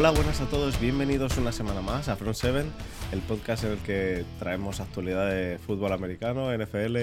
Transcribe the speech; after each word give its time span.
Hola, 0.00 0.12
buenas 0.12 0.40
a 0.40 0.48
todos, 0.48 0.80
bienvenidos 0.80 1.36
una 1.36 1.52
semana 1.52 1.82
más 1.82 2.08
a 2.08 2.16
Front 2.16 2.34
7, 2.34 2.64
el 3.12 3.20
podcast 3.20 3.64
en 3.64 3.72
el 3.72 3.78
que 3.80 4.24
traemos 4.38 4.80
actualidad 4.80 5.30
de 5.30 5.58
fútbol 5.58 5.92
americano, 5.92 6.56
NFL. 6.56 6.96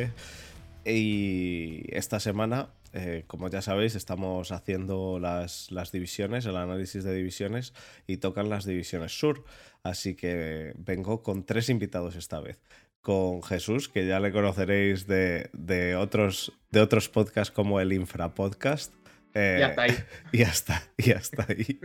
Y 0.84 1.83
esta 1.96 2.20
semana, 2.20 2.70
eh, 2.93 3.23
como 3.28 3.52
ya 3.52 3.61
sabéis, 3.61 3.93
estamos 3.93 4.52
haciendo 4.52 5.20
las, 5.20 5.70
divisiones, 5.91 6.47
el 6.47 6.57
análisis 6.57 7.04
de 7.04 7.14
divisiones, 7.14 7.75
y 8.07 8.18
tocan 8.18 8.50
las 8.50 8.65
divisiones 8.65 9.11
sur. 9.11 9.43
Así 9.83 10.16
que 10.16 10.74
vengo 10.79 11.21
con 11.21 11.46
tres 11.46 11.69
invitados 11.69 12.16
esta 12.16 12.39
vez 12.39 12.57
con 13.02 13.43
Jesús, 13.43 13.89
que 13.89 14.07
ya 14.07 14.19
le 14.19 14.32
conoceréis 14.32 15.05
de, 15.05 15.96
otros, 16.00 16.52
de 16.71 16.82
otros 16.82 17.10
podcasts 17.10 17.54
como 17.54 17.79
el 17.79 17.93
Infra 17.93 18.33
Podcast. 18.33 18.91
Eh, 19.37 19.57
y 19.59 19.61
hasta 19.64 19.82
ahí. 19.83 19.97
Y 20.32 20.41
hasta, 20.43 20.83
y 20.97 21.11
hasta 21.11 21.46
ahí. 21.50 21.79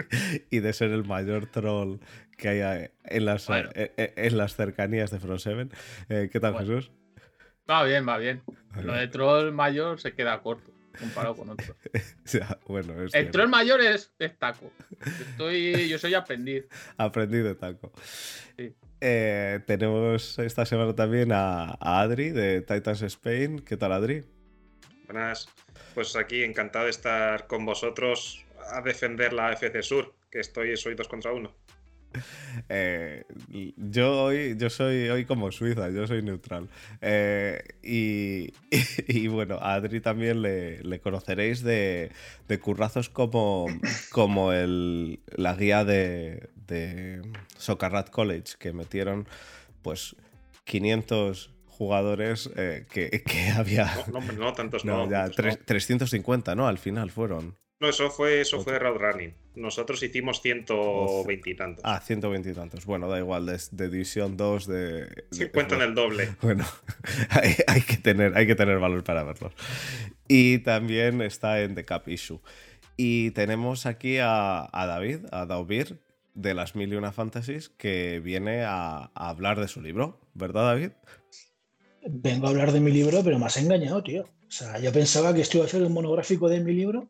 y 0.50 0.60
de 0.60 0.72
ser 0.72 0.90
el 0.90 1.04
mayor 1.04 1.46
troll 1.46 1.98
que 2.38 2.48
hay 2.48 2.90
en 3.04 3.24
las, 3.24 3.46
bueno. 3.46 3.70
en, 3.74 3.90
en 3.96 4.38
las 4.38 4.56
cercanías 4.56 5.10
de 5.10 5.18
Front 5.20 5.40
7. 5.40 5.68
Eh, 6.08 6.30
¿Qué 6.32 6.40
tal, 6.40 6.52
bueno. 6.54 6.66
Jesús? 6.66 6.92
Va 7.70 7.84
bien, 7.84 8.08
va 8.08 8.18
bien. 8.18 8.42
Lo 8.82 8.94
de 8.94 9.06
troll 9.08 9.52
mayor 9.52 10.00
se 10.00 10.14
queda 10.14 10.40
corto 10.40 10.72
comparado 10.98 11.36
con 11.36 11.50
otros. 11.50 11.76
ya, 12.24 12.58
bueno, 12.66 13.00
el 13.00 13.10
cierto. 13.10 13.32
troll 13.32 13.48
mayor 13.48 13.80
es, 13.80 14.12
es 14.18 14.38
taco. 14.38 14.70
Estoy, 15.30 15.88
yo 15.88 15.98
soy 15.98 16.14
aprendiz. 16.14 16.64
aprendiz 16.96 17.44
de 17.44 17.54
taco. 17.54 17.92
Sí. 18.56 18.74
Eh, 19.00 19.60
tenemos 19.66 20.38
esta 20.38 20.64
semana 20.64 20.94
también 20.94 21.32
a, 21.32 21.76
a, 21.80 22.00
Adri 22.00 22.30
de 22.30 22.62
Titans 22.62 23.02
Spain. 23.02 23.58
¿Qué 23.60 23.76
tal, 23.76 23.92
Adri? 23.92 24.24
Buenas. 25.06 25.48
Pues 25.94 26.16
aquí 26.16 26.42
encantado 26.42 26.86
de 26.86 26.90
estar 26.90 27.46
con 27.46 27.64
vosotros 27.64 28.44
a 28.70 28.80
defender 28.80 29.32
la 29.32 29.52
FC 29.52 29.82
Sur, 29.82 30.14
que 30.30 30.40
estoy 30.40 30.76
soy 30.76 30.94
dos 30.94 31.08
contra 31.08 31.32
uno. 31.32 31.52
Eh, 32.68 33.24
yo 33.76 34.24
hoy 34.24 34.56
yo 34.58 34.68
soy 34.70 35.08
hoy 35.08 35.24
como 35.24 35.50
Suiza, 35.50 35.90
yo 35.90 36.06
soy 36.06 36.22
neutral. 36.22 36.68
Eh, 37.00 37.62
y, 37.82 39.26
bueno, 39.28 39.56
a 39.56 39.74
Adri 39.74 40.00
también 40.00 40.42
le, 40.42 40.82
le 40.82 41.00
conoceréis 41.00 41.62
de, 41.62 42.10
de, 42.48 42.58
currazos 42.58 43.08
como, 43.08 43.66
como 44.10 44.52
el, 44.52 45.20
la 45.34 45.54
guía 45.54 45.84
de, 45.84 46.50
de 46.66 47.22
Socarrat 47.56 48.10
College, 48.10 48.54
que 48.58 48.72
metieron 48.72 49.26
pues 49.82 50.14
500 50.64 51.51
jugadores 51.72 52.50
eh, 52.56 52.86
que, 52.90 53.22
que, 53.22 53.48
había. 53.56 53.90
No, 54.12 54.20
no, 54.20 54.32
no 54.32 54.52
tantos 54.52 54.84
no. 54.84 55.04
no 55.04 55.10
ya, 55.10 55.30
tantos 55.30 55.58
350, 55.64 56.54
¿no? 56.54 56.68
Al 56.68 56.78
final 56.78 57.10
fueron. 57.10 57.56
No, 57.82 57.88
eso 57.88 58.10
fue, 58.10 58.40
eso 58.40 58.60
fue 58.62 58.78
road 58.78 58.96
running. 58.96 59.34
Nosotros 59.56 60.00
hicimos 60.04 60.40
120 60.40 61.50
y 61.50 61.54
tantos. 61.56 61.84
Ah, 61.84 62.00
120 62.00 62.50
y 62.50 62.54
tantos. 62.54 62.86
Bueno, 62.86 63.08
da 63.08 63.18
igual, 63.18 63.44
de, 63.44 63.60
de 63.72 63.88
División 63.90 64.36
2 64.36 64.66
de... 64.68 65.24
Sí, 65.32 65.48
cuentan 65.48 65.82
el 65.82 65.92
doble. 65.92 66.28
Bueno, 66.42 66.64
hay, 67.30 67.56
hay, 67.66 67.80
que 67.80 67.96
tener, 67.96 68.36
hay 68.36 68.46
que 68.46 68.54
tener 68.54 68.78
valor 68.78 69.02
para 69.02 69.24
verlos. 69.24 69.52
Y 70.28 70.58
también 70.58 71.22
está 71.22 71.60
en 71.60 71.74
The 71.74 71.84
Cap 71.84 72.06
Issue. 72.06 72.40
Y 72.96 73.32
tenemos 73.32 73.84
aquí 73.84 74.18
a, 74.18 74.68
a 74.72 74.86
David, 74.86 75.26
a 75.32 75.46
Daubir, 75.46 75.98
de 76.34 76.54
las 76.54 76.76
Mil 76.76 76.92
y 76.92 76.94
Una 76.94 77.10
Fantasies, 77.10 77.68
que 77.68 78.20
viene 78.20 78.62
a, 78.62 79.10
a 79.12 79.28
hablar 79.28 79.58
de 79.58 79.66
su 79.66 79.82
libro, 79.82 80.20
¿verdad, 80.34 80.66
David? 80.66 80.92
Vengo 82.08 82.46
a 82.46 82.50
hablar 82.50 82.72
de 82.72 82.80
mi 82.80 82.90
libro, 82.90 83.22
pero 83.22 83.38
me 83.38 83.46
has 83.46 83.56
engañado, 83.56 84.02
tío. 84.02 84.22
O 84.22 84.50
sea, 84.50 84.78
yo 84.78 84.92
pensaba 84.92 85.32
que 85.32 85.40
esto 85.40 85.58
iba 85.58 85.66
a 85.66 85.68
ser 85.68 85.82
un 85.82 85.92
monográfico 85.92 86.48
de 86.48 86.60
mi 86.60 86.72
libro 86.72 87.08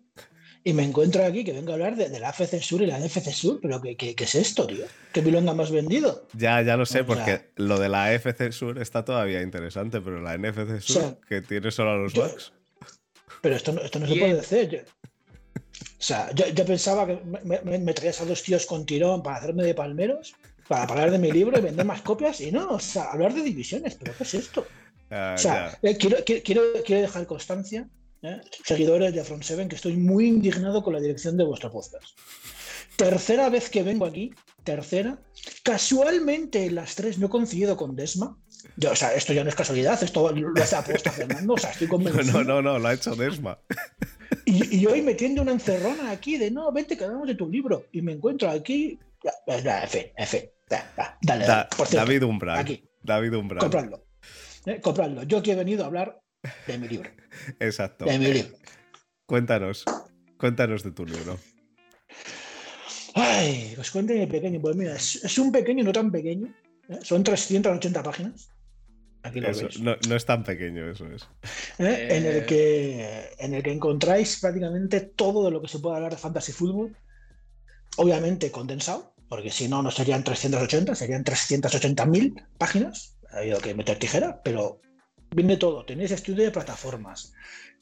y 0.64 0.72
me 0.74 0.84
encuentro 0.84 1.24
aquí 1.24 1.42
que 1.44 1.52
vengo 1.52 1.72
a 1.72 1.74
hablar 1.74 1.96
de, 1.96 2.08
de 2.08 2.20
la 2.20 2.28
AFC 2.28 2.60
Sur 2.60 2.82
y 2.82 2.86
la 2.86 2.98
NFC 2.98 3.32
Sur, 3.32 3.58
pero 3.60 3.80
¿qué, 3.80 3.96
qué, 3.96 4.14
qué 4.14 4.24
es 4.24 4.34
esto, 4.36 4.66
tío? 4.66 4.84
¿Qué 5.12 5.20
milonga 5.20 5.54
más 5.54 5.72
vendido? 5.72 6.28
Ya, 6.34 6.62
ya 6.62 6.76
lo 6.76 6.86
sé, 6.86 7.00
o 7.00 7.06
porque 7.06 7.24
sea, 7.24 7.46
lo 7.56 7.80
de 7.80 7.88
la 7.88 8.04
AFC 8.06 8.52
Sur 8.52 8.78
está 8.78 9.04
todavía 9.04 9.42
interesante, 9.42 10.00
pero 10.00 10.20
la 10.20 10.38
NFC 10.38 10.80
Sur, 10.80 10.96
o 10.96 11.00
sea, 11.00 11.16
que 11.28 11.40
tiene 11.42 11.70
solo 11.72 11.90
a 11.90 11.96
los 11.96 12.14
Bucks. 12.14 12.52
Pero 13.40 13.56
esto 13.56 13.72
no, 13.72 13.80
esto 13.80 13.98
no 13.98 14.06
se 14.06 14.14
puede 14.14 14.38
hacer. 14.38 14.68
Yo, 14.68 14.78
o 14.78 16.04
sea, 16.04 16.32
yo, 16.32 16.46
yo, 16.48 16.64
pensaba 16.64 17.06
que 17.06 17.18
me, 17.24 17.60
me, 17.62 17.78
me, 17.78 17.94
traías 17.94 18.20
a 18.20 18.24
dos 18.24 18.42
tíos 18.44 18.66
con 18.66 18.86
tirón 18.86 19.22
para 19.22 19.38
hacerme 19.38 19.64
de 19.64 19.74
palmeros, 19.74 20.34
para 20.68 20.84
hablar 20.84 21.10
de 21.10 21.18
mi 21.18 21.32
libro 21.32 21.58
y 21.58 21.62
vender 21.62 21.84
más 21.84 22.02
copias, 22.02 22.40
y 22.40 22.52
no, 22.52 22.70
o 22.70 22.80
sea, 22.80 23.10
hablar 23.10 23.34
de 23.34 23.42
divisiones, 23.42 23.96
pero 23.96 24.14
¿qué 24.16 24.22
es 24.22 24.34
esto? 24.34 24.64
Uh, 25.12 25.34
o 25.34 25.38
sea, 25.38 25.78
eh, 25.82 25.98
quiero, 25.98 26.16
quiero, 26.24 26.62
quiero 26.86 27.02
dejar 27.02 27.26
constancia 27.26 27.86
¿eh? 28.22 28.40
seguidores 28.64 29.14
de 29.14 29.22
Front 29.22 29.42
7, 29.42 29.68
que 29.68 29.76
estoy 29.76 29.96
muy 29.96 30.26
indignado 30.26 30.82
con 30.82 30.94
la 30.94 31.00
dirección 31.00 31.36
de 31.36 31.44
vuestro 31.44 31.70
podcast. 31.70 32.18
Tercera 32.96 33.50
vez 33.50 33.68
que 33.68 33.82
vengo 33.82 34.06
aquí, 34.06 34.32
tercera. 34.64 35.18
Casualmente 35.62 36.70
las 36.70 36.94
tres 36.94 37.18
no 37.18 37.26
he 37.26 37.30
coincidido 37.30 37.76
con 37.76 37.94
Desma. 37.94 38.38
Yo, 38.76 38.92
o 38.92 38.96
sea, 38.96 39.12
esto 39.12 39.34
ya 39.34 39.42
no 39.42 39.50
es 39.50 39.54
casualidad, 39.54 40.02
esto 40.02 40.30
lo 40.32 40.62
hace 40.62 40.76
apuesta 40.76 41.10
Fernando, 41.10 41.54
o 41.54 41.58
sea, 41.58 41.70
estoy 41.70 41.88
convencido. 41.88 42.32
No, 42.32 42.44
no, 42.44 42.62
no, 42.62 42.78
lo 42.78 42.88
ha 42.88 42.94
hecho 42.94 43.14
Desma. 43.14 43.58
Y, 44.46 44.78
y, 44.78 44.86
hoy 44.86 45.02
me 45.02 45.14
tiende 45.14 45.42
una 45.42 45.52
encerrona 45.52 46.10
aquí 46.10 46.38
de 46.38 46.50
no, 46.50 46.72
vente 46.72 46.96
que 46.96 47.04
hablamos 47.04 47.28
de 47.28 47.34
tu 47.34 47.48
libro. 47.48 47.86
Y 47.92 48.00
me 48.00 48.12
encuentro 48.12 48.50
aquí. 48.50 48.98
Ya, 49.22 49.60
ya, 49.60 49.84
F, 49.84 50.12
F. 50.16 50.52
Ya, 50.70 50.90
ya, 50.96 51.18
dale, 51.20 51.46
da, 51.46 51.68
por 51.68 51.86
cierto, 51.86 52.06
David 52.06 52.24
Umbral. 52.24 52.58
Aquí. 52.58 52.82
David 53.02 53.36
Umbral. 53.36 53.60
Compradlo. 53.60 54.02
Eh, 54.66 54.80
compradlo. 54.80 55.22
Yo 55.24 55.42
que 55.42 55.52
he 55.52 55.56
venido 55.56 55.84
a 55.84 55.86
hablar 55.86 56.20
de 56.66 56.78
mi 56.78 56.88
libro. 56.88 57.10
Exacto. 57.60 58.04
De 58.04 58.18
mi 58.18 58.32
libro. 58.32 58.56
Cuéntanos, 59.26 59.84
cuéntanos 60.36 60.82
de 60.82 60.92
tu 60.92 61.06
libro. 61.06 61.38
Ay, 63.14 63.72
pues 63.74 63.90
cuéntame 63.90 64.26
pequeño. 64.26 64.60
Pues 64.60 64.76
mira, 64.76 64.96
es, 64.96 65.24
es 65.24 65.38
un 65.38 65.52
pequeño, 65.52 65.84
no 65.84 65.92
tan 65.92 66.10
pequeño. 66.10 66.54
¿eh? 66.88 66.98
Son 67.02 67.22
380 67.22 68.02
páginas. 68.02 68.50
Aquí 69.22 69.40
lo 69.40 69.50
eso, 69.50 69.62
veis. 69.66 69.80
No, 69.80 69.96
no, 70.08 70.16
es 70.16 70.26
tan 70.26 70.42
pequeño, 70.42 70.90
eso 70.90 71.06
es. 71.06 71.28
¿Eh? 71.78 72.08
En, 72.10 72.26
el 72.26 72.44
que, 72.44 73.30
en 73.38 73.54
el 73.54 73.62
que 73.62 73.72
encontráis 73.72 74.40
prácticamente 74.40 75.00
todo 75.00 75.44
de 75.44 75.50
lo 75.50 75.62
que 75.62 75.68
se 75.68 75.78
puede 75.78 75.96
hablar 75.96 76.12
de 76.12 76.18
fantasy 76.18 76.52
fútbol. 76.52 76.96
Obviamente 77.96 78.50
condensado, 78.50 79.14
porque 79.28 79.50
si 79.50 79.68
no, 79.68 79.82
no 79.82 79.90
serían 79.90 80.24
380, 80.24 80.94
serían 80.94 81.24
380.000 81.24 82.46
páginas. 82.58 83.16
Ha 83.32 83.38
habido 83.38 83.60
que 83.60 83.74
meter 83.74 83.98
tijera, 83.98 84.42
pero 84.42 84.80
viene 85.30 85.56
todo. 85.56 85.84
Tenéis 85.84 86.10
estudio 86.10 86.44
de 86.44 86.50
plataformas, 86.50 87.32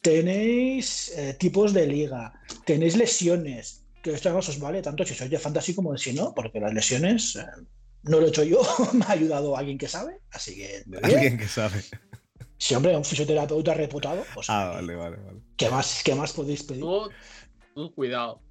tenéis 0.00 1.12
eh, 1.16 1.34
tipos 1.34 1.72
de 1.72 1.86
liga, 1.86 2.32
tenéis 2.64 2.96
lesiones, 2.96 3.84
que 4.02 4.12
esto 4.12 4.30
no 4.30 4.38
os 4.38 4.58
vale 4.58 4.82
tanto 4.82 5.04
si 5.04 5.14
sois 5.14 5.30
de 5.30 5.38
fantasy 5.38 5.74
como 5.74 5.92
de 5.92 5.98
si 5.98 6.12
no, 6.12 6.32
porque 6.34 6.60
las 6.60 6.72
lesiones 6.72 7.36
eh, 7.36 7.46
no 8.04 8.20
lo 8.20 8.26
he 8.26 8.28
hecho 8.30 8.44
yo, 8.44 8.62
me 8.92 9.04
ha 9.04 9.12
ayudado 9.12 9.56
alguien 9.56 9.78
que 9.78 9.88
sabe, 9.88 10.20
así 10.32 10.56
que... 10.56 10.84
Alguien 11.02 11.36
que 11.36 11.48
sabe. 11.48 11.82
Sí, 12.56 12.74
hombre, 12.74 12.94
un 12.94 13.04
fisioterapeuta 13.04 13.72
reputado. 13.72 14.22
Pues, 14.34 14.50
ah, 14.50 14.72
vale, 14.74 14.94
vale, 14.94 15.16
vale. 15.16 15.40
¿Qué 15.56 15.70
más, 15.70 16.02
qué 16.04 16.14
más 16.14 16.32
podéis 16.34 16.62
pedir? 16.62 16.82
Tú, 16.82 17.10
tú 17.74 17.94
cuidado. 17.94 18.42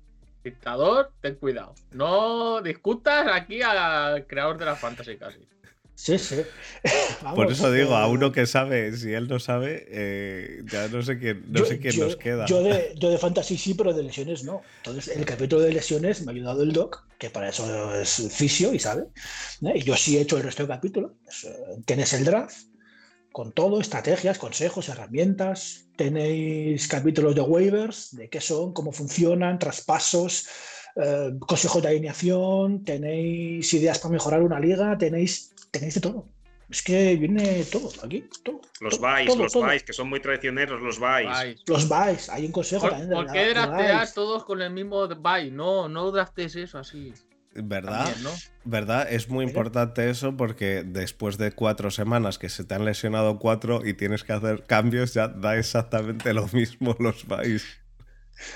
Dictador, 0.44 1.12
ten 1.22 1.36
cuidado. 1.36 1.76
No 1.92 2.62
discutas 2.62 3.28
aquí 3.32 3.62
al 3.62 4.26
creador 4.26 4.58
de 4.58 4.66
la 4.66 4.76
fantasy 4.76 5.18
casi. 5.18 5.40
Sí, 6.02 6.18
sí. 6.18 6.38
Vamos, 7.22 7.36
Por 7.36 7.52
eso 7.52 7.70
digo, 7.74 7.94
a 7.94 8.08
uno 8.08 8.32
que 8.32 8.46
sabe, 8.46 8.96
si 8.96 9.12
él 9.12 9.28
no 9.28 9.38
sabe, 9.38 9.86
eh, 9.90 10.64
ya 10.72 10.88
no 10.88 11.02
sé 11.02 11.20
quién, 11.20 11.44
no 11.52 11.60
yo, 11.60 11.66
sé 11.66 11.78
quién 11.78 11.94
yo, 11.94 12.06
nos 12.06 12.16
queda. 12.16 12.46
Yo 12.46 12.64
de, 12.64 12.94
yo 12.98 13.10
de, 13.10 13.18
fantasy 13.18 13.58
sí, 13.58 13.74
pero 13.74 13.94
de 13.94 14.04
lesiones 14.04 14.46
no. 14.46 14.62
Entonces, 14.78 15.14
el 15.14 15.26
capítulo 15.26 15.62
de 15.62 15.74
lesiones 15.74 16.22
me 16.22 16.32
ha 16.32 16.36
ayudado 16.36 16.64
el 16.64 16.72
doc, 16.72 17.06
que 17.18 17.30
para 17.30 17.50
eso 17.50 17.94
es 18.00 18.30
fisio 18.32 18.74
y 18.74 18.80
sabe. 18.80 19.08
¿eh? 19.62 19.74
Y 19.76 19.82
yo 19.82 19.98
sí 19.98 20.18
he 20.18 20.22
hecho 20.22 20.38
el 20.38 20.44
resto 20.44 20.64
del 20.64 20.70
capítulo. 20.70 21.16
Eh, 21.44 21.82
tienes 21.84 22.14
el 22.14 22.24
draft 22.24 22.56
con 23.34 23.52
todo, 23.52 23.82
estrategias, 23.82 24.38
consejos, 24.38 24.88
herramientas. 24.88 25.90
Tenéis 25.98 26.88
capítulos 26.88 27.36
de 27.36 27.42
waivers, 27.42 28.16
de 28.16 28.30
qué 28.30 28.40
son, 28.40 28.72
cómo 28.72 28.94
funcionan, 28.94 29.60
traspasos. 29.60 30.48
Eh, 30.96 31.34
consejos 31.40 31.82
de 31.82 31.90
alineación, 31.90 32.86
tenéis 32.86 33.74
ideas 33.74 34.00
para 34.00 34.14
mejorar 34.14 34.42
una 34.42 34.60
liga, 34.60 34.98
tenéis 34.98 35.52
tenéis 35.72 35.96
de 35.96 36.02
todo. 36.02 36.28
Es 36.70 36.84
que 36.84 37.16
viene 37.16 37.64
todo 37.66 37.90
aquí. 38.04 38.26
Todo, 38.44 38.62
los 38.80 39.00
vais, 39.00 39.36
los 39.36 39.56
vais, 39.56 39.82
que 39.84 39.92
son 39.92 40.08
muy 40.08 40.20
traicioneros, 40.20 40.80
los 40.82 41.00
vais. 41.00 41.58
Los 41.68 41.90
vais, 41.90 42.30
hay 42.30 42.46
un 42.46 42.52
consejo 42.52 42.82
¿Por, 42.82 42.92
también. 42.92 43.10
¿Por 43.10 43.26
de 43.26 43.34
qué 43.34 43.50
draftear 43.50 44.14
todos 44.14 44.46
con 44.46 44.62
el 44.62 44.72
mismo 44.72 45.08
buy? 45.08 45.50
No, 45.50 45.90
no 45.90 46.12
draftes 46.12 46.56
eso 46.56 46.78
así. 46.78 47.12
¿Verdad? 47.56 48.06
También, 48.06 48.24
¿no? 48.24 48.30
¿Verdad? 48.66 49.12
Es 49.12 49.30
muy 49.30 49.46
importante 49.46 50.12
eso 50.12 50.38
porque 50.38 50.84
después 50.86 51.40
de 51.40 51.52
cuatro 51.52 51.90
semanas 51.90 52.38
que 52.38 52.50
se 52.50 52.64
te 52.64 52.76
han 52.76 52.86
lesionado 52.86 53.40
cuatro 53.40 53.84
y 53.84 53.96
tienes 53.96 54.24
que 54.24 54.34
hacer 54.34 54.64
cambios, 54.66 55.16
ya 55.16 55.28
da 55.28 55.58
exactamente 55.58 56.34
lo 56.36 56.48
mismo 56.54 56.96
los 57.00 57.28
vais. 57.28 57.66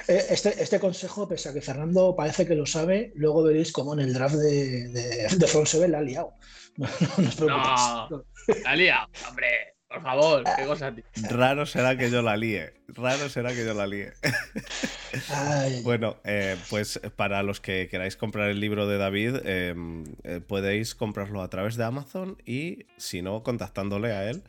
Este, 0.07 0.61
este, 0.61 0.79
consejo, 0.79 1.27
pese 1.27 1.49
a 1.49 1.53
que 1.53 1.61
Fernando 1.61 2.15
parece 2.15 2.45
que 2.45 2.55
lo 2.55 2.65
sabe, 2.65 3.11
luego 3.15 3.43
veréis 3.43 3.71
cómo 3.71 3.93
en 3.93 3.99
el 3.99 4.13
draft 4.13 4.35
de, 4.35 4.89
de, 4.89 5.27
de 5.27 5.47
Front 5.47 5.67
7 5.67 5.87
la 5.87 5.99
ha 5.99 6.01
liado. 6.01 6.33
No, 6.75 6.87
no, 6.87 7.29
os 7.29 7.39
no, 7.39 8.25
la 8.63 8.71
ha 8.71 8.75
liado, 8.75 9.07
hombre. 9.29 9.73
Por 9.93 10.01
favor, 10.01 10.43
qué 10.57 10.65
cosa. 10.65 10.93
Raro 11.29 11.67
será 11.67 11.95
que 11.95 12.09
yo 12.09 12.23
la 12.23 12.35
líe. 12.35 12.73
Raro 12.87 13.29
será 13.29 13.53
que 13.53 13.63
yo 13.63 13.75
la 13.75 13.85
líe. 13.85 14.11
bueno, 15.83 16.17
eh, 16.23 16.57
pues 16.71 16.99
para 17.15 17.43
los 17.43 17.61
que 17.61 17.87
queráis 17.89 18.17
comprar 18.17 18.49
el 18.49 18.59
libro 18.59 18.87
de 18.87 18.97
David, 18.97 19.35
em, 19.45 20.03
eh, 20.23 20.41
podéis 20.45 20.95
comprarlo 20.95 21.43
a 21.43 21.49
través 21.49 21.75
de 21.75 21.83
Amazon 21.83 22.37
y, 22.43 22.87
si 22.97 23.21
no, 23.21 23.43
contactándole 23.43 24.13
a 24.13 24.27
él. 24.31 24.43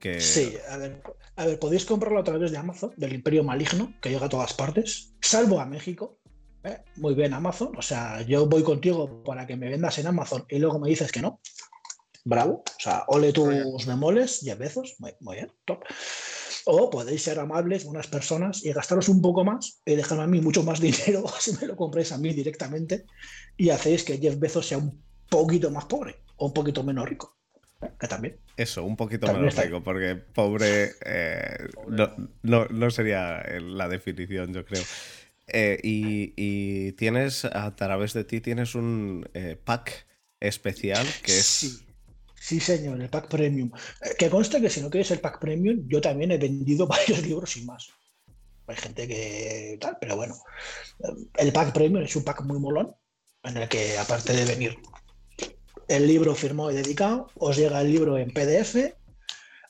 Que... 0.00 0.18
Sí, 0.20 0.56
a 0.70 0.78
ver, 0.78 1.02
a 1.36 1.46
ver, 1.46 1.58
podéis 1.58 1.84
comprarlo 1.84 2.18
a 2.18 2.24
través 2.24 2.50
de 2.50 2.58
Amazon, 2.58 2.92
del 2.96 3.12
Imperio 3.12 3.44
Maligno, 3.44 3.94
que 4.00 4.08
llega 4.10 4.26
a 4.26 4.30
todas 4.30 4.54
partes, 4.54 5.14
salvo 5.20 5.60
a 5.60 5.66
México. 5.66 6.18
¿eh? 6.64 6.78
Muy 6.96 7.14
bien, 7.14 7.34
Amazon. 7.34 7.72
O 7.76 7.82
sea, 7.82 8.22
yo 8.22 8.46
voy 8.46 8.62
contigo 8.62 9.22
para 9.22 9.46
que 9.46 9.56
me 9.56 9.68
vendas 9.68 9.98
en 9.98 10.06
Amazon 10.06 10.44
y 10.48 10.58
luego 10.58 10.78
me 10.78 10.88
dices 10.88 11.12
que 11.12 11.20
no. 11.20 11.40
Bravo. 12.24 12.62
O 12.66 12.80
sea, 12.80 13.04
ole 13.08 13.32
tus 13.32 13.86
bemoles, 13.86 14.42
y 14.42 14.52
bezos. 14.54 14.96
Muy, 14.98 15.12
muy 15.20 15.36
bien, 15.36 15.52
top. 15.64 15.80
O 16.66 16.90
podéis 16.90 17.22
ser 17.22 17.38
amables, 17.38 17.84
unas 17.84 18.06
personas, 18.06 18.64
y 18.64 18.72
gastaros 18.72 19.08
un 19.08 19.22
poco 19.22 19.44
más 19.44 19.80
y 19.84 19.94
dejarme 19.94 20.24
a 20.24 20.26
mí 20.26 20.40
mucho 20.40 20.62
más 20.62 20.80
dinero 20.88 21.24
si 21.38 21.52
me 21.56 21.66
lo 21.66 21.76
compréis 21.76 22.12
a 22.12 22.18
mí 22.18 22.32
directamente 22.32 23.06
y 23.56 23.70
hacéis 23.70 24.04
que 24.04 24.18
Jeff 24.18 24.38
Bezos 24.38 24.66
sea 24.66 24.78
un 24.78 25.02
poquito 25.28 25.70
más 25.70 25.86
pobre 25.86 26.22
o 26.36 26.46
un 26.46 26.52
poquito 26.52 26.82
menos 26.82 27.08
rico. 27.08 27.36
¿eh? 27.82 27.92
Que 27.98 28.08
también. 28.08 28.38
Eso, 28.60 28.84
un 28.84 28.94
poquito 28.94 29.32
menos 29.32 29.56
rico, 29.56 29.82
porque 29.82 30.16
pobre, 30.16 30.92
eh, 31.06 31.68
no, 32.42 32.66
no, 32.68 32.90
sería 32.90 33.42
la 33.58 33.88
definición, 33.88 34.52
yo 34.52 34.66
creo. 34.66 34.82
Eh, 35.46 35.80
y, 35.82 36.92
tienes, 36.92 37.46
a 37.46 37.74
través 37.74 38.12
de 38.12 38.24
ti, 38.24 38.42
tienes 38.42 38.74
un 38.74 39.26
pack 39.64 40.06
especial 40.40 41.06
que 41.22 41.38
es... 41.38 41.46
Sí. 41.46 41.86
Sí, 42.40 42.58
señor, 42.58 43.00
el 43.00 43.10
pack 43.10 43.28
premium. 43.28 43.70
Eh, 44.02 44.14
que 44.18 44.30
consta 44.30 44.60
que 44.60 44.70
si 44.70 44.80
no 44.80 44.88
quieres 44.88 45.10
el 45.10 45.20
pack 45.20 45.38
premium, 45.38 45.86
yo 45.86 46.00
también 46.00 46.30
he 46.30 46.38
vendido 46.38 46.86
varios 46.96 47.22
libros 47.22 47.52
sin 47.52 47.66
más. 47.66 47.90
Hay 48.66 48.76
gente 48.76 49.06
que 49.06 49.78
tal, 49.80 49.98
pero 50.00 50.16
bueno. 50.16 50.34
El 51.36 51.52
pack 51.52 51.72
premium 51.72 52.02
es 52.02 52.16
un 52.16 52.24
pack 52.24 52.42
muy 52.42 52.58
molón, 52.58 52.94
en 53.44 53.56
el 53.58 53.68
que 53.68 53.98
aparte 53.98 54.32
de 54.32 54.44
venir 54.46 54.78
el 55.90 56.06
libro 56.06 56.36
firmado 56.36 56.70
y 56.70 56.76
dedicado, 56.76 57.26
os 57.34 57.56
llega 57.56 57.80
el 57.80 57.90
libro 57.90 58.16
en 58.16 58.30
PDF, 58.30 58.94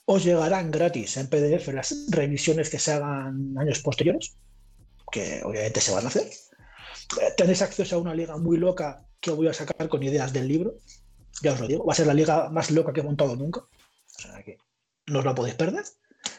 os 0.05 0.23
llegarán 0.23 0.69
gratis 0.69 1.17
en 1.17 1.27
PDF 1.27 1.67
las 1.69 2.05
revisiones 2.09 2.69
que 2.69 2.77
se 2.77 2.91
hagan 2.91 3.57
años 3.57 3.79
posteriores, 3.79 4.37
que 5.11 5.41
obviamente 5.43 5.81
se 5.81 5.91
van 5.91 6.05
a 6.05 6.09
hacer. 6.09 6.27
Eh, 6.27 7.33
tenéis 7.35 7.63
acceso 7.63 7.95
a 7.95 7.99
una 7.99 8.13
liga 8.13 8.37
muy 8.37 8.57
loca 8.57 9.03
que 9.19 9.31
voy 9.31 9.47
a 9.47 9.53
sacar 9.53 9.89
con 9.89 10.03
ideas 10.03 10.31
del 10.31 10.47
libro, 10.47 10.75
ya 11.41 11.53
os 11.53 11.59
lo 11.59 11.67
digo, 11.67 11.85
va 11.85 11.93
a 11.93 11.95
ser 11.95 12.05
la 12.05 12.13
liga 12.13 12.49
más 12.49 12.69
loca 12.69 12.93
que 12.93 12.99
he 12.99 13.03
montado 13.03 13.35
nunca. 13.35 13.61
O 13.61 14.19
sea 14.21 14.43
que 14.43 14.59
no 15.07 15.19
os 15.19 15.25
la 15.25 15.33
podéis 15.33 15.55
perder. 15.55 15.83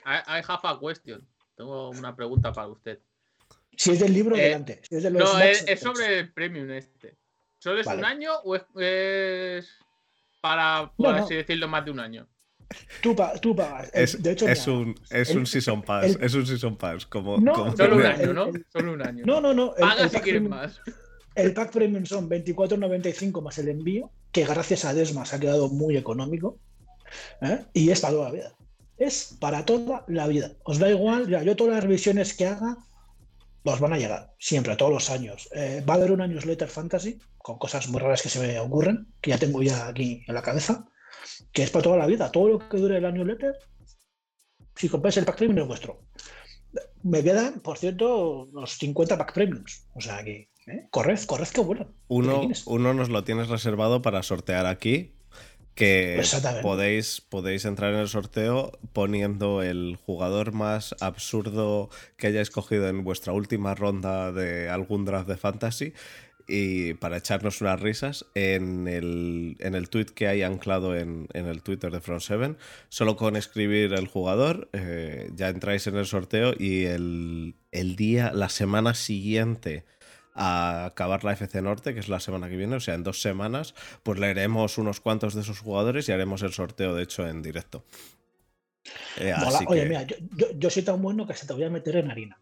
I, 0.07 0.43
have 0.47 0.61
a 0.63 0.79
question. 0.79 1.27
Tengo 1.57 1.91
una 1.91 2.15
pregunta 2.15 2.53
para 2.53 2.69
usted. 2.69 3.01
Si 3.77 3.91
es 3.91 3.99
del 3.99 4.15
libro. 4.15 4.37
Eh, 4.37 4.43
adelante. 4.43 4.81
no, 5.11 5.39
es, 5.41 5.81
sobre 5.81 6.21
el 6.21 6.33
premium 6.33 6.71
este. 6.71 7.17
¿Solo 7.63 7.81
es 7.81 7.87
un 7.87 8.05
año 8.05 8.33
o 8.43 8.57
es, 8.57 9.69
para, 10.41 10.93
por 10.97 11.15
así 11.15 11.37
decirlo, 11.37 11.69
más 11.69 11.85
de 11.85 11.93
un 11.93 12.01
año? 12.01 12.27
Tú, 13.01 13.15
pagas. 13.15 13.89
Es, 13.95 14.21
de 14.21 14.33
hecho, 14.33 14.49
es, 14.49 14.67
un, 14.67 14.97
es 15.11 15.31
un 15.31 15.47
season 15.47 15.81
pass. 15.81 16.19
es 16.21 16.35
un 16.35 16.45
season 16.45 16.77
pass. 16.77 17.07
Como, 17.07 17.37
Solo 17.77 17.97
un 17.97 18.03
año, 18.05 18.33
¿no? 18.33 18.51
Solo 18.73 18.95
un 18.95 19.07
año. 19.07 19.23
No, 19.25 19.41
no, 19.41 19.55
no. 19.55 19.75
Paga 19.79 20.09
si 20.09 20.19
quieres 20.19 20.43
más. 20.43 20.81
El 21.37 21.55
pack 21.55 21.71
premium 21.71 22.05
son 22.05 22.29
24.95 22.29 23.41
más 23.41 23.57
el 23.59 23.69
envío, 23.69 24.11
que 24.33 24.45
gracias 24.45 24.85
a 24.85 24.93
Desmas 24.93 25.33
ha 25.33 25.39
quedado 25.39 25.69
muy 25.69 25.97
económico. 25.97 26.59
¿eh? 27.43 27.61
Y 27.75 27.91
es 27.91 28.01
para 28.01 28.15
toda 28.15 28.25
la 28.25 28.35
vida. 28.35 28.57
Es 28.97 29.37
para 29.39 29.65
toda 29.65 30.05
la 30.09 30.27
vida. 30.27 30.51
Os 30.65 30.81
da 30.81 30.91
igual, 30.91 31.29
ya, 31.29 31.45
yo 31.45 31.55
todas 31.55 31.75
las 31.75 31.85
revisiones 31.85 32.35
que 32.35 32.49
haga 32.49 32.79
os 33.65 33.81
van 33.81 33.93
a 33.93 33.99
llegar, 33.99 34.35
siempre, 34.39 34.77
todos 34.77 34.93
los 34.93 35.11
años. 35.11 35.49
Eh, 35.53 35.85
va 35.89 35.95
a 35.95 35.97
haber 35.97 36.13
una 36.13 36.27
newsletter 36.27 36.69
fantasy 36.69 37.19
con 37.39 37.59
cosas 37.59 37.89
muy 37.89 38.01
raras 38.01 38.23
que 38.23 38.29
se 38.29 38.41
me 38.41 38.59
ocurren, 38.59 39.07
que 39.21 39.31
ya 39.31 39.39
tengo 39.39 39.63
ya 39.63 39.87
aquí 39.87 40.25
en 40.27 40.35
la 40.35 40.43
cabeza, 40.43 40.89
que 41.53 41.63
es 41.63 41.71
para 41.71 41.85
toda 41.85 41.97
la 41.97 42.07
vida. 42.07 42.31
Todo 42.33 42.49
lo 42.49 42.69
que 42.69 42.77
dure 42.77 43.01
la 43.01 43.13
newsletter, 43.13 43.57
si 44.75 44.89
compráis 44.89 45.17
el 45.17 45.25
pack 45.25 45.37
premium 45.37 45.61
es 45.61 45.69
vuestro. 45.69 46.03
Me 47.03 47.23
quedan, 47.23 47.61
por 47.61 47.79
cierto, 47.79 48.49
los 48.53 48.79
50 48.79 49.19
pack 49.19 49.33
premiums. 49.33 49.87
O 49.95 50.01
sea 50.01 50.25
que 50.25 50.53
¿Eh? 50.67 50.87
Corred, 50.91 51.19
corred 51.27 51.49
que 51.49 51.61
bueno. 51.61 51.93
Uno, 52.09 52.49
uno 52.67 52.95
nos 52.95 53.09
lo 53.09 53.25
tienes 53.25 53.49
reservado 53.49 54.03
para 54.03 54.23
sortear 54.23 54.67
aquí. 54.67 55.17
Que 55.75 56.23
podéis, 56.61 57.23
podéis 57.23 57.65
entrar 57.65 57.95
en 57.95 58.01
el 58.01 58.09
sorteo 58.09 58.79
poniendo 58.93 59.63
el 59.63 59.97
jugador 59.97 60.53
más 60.53 60.95
absurdo 61.01 61.89
que 62.19 62.27
hayáis 62.27 62.51
cogido 62.51 62.89
en 62.89 63.05
vuestra 63.05 63.33
última 63.33 63.75
ronda 63.75 64.33
de 64.33 64.69
algún 64.69 65.07
draft 65.07 65.29
de 65.29 65.37
fantasy 65.39 65.95
y 66.47 66.95
para 66.95 67.17
echarnos 67.17 67.61
unas 67.61 67.81
risas 67.81 68.27
en 68.35 68.89
el, 68.89 69.57
en 69.61 69.75
el 69.75 69.89
tweet 69.89 70.07
que 70.07 70.29
hay 70.29 70.43
anclado 70.43 70.97
en, 70.97 71.29
el 71.33 71.63
Twitter 71.63 71.91
de 71.91 72.01
Front 72.01 72.23
7. 72.23 72.57
Solo 72.89 73.17
con 73.17 73.37
escribir 73.37 73.95
el 73.95 74.07
jugador 74.07 74.69
eh, 74.73 75.31
ya 75.35 75.49
entráis 75.49 75.87
en 75.87 75.97
el 75.97 76.07
sorteo 76.07 76.53
y 76.59 76.85
el, 76.85 77.55
el 77.71 77.97
día, 77.97 78.33
la 78.35 78.49
semana 78.49 78.95
siguiente 78.95 79.85
a 80.35 80.87
acabar 80.87 81.25
la 81.25 81.33
FC 81.33 81.61
Norte, 81.63 81.95
que 81.95 82.01
es 82.01 82.09
la 82.09 82.21
semana 82.21 82.49
que 82.49 82.57
viene, 82.57 82.77
o 82.77 82.81
sea, 82.81 82.95
en 82.95 83.03
dos 83.03 83.21
semanas, 83.21 83.75
pues 84.03 84.19
leeremos 84.19 84.79
unos 84.79 85.01
cuantos 85.01 85.35
de 85.35 85.43
esos 85.43 85.61
jugadores 85.61 86.09
y 86.09 86.13
haremos 86.13 86.43
el 86.43 86.53
sorteo, 86.53 86.95
de 86.95 87.03
hecho, 87.03 87.27
en 87.27 87.43
directo. 87.43 87.85
Eh, 89.19 89.35
Oye, 89.69 89.87
mira, 89.87 90.07
yo, 90.57 90.71
soy 90.71 90.83
tan 90.83 91.01
bueno 91.01 91.27
que 91.27 91.35
se 91.35 91.47
te 91.47 91.53
voy 91.53 91.65
a 91.65 91.71
meter 91.71 91.97
en 91.97 92.11
harina. 92.11 92.39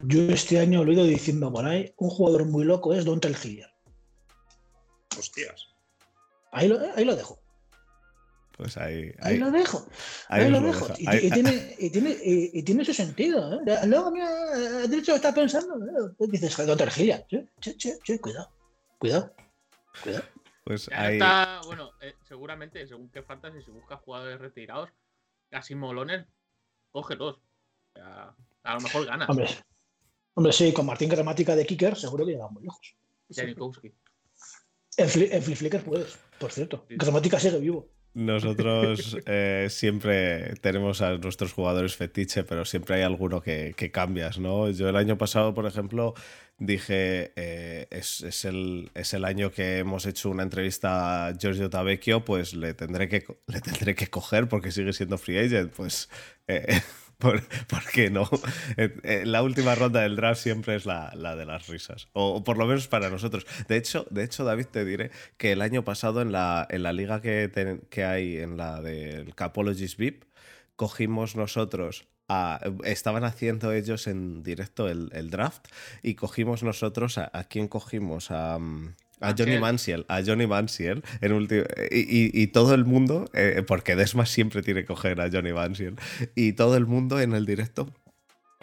Yo 0.00 0.22
este 0.22 0.58
año 0.58 0.84
lo 0.84 0.90
he 0.90 0.94
ido 0.94 1.04
diciendo 1.04 1.52
por 1.52 1.66
ahí, 1.66 1.92
un 1.98 2.10
jugador 2.10 2.46
muy 2.46 2.64
loco 2.64 2.94
es 2.94 3.04
Don 3.04 3.20
Hillier. 3.22 3.70
Hostias. 5.16 5.68
Ahí 6.50 6.68
lo, 6.68 6.78
ahí 6.96 7.04
lo 7.04 7.14
dejo. 7.14 7.43
Pues 8.56 8.76
ahí, 8.76 9.12
ahí, 9.20 9.38
lo 9.38 9.50
dejo. 9.50 9.84
Ahí, 10.28 10.48
lo, 10.48 10.60
dejo. 10.60 10.86
Y, 10.98 11.30
tiene, 11.30 11.74
y, 11.78 11.90
tiene, 11.90 12.16
y, 12.22 12.62
tiene, 12.62 12.84
su 12.84 12.94
sentido. 12.94 13.52
¿eh? 13.52 13.80
Luego, 13.86 14.12
mira, 14.12 14.28
el 14.84 14.90
derecho 14.90 15.16
está 15.16 15.34
pensando. 15.34 15.74
¿eh? 15.74 16.26
Dices, 16.28 16.56
doctor 16.64 16.90
Gilia, 16.90 17.26
che, 17.26 17.48
che, 17.58 17.76
che, 17.76 18.20
cuidado. 18.20 18.48
Cuidado. 18.98 19.34
Cuidado. 20.02 20.24
Pues 20.62 20.88
ahí... 20.92 21.14
está, 21.14 21.60
bueno, 21.66 21.90
eh, 22.00 22.14
seguramente, 22.22 22.86
según 22.86 23.10
qué 23.10 23.22
fantasy, 23.22 23.60
si 23.60 23.70
buscas 23.72 24.00
jugadores 24.00 24.40
retirados, 24.40 24.88
casi 25.50 25.74
molones, 25.74 26.24
cógelos. 26.92 27.36
O 27.36 27.98
sea, 27.98 28.34
a 28.62 28.74
lo 28.74 28.80
mejor 28.80 29.04
ganas. 29.04 29.28
Hombre, 29.28 29.48
hombre, 30.34 30.52
sí, 30.52 30.72
con 30.72 30.86
Martín 30.86 31.08
Gramática 31.08 31.56
de 31.56 31.66
Kicker, 31.66 31.96
seguro 31.96 32.24
que 32.24 32.32
llegamos 32.32 32.52
muy 32.52 32.62
lejos. 32.62 32.96
Janikowski. 33.30 33.92
En, 34.96 35.04
en 35.06 35.42
Flip 35.42 35.82
puedes, 35.84 36.16
por 36.38 36.52
cierto. 36.52 36.86
Gramática 36.88 37.40
sigue 37.40 37.58
vivo. 37.58 37.93
Nosotros 38.14 39.18
eh, 39.26 39.66
siempre 39.70 40.54
tenemos 40.60 41.02
a 41.02 41.18
nuestros 41.18 41.52
jugadores 41.52 41.96
fetiche, 41.96 42.44
pero 42.44 42.64
siempre 42.64 42.96
hay 42.96 43.02
alguno 43.02 43.40
que, 43.40 43.74
cambias, 43.92 44.38
¿no? 44.38 44.70
Yo 44.70 44.88
el 44.88 44.96
año 44.96 45.18
pasado, 45.18 45.52
por 45.52 45.66
ejemplo, 45.66 46.14
dije, 46.56 47.32
eh, 47.34 47.88
es, 47.90 48.44
el, 48.44 48.92
es 48.94 49.14
el 49.14 49.24
año 49.24 49.50
que 49.50 49.78
hemos 49.78 50.06
hecho 50.06 50.30
una 50.30 50.44
entrevista 50.44 51.26
a 51.26 51.36
Giorgio 51.36 51.68
Tavecchio, 51.70 52.24
pues 52.24 52.54
le 52.54 52.72
tendré 52.74 53.08
que, 53.08 53.24
le 53.48 53.60
tendré 53.60 53.96
que 53.96 54.06
coger 54.06 54.48
porque 54.48 54.70
sigue 54.70 54.92
siendo 54.92 55.18
free 55.18 55.38
agent, 55.38 55.72
pues... 55.72 56.08
Eh, 56.46 56.80
¿Por, 57.18 57.42
qué 57.92 58.10
no? 58.10 58.28
Eh, 58.76 58.96
eh, 59.02 59.22
la 59.24 59.42
última 59.42 59.74
ronda 59.74 60.00
del 60.00 60.16
draft 60.16 60.42
siempre 60.42 60.76
es 60.76 60.86
la, 60.86 61.10
de 61.14 61.46
las 61.46 61.68
risas. 61.68 62.08
O, 62.12 62.44
por 62.44 62.58
lo 62.58 62.66
menos 62.66 62.88
para 62.88 63.10
nosotros. 63.10 63.46
De 63.68 63.76
hecho, 63.76 64.06
de 64.10 64.24
hecho, 64.24 64.44
David, 64.44 64.66
te 64.66 64.84
diré 64.84 65.10
que 65.36 65.52
el 65.52 65.62
año 65.62 65.84
pasado 65.84 66.22
en 66.22 66.32
la, 66.32 66.66
en 66.70 66.82
la 66.82 66.92
liga 66.92 67.20
que, 67.20 68.04
hay, 68.04 68.38
en 68.38 68.56
la 68.56 68.80
del 68.80 69.34
Capologist 69.34 69.98
VIP, 69.98 70.24
cogimos 70.76 71.36
nosotros 71.36 72.06
estaban 72.84 73.22
haciendo 73.22 73.72
ellos 73.72 74.06
en 74.06 74.42
directo 74.42 74.88
el, 74.88 75.30
draft 75.30 75.66
y 76.02 76.14
cogimos 76.14 76.62
nosotros 76.62 77.18
a, 77.18 77.30
a 77.34 77.44
quién 77.44 77.68
cogimos 77.68 78.30
a, 78.30 78.58
mm, 78.58 78.94
a 79.20 79.34
Johnny 79.36 79.58
Mansiel, 79.58 80.04
a 80.08 80.22
Johnny 80.22 80.46
Mansiel, 80.46 81.02
en 81.20 81.32
último, 81.32 81.64
y, 81.90 82.42
y, 82.42 82.46
todo 82.48 82.74
el 82.74 82.84
mundo, 82.84 83.30
eh, 83.34 83.62
porque 83.66 83.96
Desma 83.96 84.26
siempre 84.26 84.62
tiene 84.62 84.82
que 84.82 84.86
coger 84.86 85.20
a 85.20 85.30
Johnny 85.30 85.52
Mansiel, 85.52 85.96
y 86.34 86.52
todo 86.52 86.76
el 86.76 86.86
mundo 86.86 87.20
en 87.20 87.34
el 87.34 87.46
directo 87.46 87.92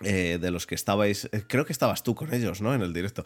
eh, 0.03 0.39
de 0.41 0.49
los 0.49 0.65
que 0.65 0.73
estabais, 0.73 1.29
eh, 1.31 1.43
creo 1.47 1.65
que 1.65 1.73
estabas 1.73 2.01
tú 2.01 2.15
con 2.15 2.33
ellos, 2.33 2.59
¿no? 2.61 2.73
En 2.73 2.81
el 2.81 2.91
directo. 2.91 3.23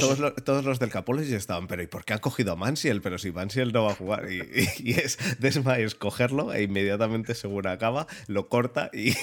todos, 0.00 0.18
Los, 0.18 0.34
todos, 0.36 0.64
los 0.64 0.78
del 0.78 0.90
ya 0.90 1.36
estaban, 1.36 1.66
pero 1.66 1.82
¿y 1.82 1.86
por 1.86 2.06
qué 2.06 2.14
han 2.14 2.20
cogido 2.20 2.52
a 2.52 2.56
Mansiel? 2.56 3.02
Pero 3.02 3.18
si 3.18 3.32
Mansiel 3.32 3.72
no 3.72 3.84
va 3.84 3.92
a 3.92 3.94
jugar. 3.94 4.26
Y, 4.32 4.92
es 4.92 5.18
Desma 5.40 5.78
es 5.78 5.94
cogerlo 5.94 6.54
e 6.54 6.62
inmediatamente, 6.62 7.34
según 7.34 7.66
acaba, 7.66 8.06
lo 8.28 8.48
corta 8.48 8.90
y, 8.94 9.14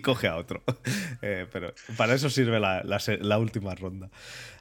coge 0.00 0.28
a 0.28 0.36
otro. 0.36 0.62
pero 1.20 1.72
para 1.96 2.14
eso 2.14 2.28
sirve 2.28 2.60
la, 2.60 2.82
la, 2.84 3.38
última 3.38 3.74
ronda. 3.74 4.10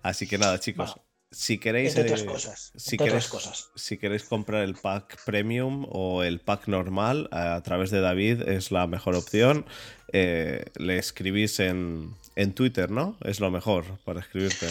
Así 0.02 0.26
que 0.26 0.38
nada, 0.38 0.60
chicos. 0.60 0.96
Si 1.32 1.58
queréis, 1.60 1.96
entre 1.96 2.04
otras 2.12 2.22
eh, 2.24 2.26
cosas. 2.26 2.72
si 2.76 2.96
entre 2.96 3.10
otras 3.10 3.26
queréis- 3.26 3.30
cosas. 3.30 3.70
Si 3.76 3.98
queréis 3.98 4.24
comprar 4.24 4.64
el 4.64 4.76
pack 4.76 5.24
premium 5.26 5.86
o 5.90 6.24
el 6.24 6.40
pack 6.40 6.68
normal 6.68 7.28
a, 7.32 7.62
través 7.64 7.92
de 7.92 8.02
David 8.02 8.42
es 8.48 8.72
la 8.72 8.88
mejor 8.88 9.16
opción. 9.16 9.66
Eh, 10.12 10.66
le 10.78 10.98
escribís 10.98 11.60
en, 11.60 12.16
en 12.36 12.54
Twitter, 12.54 12.90
¿no? 12.90 13.16
Es 13.24 13.40
lo 13.40 13.52
mejor 13.52 13.86
para 14.06 14.22
escribirte. 14.22 14.68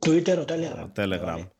Twitter 0.00 0.38
o 0.38 0.46
Telegram. 0.46 0.92
Telegram. 0.94 1.36
Vale. 1.36 1.50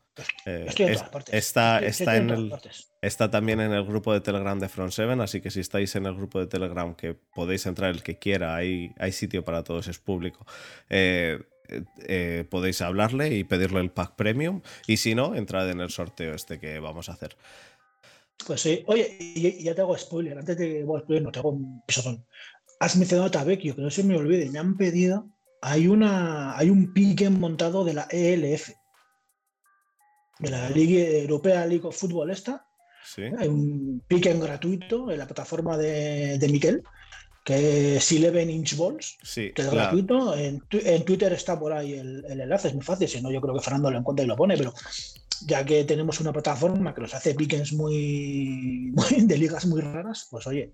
Eh, 0.45 0.65
Estoy 0.67 0.85
en 0.85 0.91
es- 0.93 0.97
todas 0.99 1.11
partes. 1.11 1.33
está, 1.35 1.79
Estoy- 1.79 1.87
está 1.89 2.03
estoy 2.03 2.17
en 2.17 2.27
todas 2.27 2.39
el, 2.43 2.49
partes. 2.49 2.87
Está 3.01 3.29
también 3.31 3.59
en 3.59 3.71
el 3.73 3.83
grupo 3.83 4.13
de 4.13 4.21
Telegram 4.21 4.57
de 4.59 4.69
Front 4.69 4.93
7, 4.93 5.21
así 5.21 5.41
que 5.41 5.51
si 5.51 5.59
estáis 5.59 5.95
en 5.95 6.05
el 6.05 6.15
grupo 6.15 6.39
de 6.39 6.47
Telegram 6.47 6.95
que 6.95 7.13
podéis 7.35 7.65
entrar 7.65 7.89
el 7.91 8.01
que 8.01 8.17
quiera, 8.17 8.55
hay, 8.55 8.91
hay 8.97 9.11
sitio 9.11 9.43
para 9.43 9.63
todos, 9.63 9.87
es 9.87 9.99
público. 9.99 10.45
Eh, 10.89 11.39
eh, 11.69 11.83
eh, 12.07 12.45
podéis 12.49 12.81
hablarle 12.81 13.35
y 13.35 13.43
pedirle 13.43 13.79
el 13.79 13.91
pack 13.91 14.15
premium 14.15 14.61
y 14.87 14.97
si 14.97 15.15
no, 15.15 15.35
entrad 15.35 15.69
en 15.69 15.79
el 15.79 15.89
sorteo 15.89 16.33
este 16.33 16.59
que 16.59 16.79
vamos 16.79 17.09
a 17.09 17.13
hacer. 17.13 17.37
Pues 18.45 18.61
sí. 18.61 18.83
Oye, 18.87 19.15
y, 19.19 19.63
ya 19.63 19.73
te 19.73 19.81
hago 19.81 19.97
spoiler. 19.97 20.37
Antes 20.37 20.57
de 20.57 20.83
bueno, 20.83 21.03
spoiler, 21.03 21.23
no 21.23 21.31
te 21.31 21.39
hago 21.39 21.51
un 21.51 21.81
pisotón. 21.85 22.25
Has 22.79 22.97
mencionado 22.97 23.27
a 23.27 23.31
Tabecchio, 23.31 23.75
que 23.75 23.81
no 23.81 23.89
se 23.89 24.03
me 24.03 24.17
olvide. 24.17 24.49
Me 24.49 24.59
han 24.59 24.75
pedido. 24.75 25.29
Hay 25.61 25.87
una 25.87 26.57
hay 26.57 26.69
un 26.69 26.93
piquen 26.93 27.39
montado 27.39 27.85
de 27.85 27.93
la 27.93 28.07
ELF. 28.09 28.71
De 30.39 30.49
la 30.49 30.69
Liga 30.69 31.01
Europea 31.01 31.65
League 31.65 31.85
of 31.85 31.97
Football 31.97 32.31
esta. 32.31 32.65
¿Sí? 33.05 33.23
Hay 33.37 33.47
un 33.47 34.01
piquen 34.07 34.39
gratuito 34.39 35.11
en 35.11 35.19
la 35.19 35.25
plataforma 35.25 35.77
de, 35.77 36.37
de 36.37 36.47
Miquel, 36.49 36.83
que 37.43 37.97
es 37.97 38.11
11 38.11 38.41
Inch 38.51 38.77
Balls. 38.77 39.17
Sí, 39.21 39.51
que 39.53 39.61
es 39.63 39.67
la- 39.67 39.73
gratuito. 39.73 40.35
En, 40.37 40.61
tu- 40.61 40.79
en 40.83 41.03
Twitter 41.03 41.33
está 41.33 41.59
por 41.59 41.73
ahí 41.73 41.93
el, 41.93 42.23
el 42.29 42.41
enlace, 42.41 42.69
es 42.69 42.73
muy 42.73 42.83
fácil. 42.83 43.07
Si 43.07 43.21
no, 43.21 43.31
yo 43.31 43.41
creo 43.41 43.53
que 43.53 43.61
Fernando 43.61 43.91
lo 43.91 43.97
encuentra 43.99 44.23
y 44.23 44.27
lo 44.27 44.35
pone, 44.35 44.57
pero 44.57 44.73
ya 45.45 45.65
que 45.65 45.83
tenemos 45.83 46.19
una 46.21 46.31
plataforma 46.31 46.93
que 46.95 47.01
nos 47.01 47.13
hace 47.13 47.35
pickens 47.35 47.73
muy, 47.73 48.91
muy- 48.93 49.21
de 49.25 49.37
ligas 49.37 49.65
muy 49.65 49.81
raras, 49.81 50.27
pues 50.31 50.47
oye, 50.47 50.71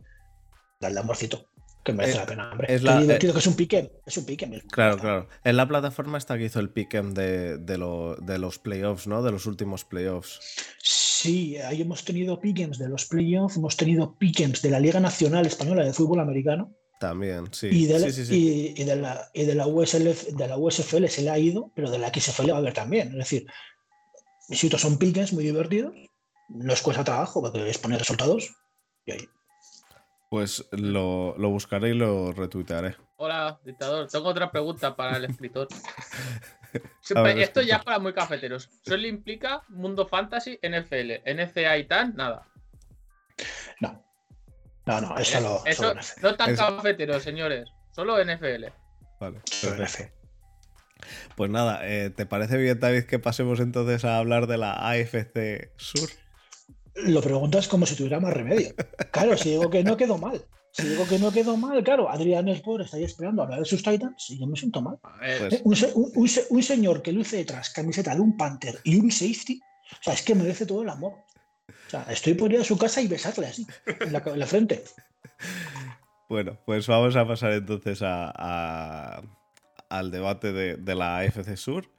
dale 0.80 1.00
amorcito, 1.00 1.48
que 1.84 1.92
merece 1.94 2.18
Eh, 2.18 2.20
la 2.20 2.26
pena, 2.28 2.52
hombre. 2.52 2.74
es 2.76 2.84
la- 2.84 3.02
divertido 3.02 3.34
que 3.34 3.40
es 3.40 3.48
un 3.48 3.56
piquen, 3.56 3.92
es 4.06 4.18
un 4.18 4.26
piquen. 4.26 4.62
Claro, 4.72 4.98
claro. 5.00 5.28
En 5.44 5.58
la 5.58 5.68
plataforma 5.68 6.18
está 6.20 6.38
que 6.38 6.46
hizo 6.46 6.60
el 6.60 6.70
pick'em 6.70 7.14
de, 7.14 7.58
de, 7.58 7.78
lo- 7.80 8.16
de 8.18 8.38
los 8.38 8.60
playoffs, 8.60 9.08
¿no? 9.08 9.24
De 9.24 9.32
los 9.32 9.46
últimos 9.48 9.86
playoffs. 9.86 10.40
Sí, 10.84 11.09
ahí 11.26 11.82
hemos 11.82 12.04
tenido 12.06 12.40
pickens 12.40 12.78
de 12.78 12.88
los 12.90 13.06
playoffs, 13.06 13.58
hemos 13.58 13.76
tenido 13.76 14.16
pickens 14.18 14.62
de 14.62 14.70
la 14.70 14.80
Liga 14.80 15.00
Nacional 15.00 15.46
Española 15.46 15.84
de 15.84 15.92
Fútbol 15.94 16.20
Americano 16.20 16.74
También, 17.00 17.46
sí. 17.52 17.68
y, 17.72 17.86
de, 17.86 18.00
la- 18.00 18.06
sí, 18.08 18.14
sí, 18.14 18.26
sí. 18.26 18.74
y- 18.78 18.82
y 18.82 18.86
de 18.86 18.96
la, 18.96 19.30
y 19.34 19.46
de 19.46 19.56
la 19.56 19.68
USLF, 19.68 20.28
de 20.30 20.48
la 20.48 20.58
USFL 20.58 21.08
se 21.08 21.22
le 21.24 21.30
ha 21.30 21.38
ido, 21.40 21.72
pero 21.76 21.90
de 21.92 22.00
la 22.00 22.10
XFL 22.14 22.52
va 22.52 22.56
a 22.56 22.60
haber 22.60 22.74
también. 22.74 23.10
Es 23.10 23.18
decir, 23.18 23.46
sitios 24.50 24.82
son 24.82 24.98
pickens 24.98 25.34
muy 25.34 25.44
divertidos, 25.44 25.94
no 26.50 26.74
os 26.74 26.82
cuesta 26.82 27.04
trabajo 27.04 27.42
porque 27.42 27.70
es 27.70 27.78
poner 27.78 28.00
resultados 28.00 28.50
y 29.06 29.12
ahí. 29.12 29.28
Pues 30.30 30.66
lo, 30.72 31.36
lo 31.38 31.50
buscaré 31.50 31.90
y 31.90 31.94
lo 31.96 32.32
retuitearé. 32.34 32.96
Hola, 33.18 33.60
dictador. 33.66 34.08
Tengo 34.08 34.30
otra 34.30 34.52
pregunta 34.52 34.96
para 34.96 35.18
el 35.18 35.26
escritor. 35.26 35.68
Ver, 36.74 37.40
esto 37.40 37.62
ya 37.62 37.76
escritor. 37.76 37.84
para 37.86 38.00
muy 38.00 38.14
cafeteros. 38.14 38.70
Solo 38.86 39.08
implica 39.08 39.64
Mundo 39.70 40.08
Fantasy, 40.08 40.60
NFL, 40.62 41.22
NCA 41.26 41.78
y 41.78 41.88
tal, 41.88 42.16
nada. 42.16 42.48
No, 43.80 44.04
no, 44.86 45.02
no, 45.02 45.18
es 45.18 45.30
Eso 45.30 45.40
solo 45.40 45.96
NF. 45.96 46.22
no 46.24 46.36
tan 46.36 46.50
Es- 46.52 46.60
cafeteros, 46.60 47.24
señores. 47.24 47.70
Solo 47.92 48.18
NFL. 48.24 48.66
Vale. 49.20 49.42
Solo. 49.46 49.86
Pues 51.36 51.50
nada, 51.50 51.88
eh, 51.88 52.10
¿te 52.10 52.26
parece 52.26 52.58
bien, 52.58 52.80
David, 52.80 53.04
que 53.06 53.20
pasemos 53.20 53.60
entonces 53.60 54.04
a 54.06 54.18
hablar 54.18 54.48
de 54.48 54.58
la 54.58 54.74
AFC 54.90 55.72
Sur? 55.78 56.10
Lo 56.96 57.22
preguntas 57.22 57.68
como 57.70 57.86
si 57.86 57.96
tuviera 57.96 58.20
más 58.20 58.34
remedio. 58.34 58.74
Claro, 59.12 59.38
si 59.38 59.52
digo 59.52 59.70
que 59.70 59.84
no 59.84 59.96
quedó 59.96 60.18
mal. 60.18 60.44
Si 60.82 60.88
digo 60.88 61.06
que 61.08 61.20
no 61.20 61.32
quedó 61.32 61.58
mal, 61.58 61.84
claro, 61.84 62.10
Adrián 62.10 62.48
Sport 62.50 62.86
está 62.86 62.98
ahí 62.98 63.04
esperando 63.04 63.42
a 63.42 63.46
hablar 63.46 63.60
de 63.60 63.66
sus 63.66 63.84
Titans 63.84 64.30
y 64.30 64.40
yo 64.40 64.48
me 64.48 64.56
siento 64.58 64.82
mal. 64.82 64.98
Pues- 65.40 65.54
Eh, 65.54 65.62
Un, 65.64 65.76
un- 65.96 66.12
un 66.16 66.28
se- 66.28 66.46
un 66.50 66.64
señor 66.64 67.02
que 67.02 67.12
luce 67.12 67.38
detrás 67.38 67.70
camiseta 67.72 68.14
de 68.16 68.22
un 68.22 68.36
Panther 68.38 68.80
y 68.84 68.96
un 69.00 69.12
safety, 69.12 69.60
o 69.92 70.04
sea, 70.04 70.14
es 70.14 70.22
que 70.22 70.36
merece 70.36 70.66
todo 70.66 70.82
el 70.84 70.90
amor. 70.90 71.14
O 71.88 71.90
sea, 71.90 72.06
estoy 72.10 72.34
por 72.36 72.52
ir 72.54 72.60
a 72.60 72.64
su 72.64 72.78
casa 72.78 73.02
y 73.02 73.08
besarle 73.08 73.48
así, 73.48 73.66
en 73.86 74.14
la, 74.14 74.22
en 74.26 74.40
la 74.40 74.46
frente. 74.46 74.84
Bueno, 76.30 76.58
pues 76.66 76.86
vamos 76.88 77.16
a 77.16 77.28
pasar 77.28 77.54
entonces 77.54 78.02
a, 78.04 78.32
a- 78.36 79.22
al 79.90 80.12
debate 80.12 80.54
de, 80.54 80.78
de 80.78 80.96
la 80.96 81.18
AFC 81.20 81.56
Sur. 81.58 81.90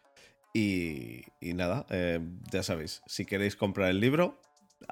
Y, 0.53 1.23
y 1.41 1.55
nada, 1.55 1.87
eh, 1.91 2.19
ya 2.51 2.63
sabéis, 2.65 3.03
si 3.07 3.25
queréis 3.25 3.55
comprar 3.57 3.89
el 3.91 4.01
libro, 4.01 4.41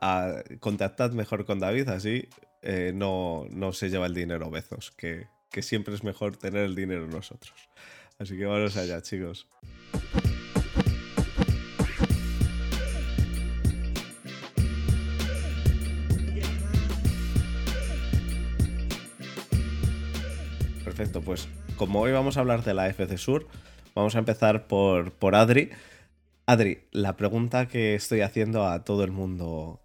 a- 0.00 0.42
contactad 0.60 1.10
mejor 1.12 1.44
con 1.46 1.58
David, 1.58 1.88
así 1.88 2.28
eh, 2.62 2.92
no, 2.94 3.46
no 3.50 3.72
se 3.72 3.90
lleva 3.90 4.06
el 4.06 4.14
dinero 4.14 4.50
Bezos, 4.50 4.90
que, 4.92 5.28
que 5.50 5.62
siempre 5.62 5.94
es 5.94 6.04
mejor 6.04 6.36
tener 6.36 6.64
el 6.64 6.74
dinero 6.74 7.06
nosotros. 7.06 7.68
Así 8.18 8.36
que 8.36 8.46
vamos 8.46 8.76
allá, 8.76 9.00
chicos. 9.00 9.46
Perfecto, 20.84 21.22
pues 21.22 21.48
como 21.76 22.00
hoy 22.00 22.10
vamos 22.10 22.36
a 22.36 22.40
hablar 22.40 22.64
de 22.64 22.74
la 22.74 22.88
FC 22.88 23.18
Sur, 23.18 23.46
vamos 23.94 24.16
a 24.16 24.18
empezar 24.18 24.66
por, 24.66 25.12
por 25.12 25.36
Adri. 25.36 25.70
Adri, 26.44 26.88
la 26.90 27.16
pregunta 27.16 27.68
que 27.68 27.94
estoy 27.94 28.22
haciendo 28.22 28.66
a 28.66 28.82
todo 28.82 29.04
el 29.04 29.12
mundo 29.12 29.80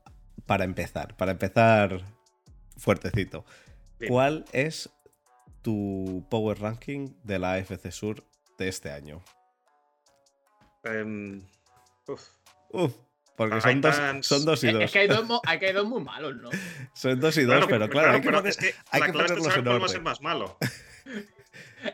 para 0.48 0.63
empezar, 0.63 1.15
para 1.18 1.34
empezar 1.34 2.01
fuertecito. 2.77 3.46
¿Cuál 4.08 4.46
es 4.51 4.89
tu 5.62 6.25
power 6.30 6.60
ranking 6.60 7.13
de 7.24 7.39
la 7.39 7.53
AFC 7.53 7.92
Sur 7.92 8.24
de 8.58 8.68
este 8.68 8.92
año? 8.92 9.24
Em, 10.84 11.42
uf, 12.08 12.22
Uf, 12.72 12.94
porque 13.38 13.62
son 13.62 13.80
dos, 13.82 13.96
Titans. 13.96 14.27
son 14.27 14.46
dos 14.46 14.63
y 14.63 14.72
dos. 14.72 14.84
es 14.84 14.92
que 14.92 15.00
hay 15.00 15.08
dos, 15.08 15.25
hay 15.46 15.60
que 15.60 15.68
hay 15.68 15.74
dos 15.74 15.86
muy 15.88 16.03
malos, 16.03 16.36
¿no? 16.36 16.50
Son 16.94 17.20
dos 17.20 17.38
y 17.38 17.44
dos, 17.44 17.65
pero 17.70 17.88
claro, 17.89 18.12
hay 18.12 18.22
que 18.22 18.25
pero 18.27 18.39
poner- 18.39 18.50
es 18.50 18.58
que 18.58 18.74
hay 18.92 19.00
la 19.00 19.06
que 19.08 19.12
clave 19.13 19.25
es 19.25 19.32
ponerlos 19.32 19.53
saber 19.53 19.60
en 19.60 19.63
cuál 19.65 19.82
va 19.82 19.86
a 19.86 19.89
ser 19.89 19.98
orden. 19.98 20.03
más 20.03 20.22
malo. 20.22 20.58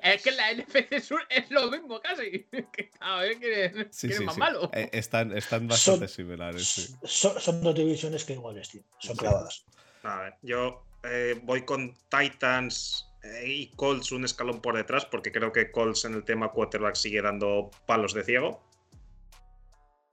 Es 0.03 0.21
que 0.21 0.29
la 0.31 0.53
NFC 0.53 1.01
Sur 1.01 1.19
es 1.29 1.50
lo 1.50 1.69
mismo 1.71 2.00
casi. 2.00 2.45
Que 2.71 2.91
A 3.00 3.17
ver 3.21 3.38
quién 3.39 3.79
es, 3.79 3.88
Sí, 3.95 4.07
quién 4.07 4.12
es 4.12 4.17
sí, 4.19 4.24
más 4.24 4.36
sí. 4.36 4.39
malo. 4.39 4.69
Eh, 4.71 4.88
están, 4.93 5.36
están 5.36 5.67
bastante 5.67 6.07
similares, 6.07 6.67
sí. 6.67 6.95
Son, 7.03 7.39
son 7.41 7.59
dos 7.63 7.74
divisiones 7.74 8.24
que 8.24 8.33
iguales, 8.33 8.69
tío. 8.69 8.83
Son 9.00 9.15
clavadas. 9.17 9.65
A 10.03 10.21
ver, 10.21 10.35
yo 10.41 10.85
eh, 11.03 11.39
voy 11.43 11.63
con 11.63 11.93
Titans 12.09 13.09
eh, 13.23 13.43
y 13.47 13.67
Colts 13.75 14.11
un 14.11 14.25
escalón 14.25 14.61
por 14.61 14.75
detrás, 14.75 15.05
porque 15.05 15.31
creo 15.31 15.51
que 15.51 15.71
Colts 15.71 16.05
en 16.05 16.13
el 16.13 16.23
tema 16.23 16.51
quarterback 16.51 16.95
sigue 16.95 17.21
dando 17.21 17.71
palos 17.85 18.13
de 18.13 18.23
ciego. 18.23 18.63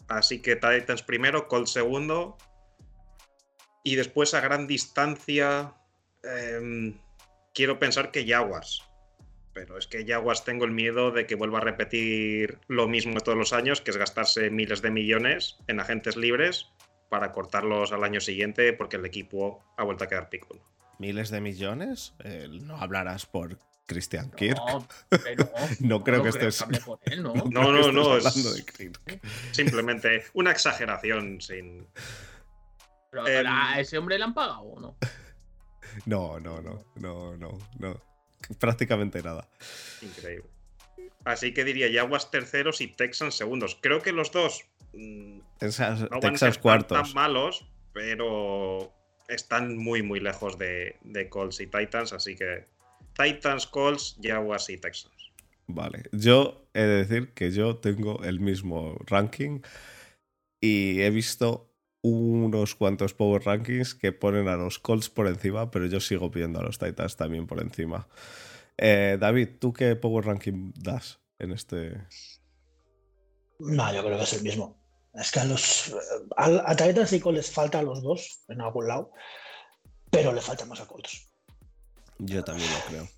Así 0.08 0.40
que 0.40 0.56
Titans 0.56 1.02
primero, 1.02 1.48
Colts 1.48 1.72
segundo. 1.72 2.36
Y 3.84 3.94
después 3.94 4.34
a 4.34 4.40
gran 4.40 4.66
distancia, 4.66 5.74
em, 6.24 6.98
quiero 7.54 7.78
pensar 7.78 8.10
que 8.10 8.26
Jaguars. 8.26 8.82
Pero 9.52 9.78
es 9.78 9.86
que 9.86 10.04
Jaguars 10.04 10.44
tengo 10.44 10.64
el 10.64 10.72
miedo 10.72 11.12
de 11.12 11.26
que 11.26 11.34
vuelva 11.34 11.58
a 11.58 11.62
repetir 11.62 12.58
lo 12.66 12.88
mismo 12.88 13.20
todos 13.20 13.38
los 13.38 13.52
años, 13.52 13.80
que 13.80 13.90
es 13.90 13.96
gastarse 13.96 14.50
miles 14.50 14.82
de 14.82 14.90
millones 14.90 15.56
en 15.68 15.80
agentes 15.80 16.16
libres 16.16 16.75
para 17.08 17.32
cortarlos 17.32 17.92
al 17.92 18.04
año 18.04 18.20
siguiente 18.20 18.72
porque 18.72 18.96
el 18.96 19.04
equipo 19.06 19.64
ha 19.76 19.84
vuelto 19.84 20.04
a 20.04 20.08
quedar 20.08 20.28
pico. 20.28 20.48
¿Miles 20.98 21.30
de 21.30 21.40
millones? 21.40 22.14
Eh, 22.24 22.48
no 22.50 22.76
hablarás 22.78 23.26
por 23.26 23.58
Christian 23.86 24.30
Kirk. 24.30 24.58
No, 24.66 24.86
pero 25.22 25.48
No 25.80 26.02
creo 26.04 26.22
que 26.22 26.30
estés- 26.30 26.84
por 26.84 26.98
él, 27.04 27.22
¿no? 27.22 27.32
No, 27.50 27.70
no, 27.92 28.16
es- 28.16 28.26
hablando 28.26 28.52
de 28.54 28.64
Kirk. 28.64 29.20
Simplemente 29.52 30.24
una 30.34 30.50
exageración 30.50 31.40
sin. 31.40 31.86
Pero, 33.10 33.48
¿A 33.50 33.80
ese 33.80 33.96
hombre 33.98 34.18
le 34.18 34.24
han 34.24 34.34
pagado 34.34 34.60
o 34.60 34.80
no? 34.80 34.96
No, 36.04 36.38
no, 36.40 36.60
no, 36.60 36.84
no, 36.96 37.36
no, 37.36 37.58
no. 37.78 38.00
Prácticamente 38.58 39.22
nada. 39.22 39.48
Increíble. 40.02 40.48
Así 41.24 41.54
que 41.54 41.64
diría 41.64 41.88
Jaguars 41.92 42.30
terceros 42.30 42.80
y 42.80 42.88
Texans 42.88 43.34
segundos. 43.36 43.78
Creo 43.80 44.02
que 44.02 44.12
los 44.12 44.30
dos 44.32 44.64
mm, 44.92 45.40
Texas, 45.58 46.00
no 46.02 46.08
van 46.08 46.16
a 46.18 46.20
Texas 46.20 46.40
ser 46.40 46.52
tan- 46.54 46.62
cuartos. 46.62 47.02
tan 47.02 47.14
malos, 47.14 47.66
pero 47.92 48.92
están 49.28 49.76
muy, 49.76 50.02
muy 50.02 50.20
lejos 50.20 50.58
de, 50.58 50.96
de 51.02 51.28
Colts 51.28 51.60
y 51.60 51.66
Titans. 51.66 52.12
Así 52.12 52.36
que 52.36 52.66
Titans, 53.14 53.66
Colts, 53.66 54.16
Jaguars 54.22 54.68
y 54.70 54.78
Texans. 54.78 55.14
Vale. 55.66 56.04
Yo 56.12 56.68
he 56.74 56.80
de 56.82 57.04
decir 57.04 57.32
que 57.32 57.50
yo 57.50 57.76
tengo 57.78 58.22
el 58.22 58.38
mismo 58.40 58.96
ranking 59.06 59.60
y 60.60 61.00
he 61.00 61.10
visto 61.10 61.72
unos 62.02 62.76
cuantos 62.76 63.14
power 63.14 63.42
rankings 63.44 63.94
que 63.96 64.12
ponen 64.12 64.46
a 64.46 64.56
los 64.56 64.78
Colts 64.78 65.10
por 65.10 65.26
encima, 65.26 65.70
pero 65.72 65.86
yo 65.86 65.98
sigo 65.98 66.30
viendo 66.30 66.60
a 66.60 66.62
los 66.62 66.78
Titans 66.78 67.16
también 67.16 67.46
por 67.48 67.60
encima. 67.60 68.06
Eh, 68.78 69.16
David, 69.18 69.48
¿tú 69.58 69.72
qué 69.72 69.96
power 69.96 70.24
ranking 70.26 70.72
das 70.76 71.18
en 71.40 71.50
este? 71.50 72.00
No, 73.58 73.92
yo 73.92 74.04
creo 74.04 74.18
que 74.18 74.24
es 74.24 74.32
el 74.34 74.42
mismo. 74.42 74.76
Es 75.18 75.30
que 75.32 75.40
a 75.40 75.44
los 75.44 75.94
a, 76.36 76.70
a 76.70 76.76
Titans 76.76 77.12
y 77.12 77.20
Colts 77.20 77.36
les 77.36 77.50
falta 77.50 77.78
a 77.78 77.82
los 77.82 78.02
dos 78.02 78.44
en 78.48 78.60
algún 78.60 78.86
lado, 78.88 79.12
pero 80.10 80.32
le 80.32 80.40
falta 80.40 80.64
más 80.66 80.80
a 80.80 80.86
Colts. 80.86 81.26
Yo 82.18 82.44
también 82.44 82.68
lo 82.70 82.78
creo. 82.88 83.08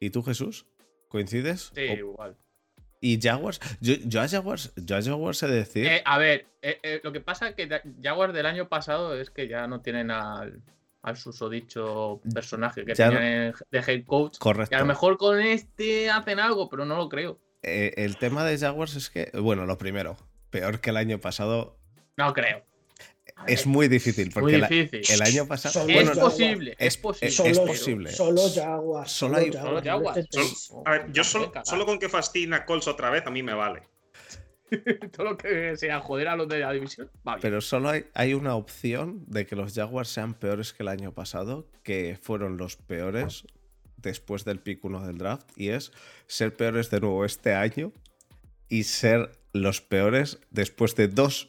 ¿Y 0.00 0.10
tú, 0.10 0.22
Jesús? 0.22 0.66
¿Coincides? 1.08 1.72
Sí, 1.74 1.88
O- 1.88 1.94
igual. 1.94 2.36
¿Y 3.00 3.20
Jaguars? 3.20 3.60
Yo, 3.80 3.94
yo 4.04 4.20
a 4.22 4.28
Jaguars, 4.28 4.72
yo 4.76 4.96
a 4.96 5.02
Jaguars 5.02 5.42
he 5.42 5.46
de 5.48 5.54
decir. 5.56 5.86
Eh, 5.86 6.02
a 6.04 6.18
ver, 6.18 6.46
eh, 6.62 6.78
eh, 6.82 7.00
lo 7.04 7.12
que 7.12 7.20
pasa 7.20 7.48
es 7.50 7.54
que 7.54 7.68
Ja- 7.68 7.82
Jaguars 8.02 8.32
del 8.34 8.46
año 8.46 8.68
pasado 8.68 9.18
es 9.20 9.30
que 9.30 9.48
ya 9.48 9.66
no 9.66 9.80
tienen 9.82 10.10
al, 10.10 10.62
al 11.02 11.16
susodicho 11.16 12.20
personaje 12.34 12.84
que 12.84 12.94
Ya 12.94 13.10
no- 13.10 13.18
tenían 13.18 13.54
de 13.70 13.78
head 13.80 14.04
coach. 14.06 14.38
correcto. 14.38 14.74
Y 14.74 14.76
a 14.76 14.80
lo 14.80 14.86
mejor 14.86 15.18
con 15.18 15.38
este 15.40 16.10
hacen 16.10 16.40
algo, 16.40 16.68
pero 16.68 16.84
no 16.86 16.96
lo 16.96 17.08
creo. 17.08 17.38
Eh, 17.62 17.92
el 17.96 18.16
tema 18.16 18.44
de 18.44 18.58
Jaguars 18.58 18.96
es 18.96 19.10
que, 19.10 19.30
bueno, 19.38 19.66
lo 19.66 19.76
primero, 19.78 20.16
peor 20.50 20.80
que 20.80 20.90
el 20.90 20.96
año 20.96 21.20
pasado, 21.20 21.78
No 22.16 22.32
creo. 22.32 22.64
Es 23.46 23.66
muy 23.66 23.88
difícil. 23.88 24.30
Porque 24.32 24.52
muy 24.52 24.60
la- 24.62 24.68
difícil. 24.68 25.14
el 25.14 25.22
año 25.22 25.46
pasado. 25.46 25.72
Solo 25.74 25.88
es 25.92 26.06
bueno, 26.06 26.20
posible, 26.20 26.70
es, 26.78 26.86
es- 26.94 26.96
posible. 26.96 27.28
es 27.28 27.36
Solo, 27.36 27.64
posible. 27.66 28.12
Solo 28.12 28.42
Jaguars. 28.54 29.12
Solo 29.12 29.36
hay- 29.36 29.52
Solo 29.52 29.82
Jaguars. 29.82 30.26
Solo- 30.30 30.46
teis. 30.46 30.70
a 30.86 30.90
ver, 30.90 31.12
yo 31.12 31.22
solo, 31.24 31.52
solo 31.64 31.84
con 31.84 31.98
que 31.98 32.08
fastidien 32.08 32.54
a 32.54 32.64
Colts 32.64 32.88
otra 32.88 33.10
vez, 33.10 33.26
a 33.26 33.30
mí 33.30 33.42
me 33.42 33.52
vale. 33.52 33.82
Todo 35.12 35.24
lo 35.24 35.36
que 35.36 35.76
sea 35.76 36.00
joder 36.00 36.28
a 36.28 36.36
los 36.36 36.48
de 36.48 36.58
la 36.60 36.72
división, 36.72 37.10
va 37.26 37.34
bien. 37.34 37.42
Pero 37.42 37.60
solo 37.60 37.90
hay, 37.90 38.06
hay 38.14 38.34
una 38.34 38.54
opción 38.56 39.24
de 39.26 39.46
que 39.46 39.54
los 39.54 39.74
Jaguars 39.74 40.08
sean 40.08 40.34
peores 40.34 40.72
que 40.72 40.82
el 40.82 40.88
año 40.88 41.12
pasado, 41.12 41.68
que 41.82 42.18
fueron 42.20 42.56
los 42.56 42.76
peores 42.76 43.44
después 43.98 44.44
del 44.44 44.58
pick 44.60 44.84
1 44.84 45.06
del 45.06 45.18
draft, 45.18 45.48
y 45.56 45.68
es 45.68 45.92
ser 46.26 46.56
peores 46.56 46.90
de 46.90 47.00
nuevo 47.00 47.24
este 47.24 47.54
año 47.54 47.92
y 48.68 48.84
ser 48.84 49.30
los 49.62 49.80
peores 49.80 50.38
después 50.50 50.94
de 50.96 51.08
dos 51.08 51.48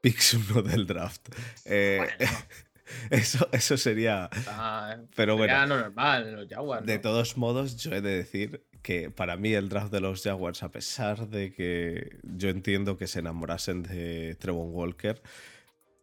picks 0.00 0.34
1 0.50 0.62
del 0.62 0.86
draft. 0.86 1.28
Eh, 1.64 1.98
Bueno, 2.18 2.32
eso, 3.10 3.48
eso 3.52 3.76
sería... 3.76 4.28
está- 4.32 5.00
Pero 5.14 5.36
bueno. 5.36 5.66
normal, 5.66 6.32
los 6.34 6.48
Jaguars. 6.48 6.86
De 6.86 6.96
¿no? 6.96 7.00
todos 7.00 7.36
modos, 7.36 7.76
yo 7.76 7.92
he 7.94 8.00
de 8.00 8.16
decir 8.16 8.64
que 8.82 9.10
para 9.10 9.36
mí 9.36 9.52
el 9.54 9.68
draft 9.68 9.92
de 9.92 10.00
los 10.00 10.22
Jaguars, 10.22 10.62
a 10.64 10.70
pesar 10.72 11.28
de 11.28 11.52
que 11.52 12.18
yo 12.24 12.48
entiendo 12.48 12.96
que 12.98 13.06
se 13.06 13.20
enamorasen 13.20 13.84
de 13.84 14.34
Trevon 14.40 14.70
Walker, 14.74 15.22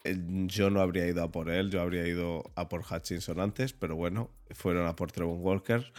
eh, 0.06 0.16
yo 0.48 0.70
no 0.70 0.80
habría 0.80 1.06
ido 1.06 1.22
a 1.24 1.30
por 1.30 1.50
él, 1.50 1.70
yo 1.72 1.82
habría 1.82 2.08
ido 2.08 2.50
a 2.56 2.70
por 2.70 2.86
Hutchinson 2.90 3.42
antes, 3.42 3.74
pero 3.74 3.98
bueno, 3.98 4.32
fueron 4.52 4.88
a 4.88 4.96
por 4.96 5.12
Trevon 5.12 5.40
Walker. 5.42 5.92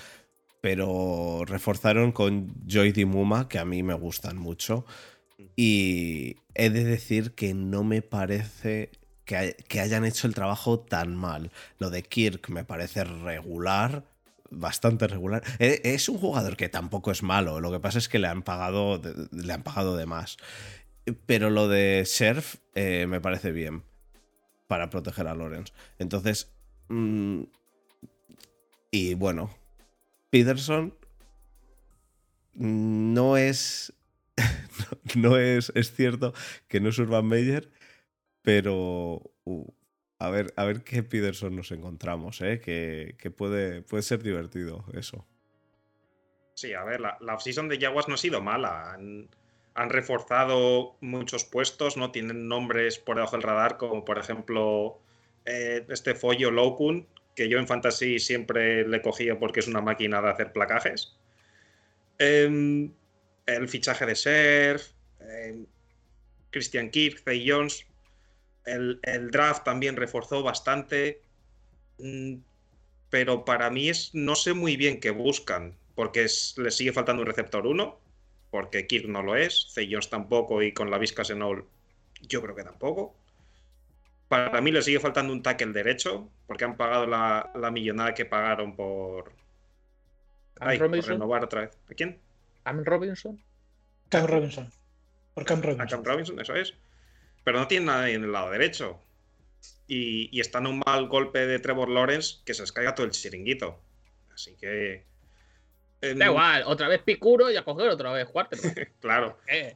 Pero 0.62 1.42
reforzaron 1.46 2.12
con 2.12 2.52
Joy 2.66 2.92
Dimuma, 2.92 3.48
que 3.48 3.58
a 3.58 3.64
mí 3.64 3.82
me 3.82 3.94
gustan 3.94 4.36
mucho. 4.36 4.84
Y 5.56 6.36
he 6.54 6.70
de 6.70 6.84
decir 6.84 7.32
que 7.32 7.54
no 7.54 7.84
me 7.84 8.02
parece 8.02 8.90
que, 9.24 9.36
hay- 9.36 9.54
que 9.68 9.80
hayan 9.80 10.04
hecho 10.04 10.26
el 10.26 10.34
trabajo 10.34 10.80
tan 10.80 11.14
mal. 11.14 11.50
Lo 11.78 11.90
de 11.90 12.02
Kirk 12.02 12.48
me 12.50 12.64
parece 12.64 13.04
regular, 13.04 14.04
bastante 14.50 15.06
regular. 15.06 15.42
E- 15.58 15.80
Es 15.84 16.08
un 16.08 16.18
jugador 16.18 16.56
que 16.56 16.68
tampoco 16.68 17.10
es 17.10 17.22
malo, 17.22 17.60
lo 17.60 17.70
que 17.70 17.80
pasa 17.80 17.98
es 17.98 18.08
que 18.08 18.18
le 18.18 18.26
han 18.28 18.42
pagado 18.42 18.98
de, 18.98 19.28
le 19.32 19.52
han 19.52 19.62
pagado 19.62 19.96
de 19.96 20.06
más. 20.06 20.36
Pero 21.26 21.50
lo 21.50 21.68
de 21.68 22.04
Surf 22.06 22.56
eh, 22.74 23.06
me 23.08 23.20
parece 23.20 23.52
bien 23.52 23.82
para 24.68 24.90
proteger 24.90 25.26
a 25.26 25.34
Lawrence. 25.34 25.72
Entonces, 25.98 26.50
mm, 26.88 27.42
y 28.92 29.14
bueno, 29.14 29.50
Peterson 30.30 30.94
no 32.54 33.36
es 33.36 33.92
no 35.16 35.36
es, 35.36 35.72
es 35.74 35.94
cierto 35.94 36.32
que 36.68 36.80
no 36.80 36.90
es 36.90 36.98
Urban 36.98 37.26
Meyer, 37.26 37.70
pero 38.42 39.22
a, 40.18 40.30
ver, 40.30 40.52
a 40.56 40.64
ver 40.64 40.82
qué 40.84 41.02
Peterson 41.02 41.56
nos 41.56 41.72
encontramos, 41.72 42.40
¿eh? 42.40 42.60
que, 42.60 43.16
que 43.18 43.30
puede, 43.30 43.82
puede 43.82 44.02
ser 44.02 44.22
divertido 44.22 44.84
eso. 44.94 45.26
Sí, 46.54 46.74
a 46.74 46.84
ver, 46.84 47.00
la, 47.00 47.16
la 47.20 47.34
offseason 47.34 47.68
de 47.68 47.78
Jaguars 47.78 48.08
no 48.08 48.14
ha 48.14 48.18
sido 48.18 48.42
mala. 48.42 48.92
Han, 48.92 49.28
han 49.74 49.90
reforzado 49.90 50.96
muchos 51.00 51.44
puestos, 51.44 51.96
¿no? 51.96 52.10
Tienen 52.10 52.48
nombres 52.48 52.98
por 52.98 53.16
debajo 53.16 53.36
del 53.36 53.42
radar, 53.42 53.76
como 53.76 54.04
por 54.04 54.18
ejemplo 54.18 55.00
eh, 55.46 55.86
este 55.88 56.14
Follo 56.14 56.50
Lowkun, 56.50 57.06
que 57.34 57.48
yo 57.48 57.58
en 57.58 57.66
Fantasy 57.66 58.18
siempre 58.18 58.86
le 58.86 59.00
cogía 59.00 59.38
porque 59.38 59.60
es 59.60 59.68
una 59.68 59.80
máquina 59.80 60.20
de 60.20 60.28
hacer 60.28 60.52
placajes. 60.52 61.16
Em, 62.18 62.92
el 63.56 63.68
fichaje 63.68 64.06
de 64.06 64.14
Surf, 64.14 64.92
em, 65.20 65.66
Christian 66.50 66.90
Kirk, 66.90 67.20
Zay 67.24 67.48
Jones. 67.48 67.86
El, 68.64 69.00
el 69.04 69.30
draft 69.30 69.64
también 69.64 69.96
reforzó 69.96 70.42
bastante. 70.42 71.22
Mm, 71.98 72.36
pero 73.10 73.44
para 73.44 73.70
mí 73.70 73.88
es 73.88 74.14
no 74.14 74.34
sé 74.36 74.54
muy 74.54 74.76
bien 74.76 75.00
qué 75.00 75.10
buscan, 75.10 75.76
porque 75.94 76.24
es- 76.24 76.54
les 76.58 76.76
sigue 76.76 76.92
faltando 76.92 77.22
un 77.22 77.28
receptor 77.28 77.66
1, 77.66 77.98
porque 78.50 78.86
Kirk 78.86 79.06
no 79.08 79.22
lo 79.22 79.36
es, 79.36 79.68
Zay 79.74 79.88
Jones 79.92 80.10
tampoco 80.10 80.62
y 80.62 80.72
con 80.72 80.90
la 80.90 80.98
Vizca 80.98 81.24
Senol 81.24 81.66
yo 82.22 82.42
creo 82.42 82.54
que 82.56 82.64
tampoco. 82.64 83.14
Para 84.28 84.60
mí 84.62 84.70
le 84.72 84.80
sigue 84.80 84.98
faltando 84.98 85.30
un 85.32 85.42
tackle 85.42 85.72
derecho, 85.74 86.30
porque 86.46 86.64
han 86.64 86.76
pagado 86.78 87.06
la, 87.06 87.50
la 87.54 87.70
millonada 87.70 88.14
que 88.14 88.24
pagaron 88.24 88.74
por, 88.74 89.32
ay, 90.60 90.84
por 90.94 91.06
renovar 91.06 91.44
otra 91.44 91.62
vez. 91.62 91.78
¿A 91.90 91.94
quién? 91.94 92.20
Cam 92.70 92.84
Robinson. 92.84 93.42
Cam 94.08 94.26
Robinson. 94.26 94.70
Por 95.34 95.44
Cam 95.44 95.58
A 95.58 95.62
Robinson. 95.62 95.86
Cam 95.88 96.04
Robinson, 96.04 96.40
eso 96.40 96.54
es. 96.54 96.74
Pero 97.44 97.58
no 97.58 97.66
tiene 97.68 97.86
nadie 97.86 98.14
en 98.14 98.24
el 98.24 98.32
lado 98.32 98.50
derecho. 98.50 99.00
Y, 99.86 100.28
y 100.36 100.40
está 100.40 100.58
en 100.58 100.66
un 100.68 100.82
mal 100.86 101.08
golpe 101.08 101.46
de 101.46 101.58
Trevor 101.58 101.88
Lawrence 101.88 102.38
que 102.44 102.54
se 102.54 102.62
les 102.62 102.72
caiga 102.72 102.94
todo 102.94 103.06
el 103.06 103.12
chiringuito. 103.12 103.80
Así 104.32 104.54
que. 104.56 105.04
em, 106.00 106.18
Da 106.18 106.26
igual, 106.26 106.62
otra 106.66 106.88
vez 106.88 107.02
Picuro 107.02 107.50
y 107.50 107.56
a 107.56 107.64
coger 107.64 107.88
otra 107.88 108.12
vez 108.12 108.26
quarterback. 108.28 108.92
Claro. 109.00 109.38
Eh, 109.48 109.74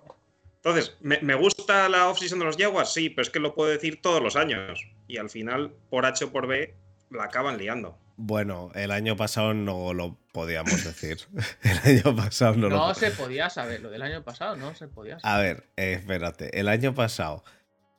Entonces, 0.56 0.96
¿me, 1.00 1.18
me 1.20 1.34
gusta 1.34 1.88
la 1.88 2.08
offseason 2.08 2.38
de 2.38 2.44
los 2.44 2.56
Jaguars? 2.56 2.92
Sí, 2.92 3.10
pero 3.10 3.22
es 3.22 3.30
que 3.30 3.40
lo 3.40 3.54
puedo 3.54 3.70
decir 3.70 4.00
todos 4.00 4.22
los 4.22 4.36
años. 4.36 4.80
Y 5.08 5.18
al 5.18 5.30
final, 5.30 5.74
por 5.90 6.06
H 6.06 6.24
o 6.24 6.32
por 6.32 6.46
B, 6.46 6.74
la 7.10 7.24
acaban 7.24 7.58
liando. 7.58 7.98
Bueno, 8.16 8.70
el 8.74 8.90
año 8.92 9.16
pasado 9.16 9.54
no 9.54 9.92
lo 9.92 10.16
podíamos 10.32 10.84
decir. 10.84 11.18
El 11.62 11.98
año 11.98 12.14
pasado 12.16 12.54
no, 12.54 12.68
no 12.68 12.88
lo 12.88 12.94
se 12.94 13.10
podía 13.10 13.50
saber, 13.50 13.80
lo 13.80 13.90
del 13.90 14.02
año 14.02 14.22
pasado 14.22 14.54
no 14.56 14.74
se 14.74 14.86
podía 14.88 15.18
saber. 15.18 15.34
A 15.36 15.40
ver, 15.42 15.64
eh, 15.76 15.92
espérate. 15.94 16.58
El 16.60 16.68
año 16.68 16.94
pasado, 16.94 17.42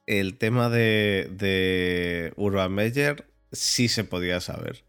el 0.06 0.38
tema 0.38 0.70
de, 0.70 1.30
de 1.32 2.34
Urban 2.38 2.72
Meyer 2.72 3.26
sí 3.52 3.88
se 3.90 4.04
podía 4.06 4.40
saber. 4.40 4.86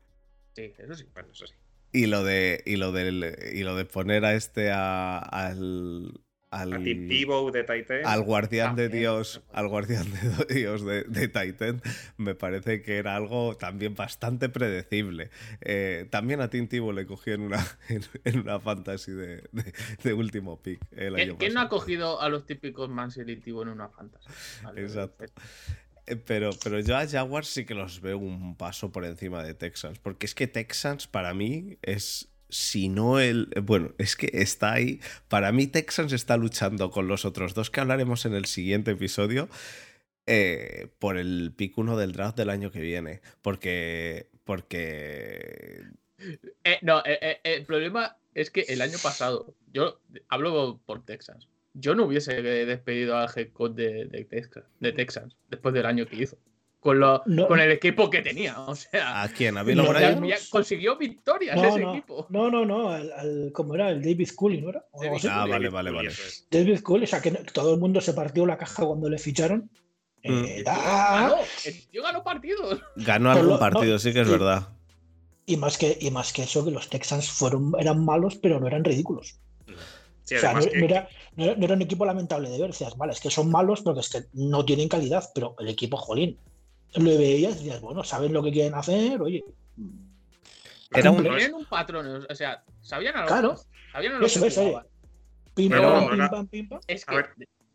Sí, 0.54 0.72
eso 0.78 0.94
sí. 0.94 1.06
Bueno, 1.12 1.30
eso 1.32 1.46
sí. 1.46 1.54
Y 1.92 2.06
lo 2.06 2.22
de, 2.22 2.62
y 2.66 2.76
lo 2.76 2.92
del, 2.92 3.36
y 3.52 3.62
lo 3.62 3.74
de 3.76 3.84
poner 3.84 4.24
a 4.24 4.34
este 4.34 4.70
a- 4.70 5.18
al. 5.18 6.20
Al, 6.56 6.72
A 6.72 6.78
Tim 6.82 7.08
Tebow 7.08 7.50
de 7.50 7.64
Titan. 7.64 8.00
al 8.04 8.22
guardián 8.22 8.76
de 8.76 8.88
Dios, 8.88 9.42
al 9.52 9.68
guardián 9.68 10.06
de 10.10 10.54
Dios 10.54 10.84
de, 10.84 11.04
de 11.04 11.28
Titan, 11.28 11.82
me 12.16 12.34
parece 12.34 12.82
que 12.82 12.96
era 12.98 13.14
algo 13.16 13.56
también 13.56 13.94
bastante 13.94 14.48
predecible. 14.48 15.30
Eh, 15.60 16.06
también 16.10 16.40
a 16.40 16.48
Tim 16.50 16.66
Tebow 16.68 16.92
le 16.92 17.06
cogí 17.06 17.30
en 17.32 17.42
una, 17.42 17.64
en, 17.88 18.02
en 18.24 18.40
una 18.40 18.58
fantasy 18.60 19.12
de, 19.12 19.42
de- 19.52 19.72
de 20.02 20.12
último 20.12 20.60
pick 20.62 20.80
el 20.92 21.14
¿Quién, 21.14 21.28
año 21.30 21.38
quién 21.38 21.54
no 21.54 21.60
ha 21.60 21.68
cogido 21.68 22.20
a 22.20 22.28
los 22.28 22.46
típicos 22.46 22.88
man 22.88 23.10
selectivo 23.10 23.62
en 23.62 23.68
una 23.68 23.88
fantasy? 23.88 24.28
Vale, 24.62 24.82
Exacto. 24.82 25.24
Eh, 26.06 26.14
Pero, 26.14 26.50
pero 26.62 26.78
yo 26.78 26.96
a 26.96 27.04
Jaguars 27.06 27.48
sí 27.48 27.64
que 27.64 27.74
los 27.74 28.00
veo 28.00 28.18
un 28.18 28.56
paso 28.56 28.92
por 28.92 29.04
encima 29.04 29.42
de 29.42 29.54
Texans. 29.54 29.98
Porque 29.98 30.26
es 30.26 30.34
que 30.36 30.46
Texans 30.46 31.08
para 31.08 31.34
mí 31.34 31.78
es. 31.82 32.28
Si 32.48 32.88
no 32.88 33.18
el. 33.20 33.48
Bueno, 33.62 33.94
es 33.98 34.16
que 34.16 34.30
está 34.32 34.72
ahí. 34.74 35.00
Para 35.28 35.52
mí, 35.52 35.66
Texans 35.66 36.12
está 36.12 36.36
luchando 36.36 36.90
con 36.90 37.08
los 37.08 37.24
otros 37.24 37.54
dos 37.54 37.70
que 37.70 37.80
hablaremos 37.80 38.24
en 38.26 38.34
el 38.34 38.44
siguiente 38.46 38.92
episodio. 38.92 39.48
eh, 40.26 40.88
por 40.98 41.18
el 41.18 41.52
pick 41.56 41.76
1 41.78 41.96
del 41.96 42.12
draft 42.12 42.36
del 42.36 42.50
año 42.50 42.70
que 42.70 42.80
viene. 42.80 43.20
Porque. 43.42 44.30
Porque. 44.44 45.82
Eh, 46.64 46.78
no, 46.82 47.02
eh, 47.04 47.40
el 47.44 47.64
problema 47.66 48.16
es 48.34 48.50
que 48.50 48.62
el 48.68 48.80
año 48.82 48.98
pasado, 49.02 49.54
yo 49.72 50.00
hablo 50.28 50.80
por 50.86 51.04
Texas, 51.04 51.48
yo 51.74 51.94
no 51.94 52.04
hubiese 52.06 52.42
despedido 52.42 53.16
al 53.18 53.28
head 53.34 53.52
coach 53.52 53.72
de, 53.74 54.06
de 54.06 54.24
Texas, 54.24 54.64
de 54.80 54.92
Texas 54.92 55.36
después 55.50 55.74
del 55.74 55.86
año 55.86 56.06
que 56.06 56.16
hizo. 56.16 56.38
Con, 56.86 57.00
lo, 57.00 57.20
No. 57.26 57.48
con 57.48 57.58
el 57.58 57.72
equipo 57.72 58.08
que 58.08 58.22
tenía. 58.22 58.60
O 58.60 58.76
sea, 58.76 59.22
¿A 59.22 59.28
quién? 59.28 59.58
¿A 59.58 59.64
No, 59.64 59.92
ya- 59.92 60.20
ya 60.24 60.36
consiguió 60.50 60.96
victorias 60.96 61.56
No, 61.56 61.64
ese 61.68 61.80
no, 61.80 61.92
equipo. 61.94 62.26
no, 62.30 62.48
no, 62.48 62.64
no, 62.64 62.90
al, 62.90 63.10
al- 63.12 63.50
¿cómo 63.52 63.74
era? 63.74 63.90
El 63.90 64.00
David 64.02 64.28
Cooley, 64.36 64.60
¿no 64.60 64.68
era? 64.70 64.84
O 64.92 65.02
algo 65.02 65.16
así. 65.16 65.26
Ah, 65.28 65.40
vale, 65.40 65.52
David 65.54 65.70
vale, 65.72 65.90
vale. 65.90 66.08
es. 66.10 66.46
David 66.48 66.78
Cooley, 66.80 67.04
o 67.04 67.08
sea, 67.08 67.20
que 67.20 67.32
no- 67.32 67.40
todo 67.52 67.74
el 67.74 67.80
mundo 67.80 68.00
se 68.00 68.12
partió 68.12 68.46
la 68.46 68.56
caja 68.56 68.84
cuando 68.86 69.10
le 69.10 69.18
ficharon. 69.18 69.68
Eh, 70.22 70.30
Mm. 70.30 70.44
El 70.44 70.54
tío 70.54 70.64
da- 70.64 71.20
ganó, 71.20 71.36
el 71.64 71.86
tío 71.88 72.02
ganó 72.04 72.22
partidos. 72.22 72.80
Ganó 72.96 73.30
algún 73.32 73.48
lo- 73.48 73.58
partido, 73.58 73.92
no, 73.94 73.98
sí 73.98 74.12
que 74.12 74.20
es 74.20 74.28
y- 74.28 74.30
verdad. 74.30 74.68
y, 75.44 75.56
más 75.56 75.76
que, 75.78 75.98
y 76.00 76.10
más 76.12 76.32
que 76.32 76.44
eso, 76.44 76.64
que 76.64 76.70
los 76.70 76.88
Texans 76.88 77.28
fueron, 77.28 77.72
eran 77.80 78.04
malos, 78.04 78.36
pero 78.36 78.60
no 78.60 78.66
eran 78.68 78.84
ridículos. 78.84 79.40
o 79.68 80.28
sea, 80.28 80.54
no, 80.54 80.60
era, 80.60 81.08
un 81.74 81.82
equipo 81.82 82.04
lamentable 82.04 82.50
de 82.50 82.58
ver. 82.60 82.70
Decías, 82.70 82.96
vale, 82.96 83.12
es 83.12 83.20
que 83.20 83.30
son 83.30 83.48
malos 83.50 83.82
porque 83.82 84.00
es 84.00 84.08
que 84.08 84.22
no 84.32 84.64
tienen 84.64 84.88
calidad, 84.88 85.24
pero 85.34 85.54
el 85.60 85.68
equipo, 85.68 85.96
jolín, 85.96 86.36
lo 87.00 87.18
veías 87.18 87.54
y 87.54 87.64
decías, 87.64 87.80
bueno, 87.80 88.04
saben 88.04 88.32
lo 88.32 88.42
que 88.42 88.52
quieren 88.52 88.74
hacer, 88.74 89.20
oye. 89.20 89.44
Era 90.92 91.10
un, 91.10 91.26
un 91.26 91.64
patrón, 91.66 92.26
o 92.28 92.34
sea, 92.34 92.62
sabían 92.80 93.16
algo. 93.16 93.28
Claro. 93.28 93.56
Sabían 93.92 94.14
algo 94.14 94.26
eso, 94.26 94.44
eso, 94.46 94.82
pim, 95.54 95.70
pam, 95.70 96.08
pim, 96.08 96.48
pim, 96.48 96.68
pim, 96.68 96.78
Es 96.86 97.04
que 97.04 97.24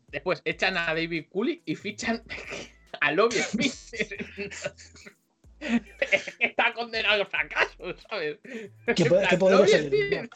después 0.08 0.42
echan 0.44 0.76
a 0.76 0.86
David 0.86 1.26
Cooley 1.30 1.62
y 1.64 1.74
fichan 1.74 2.22
a 3.00 3.12
Lobby 3.12 3.36
Smith. 3.36 3.74
Está 6.40 6.74
condenado 6.74 7.22
al 7.22 7.26
fracaso, 7.28 7.94
¿sabes? 8.08 8.38
¿Qué, 8.86 8.94
¿qué 8.94 9.36
podría 9.38 10.28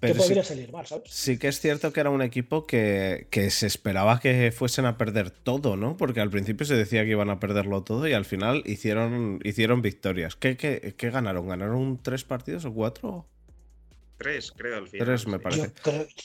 salir? 0.00 0.14
¿Qué 0.14 0.18
podría 0.22 0.44
salir 0.44 0.72
mal, 0.72 0.86
¿sabes? 0.86 1.10
Sí 1.10 1.38
que 1.38 1.48
es 1.48 1.60
cierto 1.60 1.92
que 1.92 2.00
era 2.00 2.10
un 2.10 2.22
equipo 2.22 2.66
que, 2.66 3.26
que, 3.30 3.50
se 3.50 3.66
esperaba 3.66 4.20
que 4.20 4.52
fuesen 4.52 4.86
a 4.86 4.96
perder 4.96 5.30
todo, 5.30 5.76
¿no? 5.76 5.96
Porque 5.96 6.20
al 6.20 6.30
principio 6.30 6.66
se 6.66 6.74
decía 6.74 7.04
que 7.04 7.10
iban 7.10 7.30
a 7.30 7.40
perderlo 7.40 7.82
todo 7.82 8.06
y 8.06 8.12
al 8.12 8.24
final 8.24 8.62
hicieron, 8.66 9.40
hicieron 9.44 9.82
victorias. 9.82 10.36
¿Qué, 10.36 10.56
qué, 10.56 10.94
qué 10.96 11.10
ganaron? 11.10 11.48
¿Ganaron 11.48 12.00
tres 12.02 12.24
partidos 12.24 12.64
o 12.64 12.72
cuatro? 12.72 13.26
Tres, 14.18 14.50
creo, 14.50 14.78
al 14.78 14.88
final. 14.88 15.06
Tres, 15.06 15.26
me 15.28 15.38
parece. 15.38 15.72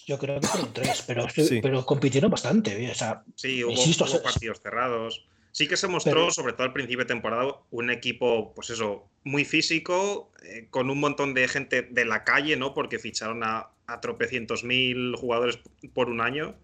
Yo 0.07 0.17
creo, 0.17 0.39
que 0.39 0.47
fueron 0.47 0.73
tres, 0.73 1.03
pero, 1.05 1.27
pero 1.61 1.85
compitieron 1.85 2.31
bastante. 2.31 2.89
O 2.89 2.95
sea, 2.95 3.23
sí, 3.35 3.63
hubo, 3.63 4.21
partidos 4.23 4.59
cerrados. 4.61 5.23
Sí 5.53 5.67
que 5.67 5.77
se 5.77 5.87
mostró, 5.87 6.31
sobre 6.31 6.53
todo 6.53 6.63
al 6.63 6.73
principio 6.73 7.05
de 7.05 7.13
temporada, 7.13 7.59
un 7.69 7.91
equipo, 7.91 8.55
pues 8.55 8.71
eso, 8.71 9.07
muy 9.23 9.45
físico, 9.45 10.31
eh, 10.41 10.65
con 10.71 10.89
un 10.89 10.99
montón 10.99 11.35
de 11.35 11.47
gente 11.47 11.83
de 11.83 12.05
la 12.05 12.23
calle, 12.23 12.57
¿no? 12.57 12.73
Porque 12.73 12.97
ficharon 12.97 13.43
a, 13.43 13.69
a 13.85 14.01
tropecientos 14.01 14.63
mil 14.63 15.15
jugadores 15.15 15.59
por 15.93 16.09
un 16.09 16.21
año. 16.21 16.55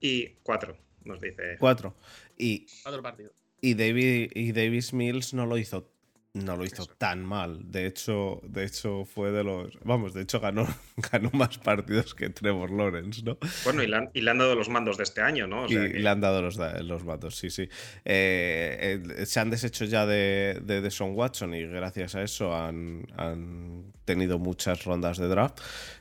Y 0.00 0.34
cuatro, 0.42 0.76
nos 1.04 1.18
dice. 1.18 1.56
Cuatro. 1.58 1.96
Y, 2.36 2.66
cuatro 2.82 3.02
partidos. 3.02 3.32
Y, 3.62 3.72
David, 3.72 4.32
y 4.34 4.52
Davis 4.52 4.92
Mills 4.92 5.32
no 5.32 5.46
lo 5.46 5.56
hizo 5.56 5.90
no 6.34 6.56
lo 6.56 6.64
hizo 6.64 6.86
tan 6.86 7.24
mal. 7.24 7.70
De 7.70 7.86
hecho, 7.86 8.40
de 8.44 8.64
hecho, 8.64 9.04
fue 9.04 9.30
de 9.30 9.44
los. 9.44 9.78
Vamos, 9.82 10.14
de 10.14 10.22
hecho, 10.22 10.40
ganó, 10.40 10.66
ganó 11.12 11.30
más 11.32 11.58
partidos 11.58 12.14
que 12.14 12.30
Trevor 12.30 12.70
Lawrence, 12.70 13.22
¿no? 13.22 13.38
Bueno, 13.64 13.82
y 13.82 13.86
le 13.86 13.96
han, 13.96 14.10
y 14.14 14.20
le 14.20 14.30
han 14.30 14.38
dado 14.38 14.54
los 14.54 14.68
mandos 14.68 14.96
de 14.98 15.04
este 15.04 15.20
año, 15.20 15.46
¿no? 15.46 15.66
y, 15.66 15.74
le 15.74 16.08
han 16.08 16.20
dado 16.20 16.42
los, 16.42 16.56
los 16.56 17.04
mandos, 17.04 17.36
sí, 17.36 17.50
sí. 17.50 17.68
Eh, 18.04 19.02
eh, 19.16 19.26
se 19.26 19.40
han 19.40 19.50
deshecho 19.50 19.84
ya 19.84 20.06
de, 20.06 20.60
de, 20.64 20.90
Son 20.90 21.14
Watson 21.14 21.54
y 21.54 21.66
gracias 21.66 22.14
a 22.14 22.22
eso 22.22 22.54
han, 22.54 23.06
han 23.16 23.92
tenido 24.04 24.38
muchas 24.38 24.84
rondas 24.84 25.18
de 25.18 25.28
draft. 25.28 25.60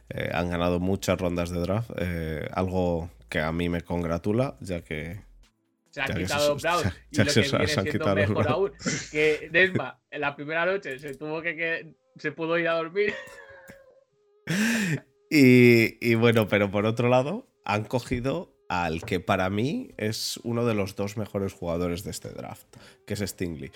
Eh, 0.10 0.30
han 0.34 0.50
ganado 0.50 0.80
muchas 0.80 1.20
rondas 1.20 1.50
de 1.50 1.60
draft. 1.60 1.92
algo 2.54 3.10
que 3.30 3.40
a 3.40 3.52
mí 3.52 3.70
me 3.70 3.82
congratula, 3.82 4.56
ya 4.62 4.82
que 4.82 5.27
se 5.98 6.02
ha 6.02 6.16
quitado 6.16 6.56
Brown. 6.56 6.94
y 7.12 7.18
lo 7.18 7.26
que 7.26 7.42
viene 7.42 7.68
siendo 7.68 8.16
mejor 8.16 8.48
aún, 8.48 8.72
que 9.12 9.50
Desma 9.52 10.00
en 10.12 10.22
la 10.22 10.36
primera 10.36 10.66
noche 10.66 11.00
se 11.00 11.16
tuvo 11.16 11.42
que, 11.42 11.96
se 12.18 12.32
pudo 12.32 12.58
ir 12.58 12.68
a 12.68 12.76
dormir. 12.76 13.14
Y, 15.30 16.16
bueno, 16.16 16.48
pero 16.48 16.72
por 16.72 16.86
otro 16.86 17.10
lado, 17.10 17.50
han 17.66 17.84
cogido 17.84 18.56
al 18.70 19.04
que 19.04 19.20
para 19.20 19.50
mí 19.50 19.90
es 19.98 20.40
uno 20.44 20.66
de 20.66 20.74
los 20.74 20.96
dos 20.96 21.18
mejores 21.18 21.52
jugadores 21.52 22.06
de 22.06 22.12
este 22.12 22.30
draft, 22.30 22.66
que 23.06 23.16
es 23.16 23.20
Stingley. 23.20 23.72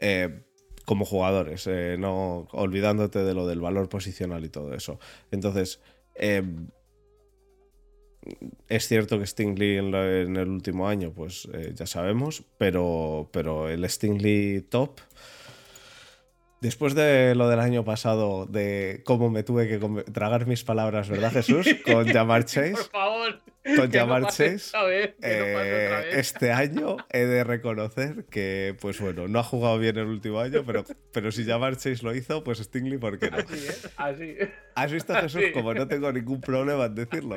Eh, 0.00 0.42
como 0.84 1.04
jugadores, 1.04 1.68
eh, 1.68 1.94
no 1.96 2.48
olvidándote 2.50 3.20
de 3.20 3.34
lo 3.34 3.46
del 3.46 3.60
valor 3.60 3.88
posicional 3.88 4.44
y 4.44 4.48
todo 4.48 4.74
eso. 4.74 4.98
Entonces, 5.30 5.80
eh, 6.16 6.42
es 8.68 8.86
cierto 8.86 9.18
que 9.18 9.26
Stingley 9.26 9.78
en, 9.78 9.94
en 9.94 10.36
el 10.36 10.48
último 10.48 10.88
año, 10.88 11.12
pues 11.12 11.48
eh, 11.52 11.72
ya 11.74 11.86
sabemos, 11.86 12.44
pero, 12.58 13.28
pero 13.32 13.68
el 13.68 13.88
Stingley 13.88 14.60
top, 14.62 15.00
después 16.60 16.94
de 16.94 17.34
lo 17.34 17.48
del 17.48 17.60
año 17.60 17.84
pasado, 17.84 18.46
de 18.46 19.02
cómo 19.04 19.30
me 19.30 19.42
tuve 19.42 19.68
que 19.68 19.78
tragar 20.12 20.46
mis 20.46 20.64
palabras, 20.64 21.08
¿verdad, 21.08 21.32
Jesús? 21.32 21.66
Con 21.84 22.06
llamar 22.06 22.44
Chase. 22.44 22.72
Por 22.72 22.90
favor. 22.90 23.40
Con 23.76 23.90
llamar 23.90 24.26
Chase. 24.26 24.70
Eh, 25.22 26.10
este 26.12 26.52
año 26.52 26.98
he 27.10 27.24
de 27.24 27.44
reconocer 27.44 28.26
que, 28.26 28.76
pues 28.80 29.00
bueno, 29.00 29.28
no 29.28 29.38
ha 29.38 29.44
jugado 29.44 29.78
bien 29.78 29.96
el 29.96 30.06
último 30.06 30.40
año, 30.40 30.62
pero, 30.66 30.84
pero 31.12 31.32
si 31.32 31.44
llamar 31.44 31.76
Chase 31.76 32.02
lo 32.02 32.14
hizo, 32.14 32.44
pues 32.44 32.58
Stingley, 32.58 32.98
¿por 32.98 33.18
qué 33.18 33.30
no? 33.30 33.38
Así, 33.38 33.66
¿eh? 33.66 33.74
Así. 33.96 34.36
¿Has 34.74 34.92
visto, 34.92 35.14
Jesús? 35.14 35.42
Como 35.54 35.74
no 35.74 35.88
tengo 35.88 36.12
ningún 36.12 36.40
problema 36.40 36.84
en 36.84 36.94
decirlo. 36.94 37.36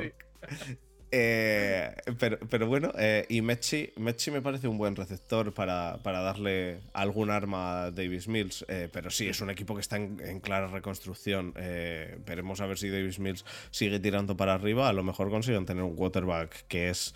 Eh, 1.16 1.94
pero, 2.18 2.66
bueno, 2.66 2.90
eh, 2.98 3.24
y 3.28 3.40
Mechi, 3.40 3.92
Mechi 3.98 4.32
me 4.32 4.42
parece 4.42 4.66
un 4.66 4.76
buen 4.76 4.96
receptor 4.96 5.54
para, 5.54 5.96
darle 6.02 6.80
algún 6.92 7.30
arma 7.30 7.84
a 7.84 7.90
Davis 7.92 8.26
Mills, 8.26 8.64
eh, 8.66 8.88
pero 8.92 9.10
sí, 9.10 9.28
es 9.28 9.40
un 9.40 9.48
equipo 9.48 9.76
que 9.76 9.80
está 9.80 9.96
en, 9.96 10.40
clara 10.40 10.66
reconstrucción. 10.66 11.54
veremos 11.54 12.60
a 12.60 12.66
ver 12.66 12.78
si 12.78 12.90
Davis 12.90 13.20
Mills 13.20 13.44
sigue 13.70 14.00
tirando 14.00 14.36
para 14.36 14.54
arriba, 14.54 14.88
a 14.88 14.92
lo 14.92 15.04
mejor 15.04 15.30
consiguen 15.30 15.66
tener 15.66 15.84
un 15.84 15.94
quarterback 15.94 16.66
que 16.66 16.90
es 16.90 17.14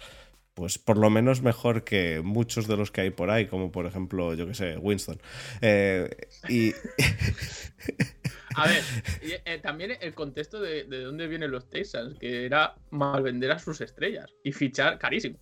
pues 0.55 0.79
por 0.79 0.97
lo 0.99 1.11
menos 1.11 1.43
mejor 1.43 1.83
que 1.85 2.21
muchos 2.25 2.67
de 2.69 2.77
los 2.77 2.91
que 2.93 3.01
hay 3.01 3.11
por 3.11 3.31
ahí, 3.31 3.47
como 3.47 3.73
por 3.73 3.87
ejemplo, 3.87 4.35
yo 4.35 4.47
que 4.47 4.55
sé, 4.55 4.77
Winston. 4.77 5.21
y 6.49 6.73
A 8.55 8.67
ver, 8.67 8.83
eh, 9.45 9.59
también 9.63 9.93
el 10.01 10.15
contexto 10.15 10.61
de, 10.61 10.85
dónde 10.85 11.27
vienen 11.27 11.51
los 11.51 11.69
Texans, 11.69 12.19
que 12.19 12.45
era 12.45 12.75
mal 12.91 13.23
vender 13.23 13.51
a 13.51 13.59
sus 13.59 13.81
estrellas 13.81 14.35
y 14.43 14.53
fichar 14.53 14.99
carísimo. 14.99 15.39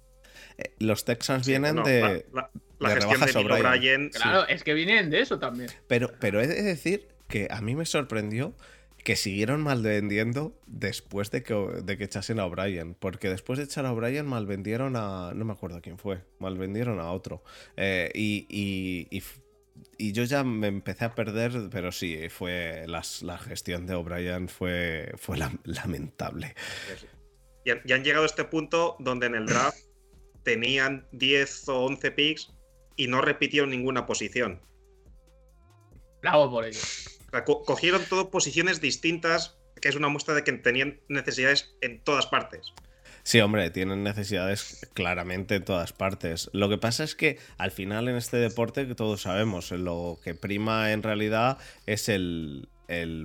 Eh, 0.58 0.74
los 0.78 1.04
Texans 1.04 1.46
vienen 1.46 1.82
de, 1.82 2.26
la, 2.78 2.90
gestión 2.90 3.20
de 3.20 4.10
Claro, 4.10 4.46
es 4.48 4.62
que 4.62 4.74
vienen 4.74 5.10
de 5.10 5.20
eso 5.20 5.38
también. 5.38 5.70
Pero, 5.86 6.12
pero 6.20 6.40
he 6.40 6.46
de 6.46 6.62
decir 6.62 7.08
que 7.28 7.48
a 7.50 7.60
mí 7.60 7.74
me 7.74 7.86
sorprendió 7.86 8.54
que 9.06 9.14
siguieron 9.14 9.62
mal 9.62 9.82
vendiendo 9.82 10.60
después 10.66 11.30
de 11.30 11.44
que, 11.44 11.54
de 11.54 11.96
que 11.96 12.02
echasen 12.02 12.40
a 12.40 12.44
O'Brien. 12.46 12.94
Porque 12.94 13.28
después 13.28 13.56
de 13.56 13.64
echar 13.64 13.86
a 13.86 13.92
O'Brien 13.92 14.26
mal 14.26 14.46
vendieron 14.46 14.96
a. 14.96 15.30
No 15.32 15.44
me 15.44 15.52
acuerdo 15.52 15.80
quién 15.80 15.96
fue. 15.96 16.24
Mal 16.40 16.58
vendieron 16.58 16.98
a 16.98 17.12
otro. 17.12 17.44
Eh, 17.76 18.10
y, 18.14 18.46
y, 18.50 19.06
y 19.16 19.22
yo 19.98 20.24
ya 20.24 20.44
me 20.44 20.66
empecé 20.68 21.04
a 21.06 21.14
perder, 21.14 21.68
pero 21.70 21.92
sí, 21.92 22.28
fue 22.28 22.84
la 22.86 23.38
gestión 23.38 23.86
de 23.86 23.94
O'Brien 23.94 24.48
fue, 24.48 25.12
fue 25.16 25.38
lamentable. 25.64 26.54
Y 27.64 27.70
han, 27.70 27.80
han, 27.90 28.04
llegado 28.04 28.24
a 28.24 28.26
este 28.26 28.44
punto 28.44 28.96
donde 28.98 29.26
en 29.26 29.34
el 29.34 29.46
draft 29.46 29.78
tenían 30.44 31.06
10 31.12 31.68
o 31.68 31.84
11 31.86 32.10
picks 32.12 32.52
y 32.96 33.08
no 33.08 33.20
repitieron 33.20 33.70
ninguna 33.70 34.06
posición. 34.06 34.60
Bravo 36.22 36.50
por 36.50 36.64
ello. 36.64 36.80
cogieron 37.64 38.02
todas 38.08 38.26
posiciones 38.26 38.80
distintas, 38.80 39.58
que 39.80 39.88
es 39.88 39.96
una 39.96 40.08
muestra 40.08 40.34
de 40.34 40.44
que 40.44 40.52
tenían 40.52 41.00
necesidades 41.08 41.76
en 41.80 42.02
todas 42.02 42.26
partes. 42.26 42.72
Sí, 43.26 43.40
hombre, 43.40 43.70
tienen 43.70 44.04
necesidades 44.04 44.88
claramente 44.94 45.56
en 45.56 45.64
todas 45.64 45.92
partes. 45.92 46.48
Lo 46.52 46.68
que 46.68 46.78
pasa 46.78 47.02
es 47.02 47.16
que 47.16 47.40
al 47.58 47.72
final 47.72 48.06
en 48.06 48.14
este 48.14 48.36
deporte, 48.36 48.86
que 48.86 48.94
todos 48.94 49.22
sabemos, 49.22 49.72
lo 49.72 50.20
que 50.22 50.36
prima 50.36 50.92
en 50.92 51.02
realidad 51.02 51.58
es 51.86 52.08
el, 52.08 52.68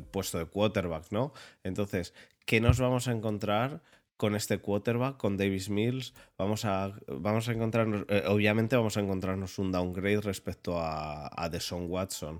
puesto 0.10 0.40
de 0.40 0.46
quarterback, 0.46 1.12
¿no? 1.12 1.34
Entonces, 1.64 2.16
¿qué 2.48 2.60
nos 2.60 2.80
vamos 2.80 3.08
a 3.08 3.12
encontrar? 3.12 3.84
con 4.18 4.36
este 4.36 4.60
quarterback, 4.60 5.18
con 5.18 5.36
Davis 5.36 5.70
Mills, 5.70 6.14
vamos 6.38 6.64
a, 6.66 6.94
vamos 7.08 7.50
a 7.50 7.54
encontrarnos, 7.54 8.06
eh, 8.08 8.22
obviamente 8.28 8.76
vamos 8.76 8.96
a 8.96 9.00
encontrarnos 9.00 9.58
un 9.58 9.72
downgrade 9.72 10.22
respecto 10.22 10.78
a, 10.78 11.26
a 11.26 11.50
Watson, 11.74 12.40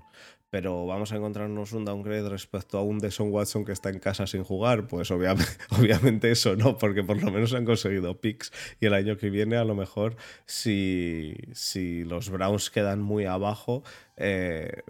pero 0.52 0.84
vamos 0.84 1.10
a 1.12 1.16
encontrarnos 1.16 1.72
un 1.72 1.86
downgrade 1.86 2.28
respecto 2.28 2.76
a 2.76 2.82
un 2.82 2.98
Deson 2.98 3.32
Watson 3.32 3.64
que 3.64 3.72
está 3.72 3.88
en 3.88 3.98
casa 3.98 4.26
sin 4.26 4.44
jugar, 4.44 4.86
pues 4.86 5.10
obviamente, 5.10 5.50
obviamente 5.70 6.30
eso 6.30 6.56
no, 6.56 6.76
porque 6.76 7.02
por 7.02 7.16
lo 7.22 7.30
menos 7.30 7.54
han 7.54 7.64
conseguido 7.64 8.20
picks 8.20 8.52
y 8.78 8.84
el 8.84 8.92
año 8.92 9.16
que 9.16 9.30
viene 9.30 9.56
a 9.56 9.64
lo 9.64 9.74
mejor 9.74 10.14
si, 10.44 11.34
si 11.54 12.04
los 12.04 12.28
Browns 12.28 12.68
quedan 12.68 13.00
muy 13.00 13.24
abajo, 13.24 13.82
eh, 14.18 14.82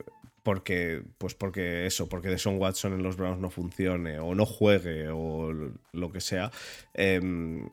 porque 0.43 1.05
pues 1.19 1.35
porque 1.35 1.87
eso, 1.87 2.09
porque 2.09 2.29
Deson 2.29 2.59
Watson 2.59 2.95
en 2.95 3.05
los 3.05 3.17
Browns 3.17 3.39
no 3.39 3.49
funcione 3.49 4.19
o 4.19 4.35
no 4.35 4.47
juegue 4.47 5.11
o 5.11 5.53
lo 5.93 6.11
que 6.11 6.21
sea, 6.21 6.51
em, 6.93 7.69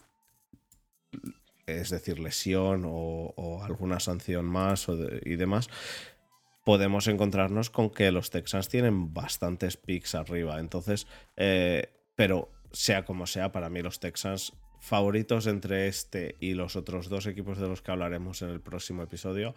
es 1.65 1.89
decir, 1.89 2.19
lesión 2.19 2.83
o, 2.85 3.63
alguna 3.63 3.99
sanción 3.99 4.45
más 4.45 4.87
y 5.25 5.35
demás, 5.37 5.69
podemos 6.69 7.07
encontrarnos 7.07 7.71
con 7.71 7.89
que 7.89 8.11
los 8.11 8.29
Texans 8.29 8.69
tienen 8.69 9.11
bastantes 9.11 9.75
picks 9.75 10.13
arriba. 10.13 10.59
Entonces, 10.59 11.07
eh, 11.35 11.91
pero 12.15 12.51
sea 12.71 13.05
como 13.05 13.25
sea, 13.25 13.51
para 13.51 13.71
mí 13.71 13.81
los 13.81 13.99
Texans 13.99 14.53
favoritos 14.79 15.47
entre 15.47 15.87
este 15.87 16.35
y 16.39 16.53
los 16.53 16.75
otros 16.75 17.09
dos 17.09 17.25
equipos 17.25 17.57
de 17.57 17.67
los 17.67 17.81
que 17.81 17.89
hablaremos 17.89 18.43
en 18.43 18.49
el 18.49 18.61
próximo 18.61 19.01
episodio 19.01 19.55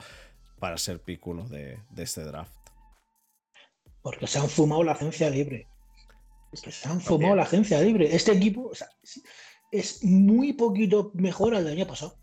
para 0.58 0.78
ser 0.78 1.02
pick 1.02 1.26
uno 1.26 1.46
de, 1.50 1.80
este 1.98 2.24
draft. 2.24 2.56
Porque 4.00 4.26
se 4.26 4.38
han 4.38 4.48
fumado 4.48 4.82
la 4.82 4.92
agencia 4.92 5.28
libre. 5.28 5.68
se 6.54 6.88
han 6.88 6.98
fumado 6.98 7.36
la 7.36 7.42
agencia 7.42 7.78
libre. 7.82 8.16
Este 8.16 8.32
equipo 8.32 8.72
es 9.70 10.02
muy 10.02 10.54
poquito 10.54 11.10
mejor 11.12 11.54
al 11.54 11.66
del 11.66 11.74
año 11.74 11.86
pasado. 11.86 12.16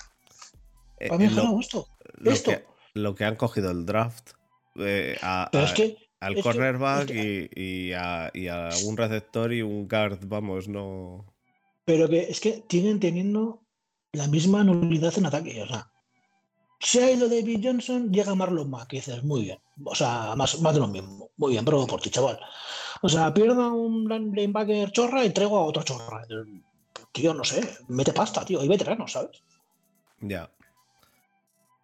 Eh, 1.00 1.16
mejorado 1.16 1.54
lo, 1.54 1.60
esto. 1.60 1.88
lo 2.16 2.32
esto. 2.32 2.50
que, 2.50 2.66
lo 2.96 3.14
que 3.14 3.26
han 3.26 3.36
cogido 3.36 3.70
el 3.70 3.86
draft 3.86 4.39
eh, 4.80 5.18
a- 5.22 5.50
Pero 5.52 5.64
a- 5.64 5.68
es 5.68 5.74
que. 5.74 5.98
al 6.20 6.34
es 6.34 6.38
que- 6.38 6.44
cornerback 6.44 7.02
es 7.02 7.12
que- 7.12 7.50
y, 7.56 7.88
y 7.90 7.94
a, 7.94 8.32
y 8.34 8.48
a 8.48 8.70
un 8.86 8.98
receptor 8.98 9.54
y 9.54 9.62
un 9.62 9.88
guard, 9.88 10.20
vamos, 10.26 10.68
no. 10.68 11.26
Pero 11.86 12.08
que 12.10 12.22
es 12.30 12.40
que 12.40 12.64
tienen 12.68 13.00
teniendo 13.00 13.62
la 14.14 14.28
misma 14.28 14.64
nulidad 14.64 15.18
en 15.18 15.26
ataque. 15.26 15.62
O 15.64 15.68
sea, 15.68 15.92
se 16.80 17.04
ha 17.04 17.12
ido 17.12 17.28
David 17.28 17.60
Johnson, 17.64 18.12
llega 18.12 18.36
Marlon 18.36 18.70
Mack, 18.70 18.94
y 18.94 18.98
dices, 18.98 19.24
muy 19.24 19.42
bien. 19.44 19.60
O 19.86 19.96
sea, 19.96 20.34
más, 20.36 20.60
más 20.62 20.74
de 20.74 20.80
lo 20.82 20.88
mismo. 20.88 21.30
Muy 21.38 21.52
bien, 21.54 21.66
pero 21.66 21.86
por 21.88 22.02
ti, 22.02 22.10
chaval. 22.10 22.40
O 23.02 23.10
sea, 23.10 23.34
pierdo 23.34 23.74
un 23.74 24.08
linebacker 24.08 24.92
chorra 24.92 25.24
y 25.26 25.30
traigo 25.32 25.58
a 25.58 25.64
otro 25.66 25.84
chorra. 25.84 26.22
Tío, 27.12 27.34
no 27.34 27.44
sé, 27.44 27.62
mete 27.88 28.14
pasta, 28.14 28.46
tío. 28.46 28.60
Hay 28.62 28.68
veteranos, 28.68 29.12
¿sabes? 29.14 29.42
Ya. 30.22 30.50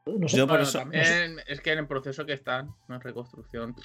No 0.05 0.27
sé. 0.27 0.37
Yo 0.37 0.45
por 0.47 0.57
Bueno, 0.57 0.69
eso- 0.69 0.79
también 0.79 1.37
es 1.47 1.61
que 1.61 1.71
en 1.71 1.79
el 1.79 1.87
proceso 1.87 2.25
que 2.25 2.33
están, 2.33 2.75
en 2.89 3.01
reconstrucción, 3.01 3.75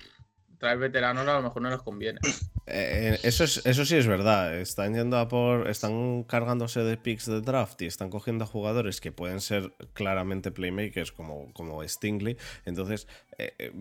traer 0.59 0.79
veteranos 0.79 1.27
a 1.27 1.33
lo 1.35 1.43
mejor 1.43 1.63
no 1.63 1.71
les 1.71 1.81
conviene. 1.81 2.21
Eh, 2.67 3.19
eso, 3.23 3.45
es, 3.45 3.65
eso 3.65 3.85
sí 3.87 3.97
es 3.97 4.07
verdad. 4.07 4.55
Están 4.59 4.95
yendo 4.95 5.17
a 5.17 5.27
por. 5.29 5.69
Están 5.69 6.23
cargándose 6.25 6.81
de 6.85 6.99
picks 6.99 7.25
de 7.27 7.41
draft 7.41 7.81
y 7.83 7.87
están 7.87 8.11
cogiendo 8.11 8.45
a 8.45 8.47
jugadores 8.47 9.01
que 9.01 9.11
pueden 9.11 9.41
ser 9.41 9.73
claramente 9.95 10.53
playmakers, 10.53 11.11
como, 11.11 11.51
como 11.55 11.83
Stingley. 11.89 12.37
Entonces, 12.67 13.09
eh, 13.39 13.55
eh, 13.59 13.73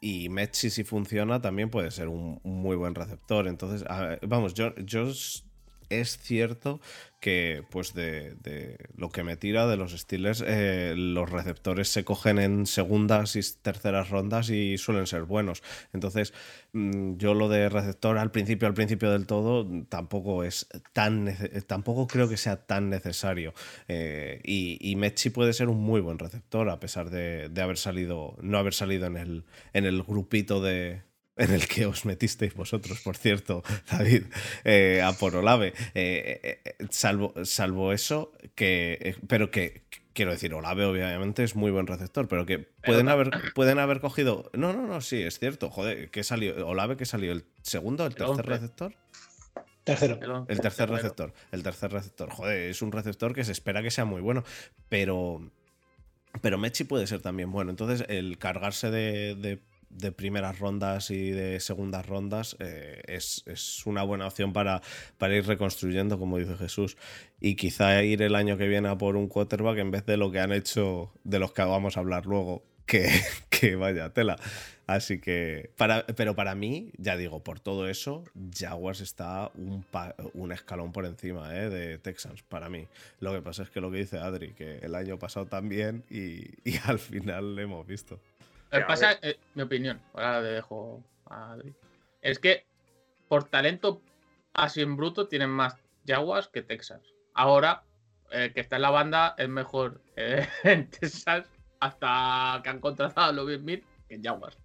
y 0.00 0.28
Metsi, 0.28 0.70
si 0.70 0.82
funciona, 0.82 1.40
también 1.40 1.70
puede 1.70 1.92
ser 1.92 2.08
un, 2.08 2.40
un 2.42 2.60
muy 2.60 2.74
buen 2.74 2.96
receptor. 2.96 3.46
Entonces, 3.46 3.84
a 3.88 4.18
vamos, 4.22 4.52
yo, 4.54 4.74
yo 4.74 5.12
es 5.88 6.18
cierto 6.18 6.80
que, 7.20 7.64
pues, 7.70 7.94
de, 7.94 8.36
lo 8.96 9.10
que 9.10 9.24
me 9.24 9.36
tira 9.36 9.66
de 9.66 9.76
los 9.76 9.92
Steelers, 9.92 10.44
eh, 10.46 10.94
los 10.96 11.30
receptores 11.30 11.88
se 11.88 12.04
cogen 12.04 12.38
en 12.38 12.66
segundas 12.66 13.34
y 13.36 13.40
terceras 13.62 14.10
rondas 14.10 14.50
y 14.50 14.78
suelen 14.78 15.06
ser 15.06 15.24
buenos. 15.24 15.62
Entonces, 15.92 16.32
mm, 16.72 17.16
yo 17.16 17.34
lo 17.34 17.48
de 17.48 17.68
receptor 17.68 18.18
al 18.18 18.30
principio, 18.30 18.68
al 18.68 18.74
principio 18.74 19.10
del 19.10 19.26
todo, 19.26 19.66
tampoco 19.88 20.44
es 20.44 20.68
tan 20.92 21.34
tampoco 21.66 22.06
creo 22.06 22.28
que 22.28 22.36
sea 22.36 22.64
tan 22.66 22.90
necesario. 22.90 23.54
Eh, 23.88 24.40
y, 24.44 24.78
y 24.80 24.96
Mechi 24.96 25.30
puede 25.30 25.52
ser 25.52 25.68
un 25.68 25.80
muy 25.80 26.00
buen 26.00 26.18
receptor, 26.18 26.68
a 26.70 26.80
pesar 26.80 27.10
de, 27.10 27.48
de 27.48 27.62
haber 27.62 27.78
salido, 27.78 28.36
no 28.40 28.58
haber 28.58 28.74
salido 28.74 29.06
en 29.06 29.16
el, 29.16 29.44
en 29.72 29.84
el 29.84 30.02
grupito 30.02 30.60
de. 30.60 31.02
En 31.36 31.50
el 31.50 31.68
que 31.68 31.84
os 31.84 32.04
metisteis 32.06 32.54
vosotros, 32.54 33.00
por 33.00 33.16
cierto, 33.16 33.62
David, 33.90 34.24
eh, 34.64 35.02
a 35.04 35.12
por 35.12 35.36
Olave. 35.36 35.74
Eh, 35.94 36.60
eh, 36.64 36.86
salvo, 36.90 37.34
salvo 37.44 37.92
eso, 37.92 38.32
que. 38.54 38.98
eh, 39.00 39.16
pero 39.28 39.50
que. 39.50 39.82
Quiero 40.14 40.30
decir, 40.30 40.54
Olave 40.54 40.86
obviamente 40.86 41.44
es 41.44 41.56
muy 41.56 41.70
buen 41.70 41.86
receptor, 41.86 42.26
pero 42.26 42.46
que 42.46 42.58
pueden 42.58 43.10
haber, 43.10 43.52
pueden 43.54 43.78
haber 43.78 44.00
cogido. 44.00 44.50
No, 44.54 44.72
no, 44.72 44.86
no, 44.86 45.02
sí, 45.02 45.20
es 45.20 45.38
cierto. 45.38 45.68
Joder, 45.68 46.10
que 46.10 46.24
salió. 46.24 46.66
Olave 46.66 46.96
que 46.96 47.04
salió 47.04 47.32
el 47.32 47.44
segundo, 47.60 48.06
el 48.06 48.14
tercer 48.14 48.46
receptor. 48.46 48.94
Tercero. 49.84 50.46
El, 50.48 50.60
tercer 50.60 50.88
receptor. 50.88 51.34
El 51.52 51.62
tercer 51.62 51.92
receptor. 51.92 52.30
Joder, 52.30 52.70
es 52.70 52.80
un 52.80 52.92
receptor 52.92 53.34
que 53.34 53.44
se 53.44 53.52
espera 53.52 53.82
que 53.82 53.90
sea 53.90 54.06
muy 54.06 54.22
bueno. 54.22 54.42
Pero. 54.88 55.50
Pero 56.40 56.56
Mechi 56.56 56.84
puede 56.84 57.06
ser 57.06 57.20
también 57.20 57.52
bueno. 57.52 57.70
Entonces, 57.70 58.06
el 58.08 58.38
cargarse 58.38 58.90
de, 58.90 59.34
de- 59.34 59.60
de 59.90 60.12
primeras 60.12 60.58
rondas 60.58 61.10
y 61.10 61.30
de 61.30 61.60
segundas 61.60 62.06
rondas 62.06 62.56
eh, 62.60 63.02
es, 63.06 63.42
es 63.46 63.86
una 63.86 64.02
buena 64.02 64.26
opción 64.26 64.52
para, 64.52 64.82
para 65.18 65.36
ir 65.36 65.46
reconstruyendo, 65.46 66.18
como 66.18 66.38
dice 66.38 66.56
Jesús. 66.56 66.96
Y 67.40 67.56
quizá 67.56 68.02
ir 68.02 68.22
el 68.22 68.34
año 68.34 68.56
que 68.56 68.68
viene 68.68 68.88
a 68.88 68.98
por 68.98 69.16
un 69.16 69.28
quarterback 69.28 69.78
en 69.78 69.90
vez 69.90 70.06
de 70.06 70.16
lo 70.16 70.30
que 70.30 70.40
han 70.40 70.52
hecho, 70.52 71.12
de 71.24 71.38
los 71.38 71.52
que 71.52 71.62
vamos 71.62 71.96
a 71.96 72.00
hablar 72.00 72.26
luego. 72.26 72.62
Que, 72.86 73.08
que 73.50 73.74
vaya 73.74 74.10
tela. 74.10 74.36
Así 74.86 75.18
que, 75.20 75.70
para, 75.76 76.06
pero 76.06 76.36
para 76.36 76.54
mí, 76.54 76.92
ya 76.96 77.16
digo, 77.16 77.42
por 77.42 77.58
todo 77.58 77.88
eso, 77.88 78.22
Jaguars 78.56 79.00
está 79.00 79.50
un, 79.56 79.84
un 80.34 80.52
escalón 80.52 80.92
por 80.92 81.06
encima 81.06 81.56
¿eh? 81.56 81.68
de 81.68 81.98
Texans, 81.98 82.44
para 82.44 82.68
mí. 82.68 82.86
Lo 83.18 83.32
que 83.32 83.42
pasa 83.42 83.64
es 83.64 83.70
que 83.70 83.80
lo 83.80 83.90
que 83.90 83.98
dice 83.98 84.18
Adri, 84.18 84.52
que 84.52 84.78
el 84.78 84.94
año 84.94 85.18
pasado 85.18 85.46
también 85.46 86.04
y, 86.08 86.44
y 86.70 86.78
al 86.84 87.00
final 87.00 87.56
le 87.56 87.62
hemos 87.62 87.84
visto. 87.84 88.20
Lo 88.70 88.78
que 88.78 88.84
pasa, 88.84 89.18
eh, 89.22 89.38
mi 89.54 89.62
opinión, 89.62 90.00
ahora 90.12 90.40
le 90.40 90.48
dejo 90.48 91.02
a 91.26 91.52
Adri, 91.52 91.72
es 92.20 92.38
que 92.38 92.66
por 93.28 93.44
talento 93.44 94.02
así 94.54 94.82
en 94.82 94.96
bruto 94.96 95.28
tienen 95.28 95.50
más 95.50 95.76
Jaguars 96.06 96.48
que 96.48 96.62
Texas. 96.62 97.00
Ahora, 97.34 97.82
el 98.30 98.52
que 98.52 98.60
está 98.60 98.76
en 98.76 98.82
la 98.82 98.90
banda 98.90 99.34
es 99.38 99.48
mejor 99.48 100.00
eh, 100.16 100.46
en 100.64 100.88
Texas 100.90 101.46
hasta 101.80 102.60
que 102.62 102.68
han 102.70 102.80
contratado 102.80 103.30
a 103.30 103.32
Lovie 103.32 103.58
Smith 103.58 103.84
que 104.08 104.14
en 104.16 104.24
Jaguars. 104.24 104.56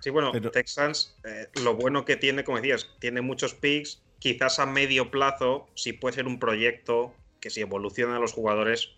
Sí, 0.00 0.10
bueno, 0.10 0.30
Pero- 0.32 0.50
Texans, 0.50 1.16
eh, 1.24 1.48
lo 1.62 1.74
bueno 1.74 2.04
que 2.04 2.16
tiene, 2.16 2.44
como 2.44 2.58
decías, 2.58 2.88
tiene 3.00 3.22
muchos 3.22 3.54
picks. 3.54 4.02
Quizás 4.20 4.58
a 4.58 4.66
medio 4.66 5.10
plazo, 5.10 5.68
sí 5.74 5.92
puede 5.92 6.14
ser 6.14 6.26
un 6.26 6.38
proyecto 6.38 7.12
que 7.40 7.50
si 7.50 7.60
evoluciona 7.60 8.16
a 8.16 8.20
los 8.20 8.32
jugadores 8.32 8.90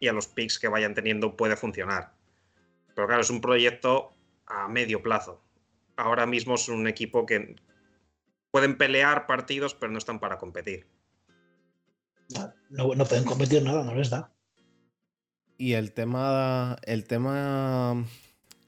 y 0.00 0.08
a 0.08 0.12
los 0.12 0.26
picks 0.26 0.58
que 0.58 0.68
vayan 0.68 0.94
teniendo 0.94 1.36
puede 1.36 1.56
funcionar. 1.56 2.13
Pero 2.94 3.06
claro, 3.06 3.22
es 3.22 3.30
un 3.30 3.40
proyecto 3.40 4.14
a 4.46 4.68
medio 4.68 5.02
plazo. 5.02 5.42
Ahora 5.96 6.26
mismo 6.26 6.54
es 6.54 6.68
un 6.68 6.86
equipo 6.86 7.26
que 7.26 7.56
pueden 8.50 8.76
pelear 8.76 9.26
partidos, 9.26 9.74
pero 9.74 9.92
no 9.92 9.98
están 9.98 10.20
para 10.20 10.38
competir. 10.38 10.86
No, 12.70 12.94
no 12.94 13.04
pueden 13.04 13.24
competir 13.24 13.62
nada, 13.62 13.84
no 13.84 13.94
les 13.94 14.10
da. 14.10 14.32
Y 15.56 15.74
el 15.74 15.92
tema, 15.92 16.76
el 16.82 17.04
tema 17.04 18.04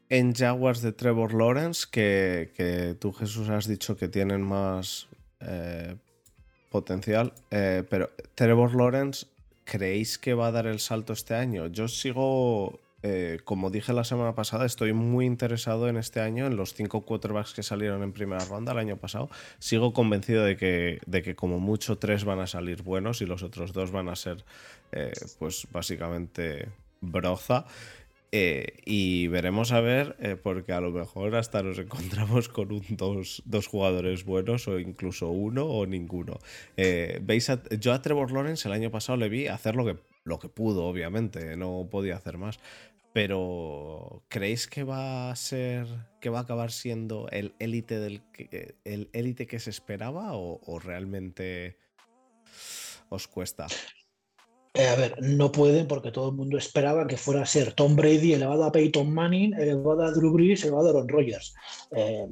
en 0.09 0.35
Jaguars 0.35 0.83
de 0.83 0.93
Trevor 0.93 1.35
Lawrence, 1.35 1.87
que, 1.91 2.53
que 2.57 2.97
tú 2.99 3.13
Jesús 3.13 3.49
has 3.49 3.67
dicho 3.67 3.97
que 3.97 4.09
tienen 4.09 4.43
más 4.43 5.09
eh, 5.41 5.97
potencial, 6.71 7.33
eh, 7.51 7.83
pero 7.89 8.11
Trevor 8.35 8.75
Lawrence, 8.75 9.27
¿creéis 9.65 10.19
que 10.19 10.35
va 10.35 10.49
a 10.49 10.53
dar 10.53 10.67
el 10.67 10.79
salto 10.79 11.13
este 11.13 11.35
año? 11.35 11.67
Yo 11.67 11.89
sigo, 11.89 12.79
eh, 13.03 13.39
como 13.45 13.71
dije 13.71 13.93
la 13.93 14.05
semana 14.05 14.35
pasada, 14.35 14.65
estoy 14.65 14.93
muy 14.93 15.27
interesado 15.27 15.89
en 15.89 15.97
este 15.97 16.21
año, 16.21 16.47
en 16.47 16.57
los 16.57 16.75
cinco 16.75 17.03
quarterbacks 17.03 17.53
que 17.53 17.63
salieron 17.63 18.03
en 18.03 18.13
primera 18.13 18.45
ronda 18.45 18.73
el 18.73 18.79
año 18.79 18.97
pasado. 18.97 19.29
Sigo 19.59 19.93
convencido 19.93 20.45
de 20.45 20.57
que, 20.57 21.01
de 21.07 21.23
que 21.23 21.35
como 21.35 21.59
mucho 21.59 21.99
tres 21.99 22.25
van 22.25 22.41
a 22.41 22.47
salir 22.47 22.83
buenos 22.83 23.21
y 23.21 23.27
los 23.27 23.43
otros 23.43 23.73
dos 23.73 23.91
van 23.91 24.09
a 24.09 24.17
ser, 24.17 24.45
eh, 24.93 25.13
pues 25.39 25.67
básicamente 25.71 26.69
broza. 27.01 27.67
Eh, 28.33 28.81
y 28.85 29.29
veremos 29.29 29.73
a 29.73 29.81
ver, 29.81 30.41
porque 30.43 30.73
a 30.73 30.81
lo 30.81 30.91
mejor 30.91 31.37
hasta 31.37 31.63
nos 31.63 31.79
encontramos 31.79 32.49
con 32.49 32.73
un 32.73 32.85
dos, 32.91 33.43
dos 33.47 33.67
jugadores 33.67 34.25
buenos 34.25 34.67
o 34.69 34.79
incluso 34.81 35.31
uno 35.31 35.65
o 35.65 35.87
ninguno. 35.87 36.39
¿veis 36.77 37.51
yo 37.79 37.93
a 37.93 38.03
Trevor 38.03 38.33
Lawrence 38.33 38.67
el 38.67 38.75
año 38.75 38.91
pasado 38.91 39.17
le 39.17 39.29
vi 39.29 39.47
hacer 39.47 39.77
lo 39.77 39.85
que, 39.85 39.97
lo 40.27 40.39
que 40.39 40.49
pudo, 40.51 40.85
obviamente, 40.85 41.57
no 41.57 41.89
podía 41.91 42.17
hacer 42.17 42.37
más. 42.37 42.59
Pero 43.15 44.25
¿creéis 44.29 44.67
que 44.67 44.85
va 44.85 45.31
a 45.31 45.37
ser, 45.37 45.87
que 46.21 46.29
va 46.29 46.41
a 46.41 46.43
acabar 46.43 46.71
siendo 46.71 47.29
el 47.31 47.55
élite 47.59 47.99
del 47.99 48.21
que, 48.31 48.75
el 48.85 49.09
élite 49.15 49.47
que 49.47 49.59
se 49.59 49.71
esperaba 49.71 50.35
o, 50.35 50.61
o 50.67 50.79
realmente 50.79 51.79
os 53.09 53.27
cuesta? 53.27 53.69
Eh, 54.75 54.89
a 54.89 54.97
ver, 54.97 55.17
no 55.23 55.51
pueden 55.51 55.87
porque 55.87 56.13
todo 56.13 56.29
el 56.29 56.37
mundo 56.37 56.59
esperaba 56.59 57.07
que 57.07 57.17
fuera 57.17 57.41
a 57.41 57.47
ser 57.47 57.73
Tom 57.73 57.97
Brady 57.97 58.35
elevado 58.35 58.65
a 58.65 58.73
Peyton 58.73 59.11
Manning, 59.15 59.55
elevado 59.55 60.03
a 60.03 60.11
Drew 60.11 60.33
Brees, 60.35 60.65
elevado 60.65 60.89
a 60.89 60.91
Aaron 60.91 61.09
Rodgers. 61.09 61.55
Eh, 61.93 62.27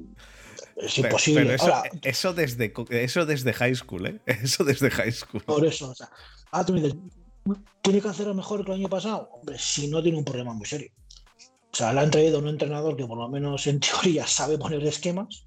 es 0.76 0.94
Pero- 0.96 1.09
imposible. 1.09 1.42
pero 1.44 1.54
eso, 1.54 1.74
Ahora, 1.74 1.90
eso 2.02 2.35
desde, 2.35 2.74
eso 2.90 3.24
desde 3.24 3.52
high 3.54 3.74
school, 3.74 4.07
¿eh? 4.07 4.20
Eso 4.42 4.64
desde 4.64 4.90
high 4.90 5.12
school. 5.12 5.42
por 5.44 5.64
eso, 5.64 5.90
o 5.90 5.94
sea, 5.94 6.11
ah, 6.52 6.64
¿tiene 7.83 8.00
que 8.00 8.09
hacerlo 8.09 8.35
mejor 8.35 8.64
que 8.64 8.72
el 8.72 8.80
año 8.80 8.88
pasado? 8.88 9.28
Hombre, 9.33 9.59
si 9.59 9.88
no 9.88 10.02
tiene 10.02 10.18
un 10.18 10.24
problema 10.24 10.52
muy 10.52 10.66
serio. 10.66 10.90
O 11.72 11.76
sea, 11.76 11.92
le 11.92 12.00
han 12.00 12.11
traído 12.11 12.38
un 12.38 12.48
entrenador 12.48 12.96
que 12.96 13.07
por 13.07 13.18
lo 13.18 13.28
menos 13.28 13.66
en 13.66 13.80
teoría 13.80 14.26
sabe 14.28 14.59
poner 14.59 14.85
esquemas. 14.85 15.46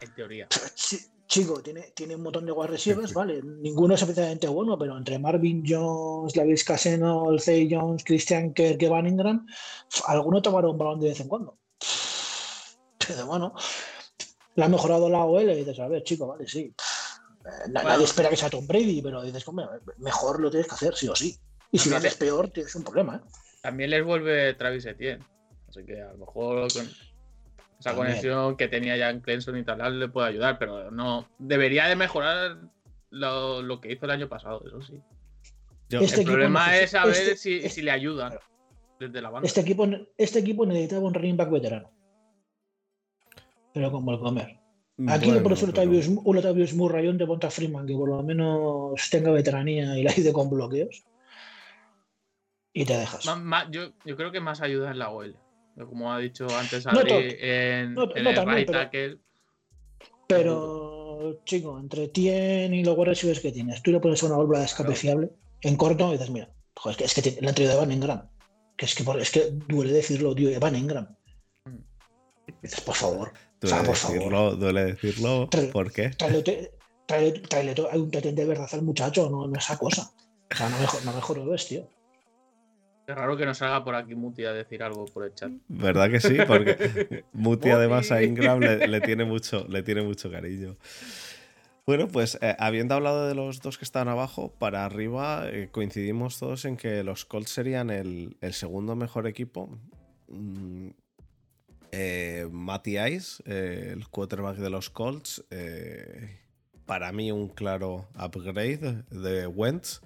En 0.00 0.14
teoría. 0.14 0.48
Chico, 1.28 1.62
tiene, 1.62 1.92
tiene 1.94 2.16
un 2.16 2.22
montón 2.22 2.46
de 2.46 2.54
receivers, 2.66 3.12
¿vale? 3.12 3.42
Ninguno 3.42 3.94
es 3.94 4.00
especialmente 4.00 4.48
bueno, 4.48 4.78
pero 4.78 4.96
entre 4.96 5.18
Marvin 5.18 5.62
Jones, 5.66 6.34
Lavis 6.34 6.64
Caseno, 6.64 7.38
Zay 7.38 7.68
Jones, 7.70 8.02
Christian 8.02 8.54
Kirk, 8.54 8.82
Evan 8.82 9.06
Ingram, 9.06 9.46
alguno 10.06 10.40
tomará 10.40 10.68
un 10.68 10.78
balón 10.78 11.00
de 11.00 11.10
vez 11.10 11.20
en 11.20 11.28
cuando. 11.28 11.58
Pero 13.06 13.26
bueno, 13.26 13.52
le 14.54 14.64
ha 14.64 14.68
mejorado 14.68 15.10
la 15.10 15.26
OL 15.26 15.50
y 15.50 15.54
dices, 15.54 15.78
a 15.80 15.88
ver, 15.88 16.02
chico, 16.02 16.26
vale, 16.26 16.48
sí. 16.48 16.74
Na- 17.68 17.82
Bueno. 17.82 17.88
Nadie 17.90 18.04
espera 18.04 18.28
que 18.30 18.36
sea 18.36 18.50
Tom 18.50 18.66
Brady, 18.66 19.00
pero 19.02 19.22
dices, 19.22 19.46
hombre, 19.48 19.66
mejor 19.98 20.40
lo 20.40 20.50
tienes 20.50 20.68
que 20.68 20.74
hacer, 20.74 20.94
sí 20.94 21.08
o 21.08 21.14
sí. 21.16 21.38
Y 21.70 21.78
si 21.78 21.90
lo 21.90 21.96
haces 21.96 22.14
peor, 22.14 22.48
tienes 22.48 22.74
un 22.74 22.84
problema, 22.84 23.16
¿eh? 23.16 23.28
También 23.62 23.90
les 23.90 24.04
vuelve 24.04 24.54
Travis 24.54 24.86
Etienne. 24.86 25.24
Así 25.68 25.84
que 25.84 26.00
a 26.00 26.12
lo 26.12 26.18
mejor 26.18 26.72
con- 26.72 26.88
Esa 27.78 27.94
conexión 27.94 28.56
que 28.56 28.68
tenía 28.68 28.96
ya 28.96 29.10
en 29.10 29.20
Clemson 29.20 29.56
y 29.56 29.64
tal 29.64 30.00
le 30.00 30.08
puede 30.08 30.28
ayudar, 30.28 30.58
pero 30.58 30.90
no. 30.90 31.28
Debería 31.38 31.86
de 31.86 31.94
mejorar 31.96 32.58
lo, 33.10 33.80
que 33.80 33.92
hizo 33.92 34.04
el 34.06 34.10
año 34.10 34.28
pasado, 34.28 34.62
eso 34.66 34.82
sí. 34.82 35.00
Este 35.90 36.20
el 36.20 36.26
problema 36.26 36.76
es 36.76 36.90
saber 36.90 37.16
este 37.16 37.70
si, 37.70 37.82
le 37.82 37.90
ayudan 37.90 38.34
desde 38.98 39.22
la 39.22 39.30
banda. 39.30 39.46
Este 39.46 39.60
equipo, 39.60 39.86
este 40.16 40.40
equipo 40.40 40.66
necesitaba 40.66 41.06
un 41.06 41.14
running 41.14 41.36
back 41.36 41.50
veterano. 41.50 41.90
Pero 43.72 43.90
como 43.92 44.12
el 44.12 44.18
comer. 44.18 44.58
Aquí 45.06 45.30
por 45.30 45.52
eso 45.52 45.66
un 45.66 46.36
Latavius 46.36 46.74
Murrayón 46.74 47.18
de 47.18 47.26
Ponta 47.26 47.50
Freeman, 47.50 47.86
que 47.86 47.94
por 47.94 48.08
lo 48.08 48.22
menos 48.24 48.94
tenga 49.10 49.30
veteranía 49.30 49.96
y 49.96 50.02
la 50.02 50.10
ayude 50.10 50.32
con 50.32 50.50
bloqueos. 50.50 51.04
Y 52.72 52.84
te 52.84 52.96
dejas. 52.96 53.24
yo, 53.70 53.92
yo, 54.04 54.16
creo 54.16 54.32
que 54.32 54.40
más 54.40 54.60
ayuda 54.60 54.90
en 54.90 54.98
la 54.98 55.10
OL. 55.10 55.36
Como 55.76 56.12
ha 56.12 56.18
dicho 56.18 56.46
antes 56.58 56.86
Adri, 56.86 57.36
en, 57.40 57.96
el 58.16 58.46
right 58.46 58.70
tackle. 58.70 59.18
Pero, 60.26 61.40
chico, 61.44 61.78
entre 61.78 62.08
Tien 62.08 62.74
y 62.74 62.84
los 62.84 62.96
guardias 62.96 63.40
que 63.40 63.52
tienes, 63.52 63.82
tú 63.82 63.92
le 63.92 64.00
pones 64.00 64.22
una 64.24 64.36
válvula 64.36 64.58
de 64.58 64.64
escape 64.66 64.94
fiable 64.94 65.30
en 65.62 65.76
corto 65.76 66.08
y 66.08 66.12
dices, 66.12 66.30
mira, 66.30 66.50
joder, 66.74 67.02
es 67.02 67.14
que, 67.14 67.20
es 67.20 67.36
que 67.36 67.40
la 67.40 67.50
entrega 67.50 67.72
de 67.72 67.76
Van 67.78 67.92
Engram. 67.92 68.28
Que 68.76 68.84
es 68.84 68.94
que, 68.94 69.04
es 69.20 69.30
que 69.30 69.50
duele 69.68 69.92
decirlo, 69.92 70.34
tío, 70.34 70.58
Van 70.58 70.74
Engram. 70.74 71.16
Mm. 71.64 71.78
dices, 72.62 72.80
por 72.80 72.94
favor. 72.94 73.32
Duele, 73.60 73.88
decirlo, 73.88 74.56
duele 74.56 74.84
decirlo. 74.84 75.48
¿Por 75.72 75.92
qué? 75.92 76.10
Traile, 76.10 77.74
un 77.94 78.10
tetén 78.10 78.34
de 78.34 78.44
verdad 78.44 78.68
al 78.72 78.82
muchacho, 78.82 79.30
no, 79.30 79.46
no 79.46 79.58
esa 79.58 79.78
cosa. 79.78 80.10
O 80.52 80.54
sea, 80.54 80.68
no 80.68 80.78
mejor, 80.78 81.04
no 81.04 81.12
mejor 81.12 81.38
lo 81.38 81.46
ves, 81.46 81.66
tío. 81.66 81.88
Es 83.08 83.14
raro 83.14 83.38
que 83.38 83.46
nos 83.46 83.56
salga 83.56 83.82
por 83.82 83.94
aquí 83.94 84.14
Muti 84.14 84.44
a 84.44 84.52
decir 84.52 84.82
algo 84.82 85.06
por 85.06 85.24
el 85.24 85.34
chat. 85.34 85.50
¿Verdad 85.68 86.10
que 86.10 86.20
sí? 86.20 86.36
Porque 86.46 87.24
Muti 87.32 87.70
además 87.70 88.12
a 88.12 88.22
Ingram 88.22 88.60
le, 88.60 89.00
tiene 89.00 89.24
mucho, 89.24 89.66
le 89.66 89.82
tiene 89.82 90.02
mucho 90.02 90.30
cariño. 90.30 90.76
Bueno, 91.86 92.08
pues 92.08 92.36
eh, 92.42 92.54
habiendo 92.58 92.94
hablado 92.94 93.26
de 93.26 93.34
los 93.34 93.62
dos 93.62 93.78
que 93.78 93.86
están 93.86 94.08
abajo, 94.08 94.52
para 94.58 94.84
arriba 94.84 95.48
eh, 95.48 95.70
coincidimos 95.72 96.38
todos 96.38 96.66
en 96.66 96.76
que 96.76 97.02
los 97.02 97.24
Colts 97.24 97.48
serían 97.48 97.88
el, 97.88 98.36
segundo 98.52 98.94
mejor 98.94 99.26
equipo. 99.26 99.70
Eh, 101.92 102.48
Matty 102.50 102.98
Ice, 102.98 103.42
el 103.46 104.06
quarterback 104.08 104.56
de 104.56 104.70
los 104.70 104.90
Colts, 104.90 105.44
para 106.86 107.12
mí 107.12 107.30
un 107.30 107.48
claro 107.48 108.08
upgrade 108.14 109.04
de 109.10 109.46
Wentz. 109.46 110.00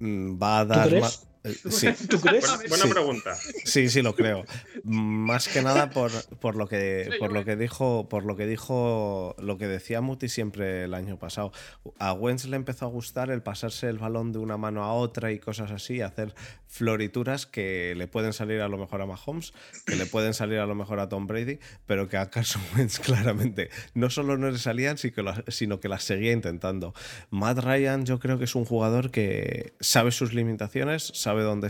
Mm, 0.00 0.42
va 0.42 0.60
a 0.60 0.64
dar 0.64 1.00
más. 1.00 1.26
Eh, 1.44 1.54
sí. 1.70 1.88
¿Tú 2.08 2.20
crees? 2.20 2.46
Buena, 2.68 2.86
pregunta. 2.86 3.36
Sí, 3.64 3.88
sí, 3.88 4.02
lo 4.02 4.14
creo. 4.14 4.44
Más 4.82 5.48
que 5.48 5.62
nada 5.62 5.90
por, 5.90 6.10
por, 6.40 6.56
lo 6.56 6.66
que 6.66 7.10
por 7.18 7.32
lo 7.32 7.44
que 7.44 7.56
dijo, 7.56 8.08
por 8.08 8.24
lo 8.24 8.36
que 8.36 8.46
dijo, 8.46 9.36
lo 9.38 9.58
que 9.58 9.68
decía 9.68 10.00
Muti 10.00 10.28
siempre 10.28 10.84
el 10.84 10.94
año 10.94 11.18
pasado. 11.18 11.52
A 11.98 12.12
Wentz 12.14 12.46
le 12.46 12.56
empezó 12.56 12.86
a 12.86 12.88
gustar 12.88 13.30
el 13.30 13.42
pasarse 13.42 13.88
el 13.88 13.98
balón 13.98 14.32
de 14.32 14.38
una 14.38 14.56
mano 14.56 14.84
a 14.84 14.92
otra 14.94 15.32
y 15.32 15.38
cosas 15.38 15.70
así, 15.70 16.00
hacer 16.00 16.34
florituras 16.66 17.46
que 17.46 17.94
le 17.96 18.08
pueden 18.08 18.32
salir 18.32 18.60
a 18.60 18.68
lo 18.68 18.78
mejor 18.78 19.00
a 19.00 19.06
Mahomes, 19.06 19.52
que 19.86 19.94
le 19.94 20.06
pueden 20.06 20.34
salir 20.34 20.58
a 20.58 20.66
lo 20.66 20.74
mejor 20.74 20.98
a 20.98 21.08
Tom 21.08 21.26
Brady, 21.26 21.60
pero 21.86 22.08
que 22.08 22.16
a 22.16 22.30
Carson 22.30 22.62
Wentz 22.76 22.98
claramente 22.98 23.70
no 23.94 24.10
solo 24.10 24.36
no 24.36 24.50
le 24.50 24.58
salían, 24.58 24.96
sino 24.98 25.80
que 25.80 25.88
las 25.88 26.02
seguía 26.02 26.32
intentando. 26.32 26.94
Matt 27.30 27.58
Ryan 27.58 28.06
yo 28.06 28.18
creo 28.18 28.38
que 28.38 28.44
es 28.44 28.54
un 28.54 28.64
jugador 28.64 29.10
que 29.10 29.74
sabe 29.80 30.10
sus 30.10 30.32
limitaciones, 30.32 31.12
sabe 31.14 31.33
sabe 31.34 31.42
dónde, 31.42 31.68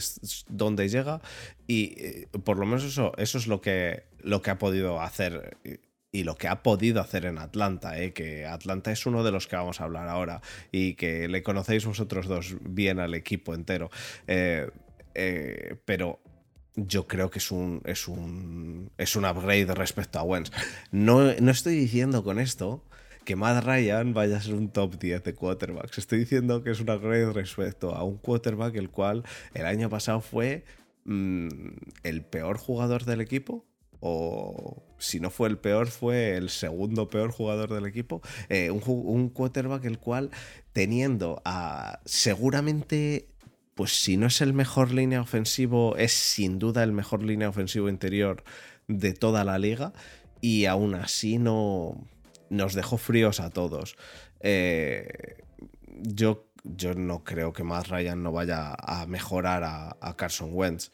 dónde 0.49 0.89
llega 0.89 1.21
y 1.67 1.95
eh, 1.97 2.29
por 2.45 2.59
lo 2.59 2.67
menos 2.67 2.85
eso, 2.85 3.13
eso 3.17 3.39
es 3.39 3.47
lo 3.47 3.61
que, 3.61 4.05
lo 4.23 4.43
que 4.43 4.51
ha 4.51 4.59
podido 4.59 5.01
hacer 5.01 5.57
y 6.13 6.23
lo 6.23 6.37
que 6.37 6.49
ha 6.49 6.63
podido 6.63 7.01
hacer 7.01 7.25
en 7.25 7.39
Atlanta, 7.39 7.99
eh, 7.99 8.13
que 8.13 8.47
Atlanta 8.47 8.93
es 8.93 9.07
uno 9.07 9.25
de 9.25 9.33
los 9.33 9.47
que 9.47 9.57
vamos 9.57 9.81
a 9.81 9.85
hablar 9.85 10.09
ahora 10.09 10.43
y 10.71 10.95
que 10.95 11.29
le 11.29 11.43
conocéis 11.43 11.87
vosotros 11.87 12.27
dos 12.27 12.55
bien 12.61 13.01
al 13.01 13.15
equipo 13.15 13.55
entero. 13.55 13.91
Eh, 14.27 14.71
pero 15.85 16.21
yo 16.77 17.07
creo 17.07 17.31
que 17.31 17.39
es 17.39 17.51
un, 17.51 17.81
es 17.85 18.09
un, 18.09 18.91
es 18.99 19.17
un 19.17 19.25
upgrade 19.25 19.75
respecto 19.75 20.19
a 20.19 20.23
Wentz. 20.23 20.51
No, 20.91 21.33
no 21.35 21.51
estoy 21.51 21.77
diciendo 21.77 22.23
con 22.23 22.39
esto 22.39 22.85
que 23.25 23.37
Matt 23.37 23.65
Ryan 23.65 24.15
vaya 24.15 24.37
a 24.37 24.41
ser 24.41 24.55
un 24.55 24.69
top 24.69 24.99
10 24.99 25.25
de 25.25 25.35
quarterbacks. 25.35 25.99
Estoy 25.99 26.21
diciendo 26.21 26.63
que 26.63 26.71
es 26.71 26.81
una 26.81 26.97
upgrade 26.97 27.33
respecto 27.33 27.95
a 27.95 28.05
un 28.05 28.19
quarterback 28.19 28.77
el 28.77 28.91
cual 28.91 29.25
el 29.55 29.67
año 29.67 29.89
pasado 29.89 30.21
fue 30.21 30.65
mm, 31.05 31.49
el 32.03 32.23
peor 32.23 32.59
jugador 32.59 33.05
del 33.05 33.21
equipo. 33.21 33.65
O 34.07 34.83
si 34.99 35.19
no 35.19 35.31
fue 35.31 35.49
el 35.49 35.57
peor, 35.57 35.87
fue 35.87 36.37
el 36.37 36.51
segundo 36.51 37.09
peor 37.09 37.31
jugador 37.31 37.73
del 37.73 37.87
equipo. 37.87 38.21
Eh, 38.51 38.71
un, 38.71 38.83
un 38.87 39.31
quarterback 39.31 39.87
el 39.87 39.99
cual, 39.99 40.31
teniendo 40.73 41.41
a 41.47 42.01
seguramente 42.05 43.29
pues 43.75 43.91
si 44.01 44.17
no 44.17 44.27
es 44.27 44.41
el 44.41 44.53
mejor 44.53 44.93
línea 44.93 45.21
ofensivo, 45.21 45.97
es 45.97 46.13
sin 46.13 46.59
duda 46.59 46.85
el 46.85 46.93
mejor 46.93 47.25
línea 47.25 47.49
ofensivo 47.49 47.89
interior 47.89 48.45
de 48.87 49.15
toda 49.15 49.43
la 49.45 49.59
liga. 49.59 49.93
Y 50.41 50.67
aún 50.67 50.95
así 50.95 51.39
no, 51.39 52.07
nos 52.51 52.75
dejó 52.75 52.99
fríos 52.99 53.41
a 53.41 53.51
todos. 53.51 53.97
Eh, 54.41 55.43
yo, 55.87 56.51
yo 56.65 56.95
no 56.95 57.25
creo 57.25 57.53
que 57.53 57.65
más 57.65 57.89
Ryan 57.89 58.23
no 58.23 58.33
vaya 58.33 58.75
a 58.79 59.07
mejorar 59.07 59.63
a, 59.65 60.17
Carson 60.17 60.51
Wentz. 60.53 60.91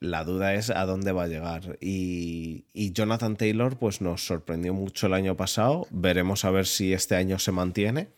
La 0.00 0.22
duda 0.24 0.54
es 0.54 0.70
a 0.70 0.86
dónde 0.86 1.12
va 1.12 1.24
a 1.24 1.28
llegar. 1.28 1.76
Y, 1.80 2.64
Jonathan 2.92 3.36
Taylor, 3.36 3.78
pues 3.78 4.00
nos 4.00 4.24
sorprendió 4.24 4.72
mucho 4.74 5.06
el 5.06 5.14
año 5.14 5.36
pasado. 5.36 5.86
Veremos 5.90 6.44
a 6.44 6.50
ver 6.50 6.66
si 6.66 6.92
este 6.92 7.16
año 7.16 7.38
se 7.38 7.52
mantiene. 7.52 8.08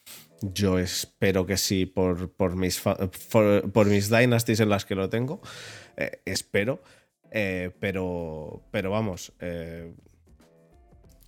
Yo 0.43 0.79
espero 0.79 1.47
que 1.47 1.57
sí, 1.57 1.87
por, 1.87 2.31
por 2.33 2.57
mis, 2.57 2.81
por, 2.81 3.87
mis 3.87 4.11
dynasties 4.11 4.61
en 4.61 4.69
las 4.69 4.85
que 4.85 4.95
lo 4.95 5.09
tengo. 5.09 5.41
Eh, 5.97 6.21
espero. 6.27 6.83
Eh, 7.33 7.71
pero, 7.79 8.63
pero 8.71 8.91
vamos, 8.91 9.33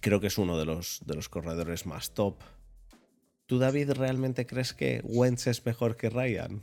creo 0.03 0.21
que 0.21 0.27
es 0.27 0.37
uno 0.37 0.59
de 0.59 0.67
los, 0.67 1.01
de 1.07 1.15
los 1.15 1.31
corredores 1.31 1.87
más 1.87 2.13
top. 2.13 2.43
¿Tú, 3.47 3.59
David, 3.59 3.93
realmente 3.93 4.47
crees 4.47 4.75
que 4.75 5.01
Wentz 5.05 5.47
es 5.47 5.65
mejor 5.65 5.97
que 5.97 6.11
Ryan? 6.11 6.63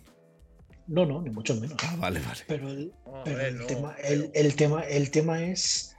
No, 0.88 1.06
no, 1.06 1.22
ni 1.22 1.30
mucho 1.30 1.56
menos. 1.56 1.78
Ah, 1.84 1.96
vale, 1.98 2.20
vale. 2.20 2.42
Pero 2.48 2.70
el, 2.70 3.66
tema, 3.66 3.96
el, 4.04 4.56
tema, 4.56 4.82
el 4.82 5.12
tema 5.12 5.44
es 5.44 5.96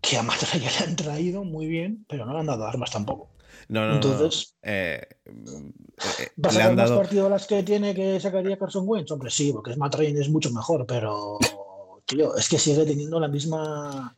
que 0.00 0.16
a 0.16 0.22
Matt 0.22 0.42
Ryan 0.52 0.72
le 0.72 0.84
han 0.84 0.96
traído 0.96 1.44
muy 1.44 1.66
bien, 1.66 2.04
pero 2.08 2.24
no 2.24 2.32
le 2.32 2.40
han 2.40 2.46
dado 2.46 2.66
armas 2.66 2.90
tampoco. 2.90 3.30
No, 3.68 3.86
no, 3.86 3.94
Entonces, 3.94 4.56
no, 4.62 4.70
eh, 4.70 5.06
eh, 5.26 6.28
¿vas 6.36 6.56
a 6.56 6.58
dar 6.58 6.76
más 6.76 6.90
partido 6.90 7.26
a 7.26 7.30
las 7.30 7.46
que 7.46 7.62
tiene 7.62 7.94
que 7.94 8.18
sacaría 8.20 8.58
Carson 8.58 8.84
Wentz? 8.86 9.10
Hombre, 9.10 9.30
sí, 9.30 9.52
porque 9.52 9.76
Matt 9.76 9.94
Ryan 9.94 10.18
es 10.18 10.28
mucho 10.28 10.50
mejor, 10.50 10.86
pero 10.86 11.38
tío, 12.06 12.36
es 12.36 12.48
que 12.48 12.58
sigue 12.58 12.84
teniendo 12.84 13.18
la 13.20 13.28
misma 13.28 14.16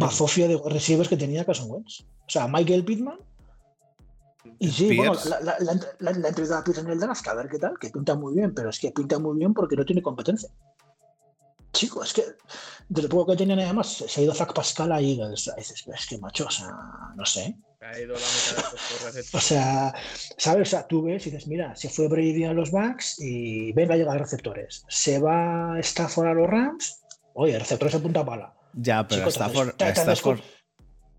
bazofia 0.00 0.48
de 0.48 0.60
receivers 0.66 1.08
que 1.08 1.16
tenía 1.16 1.44
Carson 1.44 1.70
Wentz. 1.70 2.02
O 2.02 2.30
sea, 2.30 2.48
Michael 2.48 2.84
Pittman. 2.84 3.18
Y 4.58 4.70
sí, 4.70 4.96
bueno, 4.96 5.14
la, 5.24 5.40
la, 5.40 5.56
la, 5.58 6.12
la, 6.12 6.28
entrevista 6.28 6.62
a 6.64 6.80
en 6.80 6.90
el 6.90 7.00
draft, 7.00 7.26
a 7.28 7.34
ver 7.34 7.48
qué 7.48 7.58
tal, 7.58 7.78
que 7.78 7.90
pinta 7.90 8.14
muy 8.14 8.34
bien, 8.34 8.54
pero 8.54 8.68
es 8.68 8.78
que 8.78 8.92
pinta 8.92 9.18
muy 9.18 9.38
bien 9.38 9.54
porque 9.54 9.76
no 9.76 9.84
tiene 9.84 10.02
competencia. 10.02 10.50
Chico, 11.72 12.04
es 12.04 12.12
que 12.12 12.22
de 12.88 13.02
lo 13.02 13.08
poco 13.08 13.32
que 13.32 13.38
tenía 13.38 13.56
nada 13.56 13.72
más, 13.72 13.88
se 13.88 14.20
ha 14.20 14.24
ido 14.24 14.34
Zach 14.34 14.52
Pascal 14.54 14.92
a 14.92 15.00
Eagles. 15.00 15.50
Es 15.56 16.06
que 16.08 16.18
macho, 16.18 16.46
o 16.46 16.50
sea, 16.50 16.70
no 17.16 17.24
sé. 17.24 17.56
Ha 17.80 17.98
ido 17.98 18.14
la 18.14 18.20
mitad 18.20 19.12
de 19.12 19.24
O 19.32 19.40
sea, 19.40 19.94
¿sabes? 20.38 20.68
O 20.68 20.70
sea, 20.70 20.86
tú 20.86 21.02
ves 21.02 21.26
y 21.26 21.30
dices, 21.30 21.48
mira, 21.48 21.74
se 21.74 21.88
fue 21.88 22.08
Brady 22.08 22.44
a 22.44 22.52
los 22.52 22.70
Bucks 22.70 23.20
y 23.20 23.72
venga 23.72 23.94
a 23.94 23.96
llegar 23.96 24.18
receptores. 24.18 24.84
Se 24.88 25.18
va 25.18 25.78
Stafford 25.80 26.28
a 26.28 26.34
los 26.34 26.48
Rams 26.48 27.03
Oye, 27.34 27.58
receptores 27.58 27.94
a 27.94 28.00
punta 28.00 28.24
pala. 28.24 28.54
Ya, 28.72 29.06
pero 29.06 29.28
Stafford, 29.28 29.74
Stafford 29.78 30.40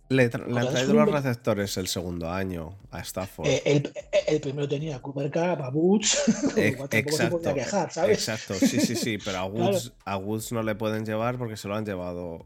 le, 0.10 0.24
han 0.24 0.30
traído 0.30 0.94
los 0.94 1.12
receptores 1.12 1.78
el 1.78 1.88
segundo 1.88 2.30
año 2.30 2.78
a 2.92 3.00
Stafford. 3.00 3.48
Eh, 3.48 3.62
el, 3.66 3.94
el, 4.28 4.42
primero 4.42 4.68
tenía 4.68 5.02
Cooper 5.02 5.32
Cup, 5.32 5.64
a 5.64 5.70
Woods. 5.70 6.24
Eh, 6.58 6.78
exacto, 6.92 7.54
quejar, 7.54 7.92
¿sabes? 7.92 8.18
exacto, 8.20 8.54
sí, 8.54 8.80
sí, 8.80 8.96
sí, 8.96 9.18
pero 9.18 9.40
a 9.40 9.46
Woods, 9.46 9.94
a 10.06 10.18
Woods 10.18 10.52
no 10.52 10.64
le 10.64 10.76
pueden 10.76 11.06
llevar 11.06 11.38
porque 11.38 11.58
se 11.58 11.68
lo 11.68 11.76
han 11.76 11.86
llevado 11.86 12.46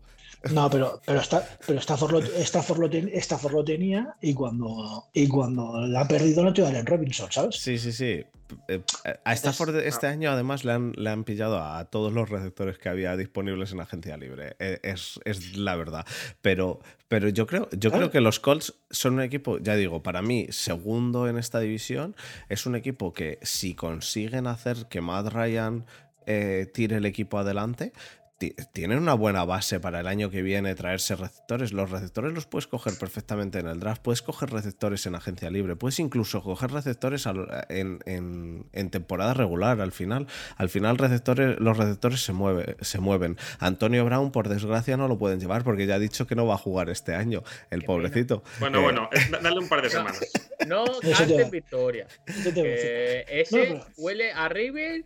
no, 0.52 0.70
pero, 0.70 1.02
pero, 1.06 1.20
está, 1.20 1.46
pero 1.68 1.80
Stafford, 1.80 2.12
lo, 2.12 2.20
Stafford, 2.20 3.52
lo 3.52 3.64
tenía 3.64 4.16
y 4.22 4.34
cuando, 4.34 5.10
y 5.14 5.28
cuando 5.28 5.86
la 5.86 6.02
ha 6.02 6.08
perdido 6.08 6.44
no 6.44 6.54
te 6.54 6.62
en 6.66 6.86
Robinson, 6.86 7.30
¿sabes? 7.30 7.58
Sí, 7.58 7.78
sí, 7.78 7.92
sí. 7.92 8.24
Eh, 8.68 8.82
a 9.24 9.34
Stafford 9.34 9.76
este 9.78 10.08
año 10.08 10.32
además 10.32 10.64
le 10.64 10.72
han, 10.72 10.94
le 10.96 11.10
han 11.10 11.24
pillado 11.24 11.62
a 11.62 11.86
todos 11.86 12.14
los 12.14 12.30
receptores 12.30 12.78
que 12.78 12.90
había 12.90 13.16
disponibles 13.16 13.72
en 13.72 13.82
agencia 13.82 14.18
libre. 14.18 14.56
E, 14.60 14.80
es, 14.84 15.20
es 15.26 15.58
la 15.58 15.76
verdad. 15.76 16.06
Pero, 16.42 16.80
pero 17.08 17.30
yo, 17.30 17.48
creo, 17.48 17.70
yo 17.72 17.92
creo 17.92 18.12
que 18.12 18.22
los 18.22 18.40
Colts 18.40 18.76
son 18.90 19.16
un 19.16 19.22
equipo, 19.22 19.60
ya 19.60 19.76
digo, 19.76 20.04
para 20.04 20.22
mí, 20.22 20.48
segundo 20.50 21.28
en 21.28 21.38
esta 21.38 21.60
división. 21.60 22.16
Es 22.50 22.66
un 22.66 22.76
equipo 22.76 23.14
que 23.14 23.40
si 23.42 23.76
consiguen 23.76 24.48
hacer 24.48 24.88
que 24.90 25.02
Matt 25.02 25.28
Ryan 25.28 25.86
eh, 26.26 26.70
tire 26.72 26.98
el 26.98 27.06
equipo 27.06 27.40
adelante, 27.40 27.92
tienen 28.40 29.00
una 29.00 29.14
buena 29.14 29.44
base 29.44 29.80
para 29.80 30.00
el 30.00 30.08
año 30.08 30.30
que 30.30 30.42
viene 30.42 30.74
traerse 30.74 31.16
receptores. 31.16 31.74
Los 31.74 31.92
receptores 31.92 32.34
los 32.34 32.46
puedes 32.46 32.68
coger 32.68 32.94
perfectamente 32.98 33.60
en 33.60 33.68
el 33.68 33.80
draft, 33.80 34.02
puedes 34.02 34.22
coger 34.22 34.52
receptores 34.52 35.06
en 35.06 35.16
agencia 35.16 35.50
libre, 35.50 35.76
puedes 35.76 36.00
incluso 36.00 36.42
coger 36.42 36.72
receptores 36.72 37.28
en, 37.70 38.90
temporada 38.92 39.34
regular 39.34 39.82
al 39.82 39.92
final. 39.92 40.28
Al 40.56 40.70
final 40.70 40.98
receptores, 40.98 41.60
los 41.60 41.78
receptores 41.78 42.24
se, 42.24 42.32
mueve, 42.32 42.78
se 42.82 43.00
mueven. 43.00 43.38
Antonio 43.60 44.06
Brown, 44.06 44.32
por 44.32 44.48
desgracia, 44.48 44.96
no 44.96 45.08
lo 45.08 45.18
pueden 45.18 45.40
llevar 45.40 45.64
porque 45.64 45.86
ya 45.86 45.96
ha 45.96 46.00
dicho 46.00 46.26
que 46.26 46.36
no 46.36 46.46
va 46.46 46.56
a 46.56 46.58
jugar 46.58 46.90
este 46.90 47.16
año, 47.16 47.44
el 47.70 47.84
pobrecito. 47.84 48.44
Bueno, 48.60 48.80
eh, 48.80 48.84
bueno, 48.84 49.10
dale 49.42 49.60
un 49.60 49.68
par 49.68 49.82
de 49.82 49.90
semanas. 49.90 50.20
No, 50.66 50.86
no 50.86 51.50
victoria. 51.50 52.08
ese 52.28 53.82
huele 53.98 54.32
a 54.32 54.48
River 54.48 55.04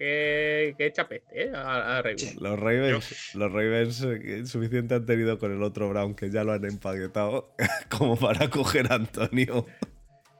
que, 0.00 0.74
echa 0.78 1.06
peste, 1.06 1.44
¿eh? 1.44 1.52
A, 1.54 2.02
Los 2.40 2.58
Ravens, 2.58 3.34
los 3.34 3.52
Ravens 3.52 4.02
eh, 4.02 4.46
suficiente 4.46 4.94
han 4.94 5.04
tenido 5.04 5.38
con 5.38 5.52
el 5.52 5.62
otro 5.62 5.90
Brown 5.90 6.14
que 6.14 6.30
ya 6.30 6.42
lo 6.42 6.52
han 6.52 6.64
empaquetado 6.64 7.54
como 7.90 8.16
para 8.16 8.48
coger 8.48 8.90
a 8.90 8.94
Antonio. 8.94 9.66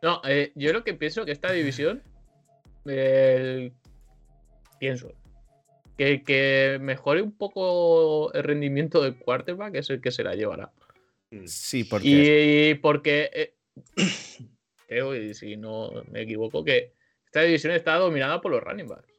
No, 0.02 0.22
eh, 0.26 0.52
yo 0.54 0.72
lo 0.72 0.82
que 0.82 0.94
pienso 0.94 1.26
que 1.26 1.32
esta 1.32 1.52
división. 1.52 2.02
pienso. 4.78 5.12
Que, 5.98 6.22
que 6.22 6.78
mejore 6.80 7.20
un 7.20 7.36
poco 7.36 8.32
el 8.32 8.42
rendimiento 8.42 9.02
del 9.02 9.16
quarterback 9.16 9.74
es 9.74 9.90
el 9.90 10.00
que 10.00 10.10
se 10.10 10.24
la 10.24 10.34
llevará. 10.34 10.72
Mm. 11.30 11.44
Sí, 11.44 11.84
porque. 11.84 12.70
Y, 12.70 12.74
porque. 12.76 13.56
creo, 14.88 15.14
y 15.14 15.34
si 15.34 15.58
no 15.58 15.90
me 16.10 16.22
equivoco, 16.22 16.64
que 16.64 16.94
esta 17.26 17.42
división 17.42 17.74
está 17.74 17.96
dominada 17.96 18.40
por 18.40 18.52
los 18.52 18.62
running 18.62 18.88
backs 18.88 19.09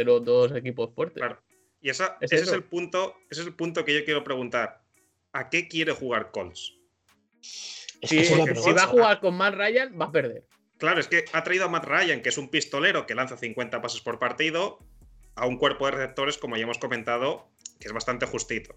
de 0.00 0.04
los 0.04 0.24
dos 0.24 0.52
equipos 0.56 0.94
fuertes. 0.94 1.18
Claro. 1.18 1.42
Y 1.82 1.90
ese, 1.90 2.04
es 2.20 2.52
el 2.52 2.64
punto, 2.64 3.16
ese 3.30 3.42
es 3.42 3.46
el 3.46 3.54
punto 3.54 3.84
que 3.84 3.94
yo 3.94 4.04
quiero 4.04 4.24
preguntar. 4.24 4.82
¿A 5.32 5.48
qué 5.50 5.68
quiere 5.68 5.92
jugar 5.92 6.30
Colts? 6.30 6.74
si, 7.40 8.18
va 8.72 8.82
a 8.82 8.86
jugar 8.86 9.20
con 9.20 9.36
Matt 9.36 9.54
Ryan, 9.54 9.98
va 10.00 10.06
a 10.06 10.12
perder. 10.12 10.46
Claro, 10.78 11.00
es 11.00 11.08
que 11.08 11.26
ha 11.32 11.44
traído 11.44 11.66
a 11.66 11.68
Matt 11.68 11.84
Ryan, 11.84 12.22
que 12.22 12.30
es 12.30 12.38
un 12.38 12.48
pistolero 12.48 13.06
que 13.06 13.14
lanza 13.14 13.36
50 13.36 13.82
pases 13.82 14.00
por 14.00 14.18
partido, 14.18 14.78
a 15.34 15.46
un 15.46 15.58
cuerpo 15.58 15.84
de 15.86 15.92
receptores, 15.92 16.38
como 16.38 16.56
ya 16.56 16.64
hemos 16.64 16.78
comentado, 16.78 17.50
que 17.78 17.88
es 17.88 17.92
bastante 17.92 18.26
justito. 18.26 18.74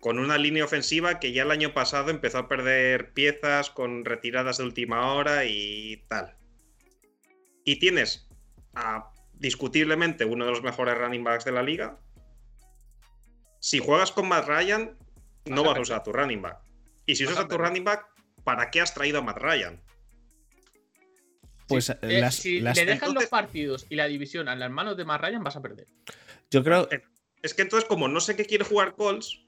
Con 0.00 0.18
una 0.18 0.38
línea 0.38 0.64
ofensiva 0.64 1.18
que 1.20 1.32
ya 1.32 1.42
el 1.42 1.50
año 1.50 1.74
pasado 1.74 2.10
empezó 2.10 2.38
a 2.38 2.48
perder 2.48 3.12
piezas 3.12 3.70
con 3.70 4.04
retiradas 4.04 4.58
de 4.58 4.64
última 4.64 5.14
hora 5.14 5.44
y 5.44 6.04
tal. 6.08 6.36
Y 7.64 7.76
tienes 7.76 8.28
a 8.74 9.11
discutiblemente 9.42 10.24
uno 10.24 10.44
de 10.46 10.52
los 10.52 10.62
mejores 10.62 10.96
running 10.96 11.24
backs 11.24 11.44
de 11.44 11.52
la 11.52 11.62
liga. 11.62 11.98
Si 13.58 13.80
juegas 13.80 14.12
con 14.12 14.28
Matt 14.28 14.46
Ryan, 14.46 14.96
no 15.46 15.64
vas 15.64 15.76
a 15.76 15.80
usar 15.80 16.00
a 16.00 16.02
tu 16.04 16.12
running 16.12 16.40
back. 16.40 16.58
Y 17.06 17.16
si 17.16 17.24
usas 17.24 17.38
a 17.38 17.48
tu 17.48 17.58
running 17.58 17.82
back, 17.82 18.06
¿para 18.44 18.70
qué 18.70 18.80
has 18.80 18.94
traído 18.94 19.18
a 19.18 19.22
Matt 19.22 19.38
Ryan? 19.38 19.82
Pues 21.66 21.90
eh, 21.90 22.30
si 22.30 22.60
le 22.60 22.84
dejan 22.84 23.14
los 23.14 23.26
partidos 23.26 23.86
y 23.88 23.96
la 23.96 24.06
división 24.06 24.48
a 24.48 24.54
las 24.54 24.70
manos 24.70 24.96
de 24.96 25.04
Matt 25.04 25.22
Ryan, 25.22 25.42
vas 25.42 25.56
a 25.56 25.62
perder. 25.62 25.86
Yo 26.50 26.62
creo. 26.62 26.88
Eh, 26.92 27.02
es 27.42 27.54
que 27.54 27.62
entonces, 27.62 27.88
como 27.88 28.06
no 28.06 28.20
sé 28.20 28.36
qué 28.36 28.44
quiere 28.44 28.64
jugar 28.64 28.94
Colts, 28.94 29.40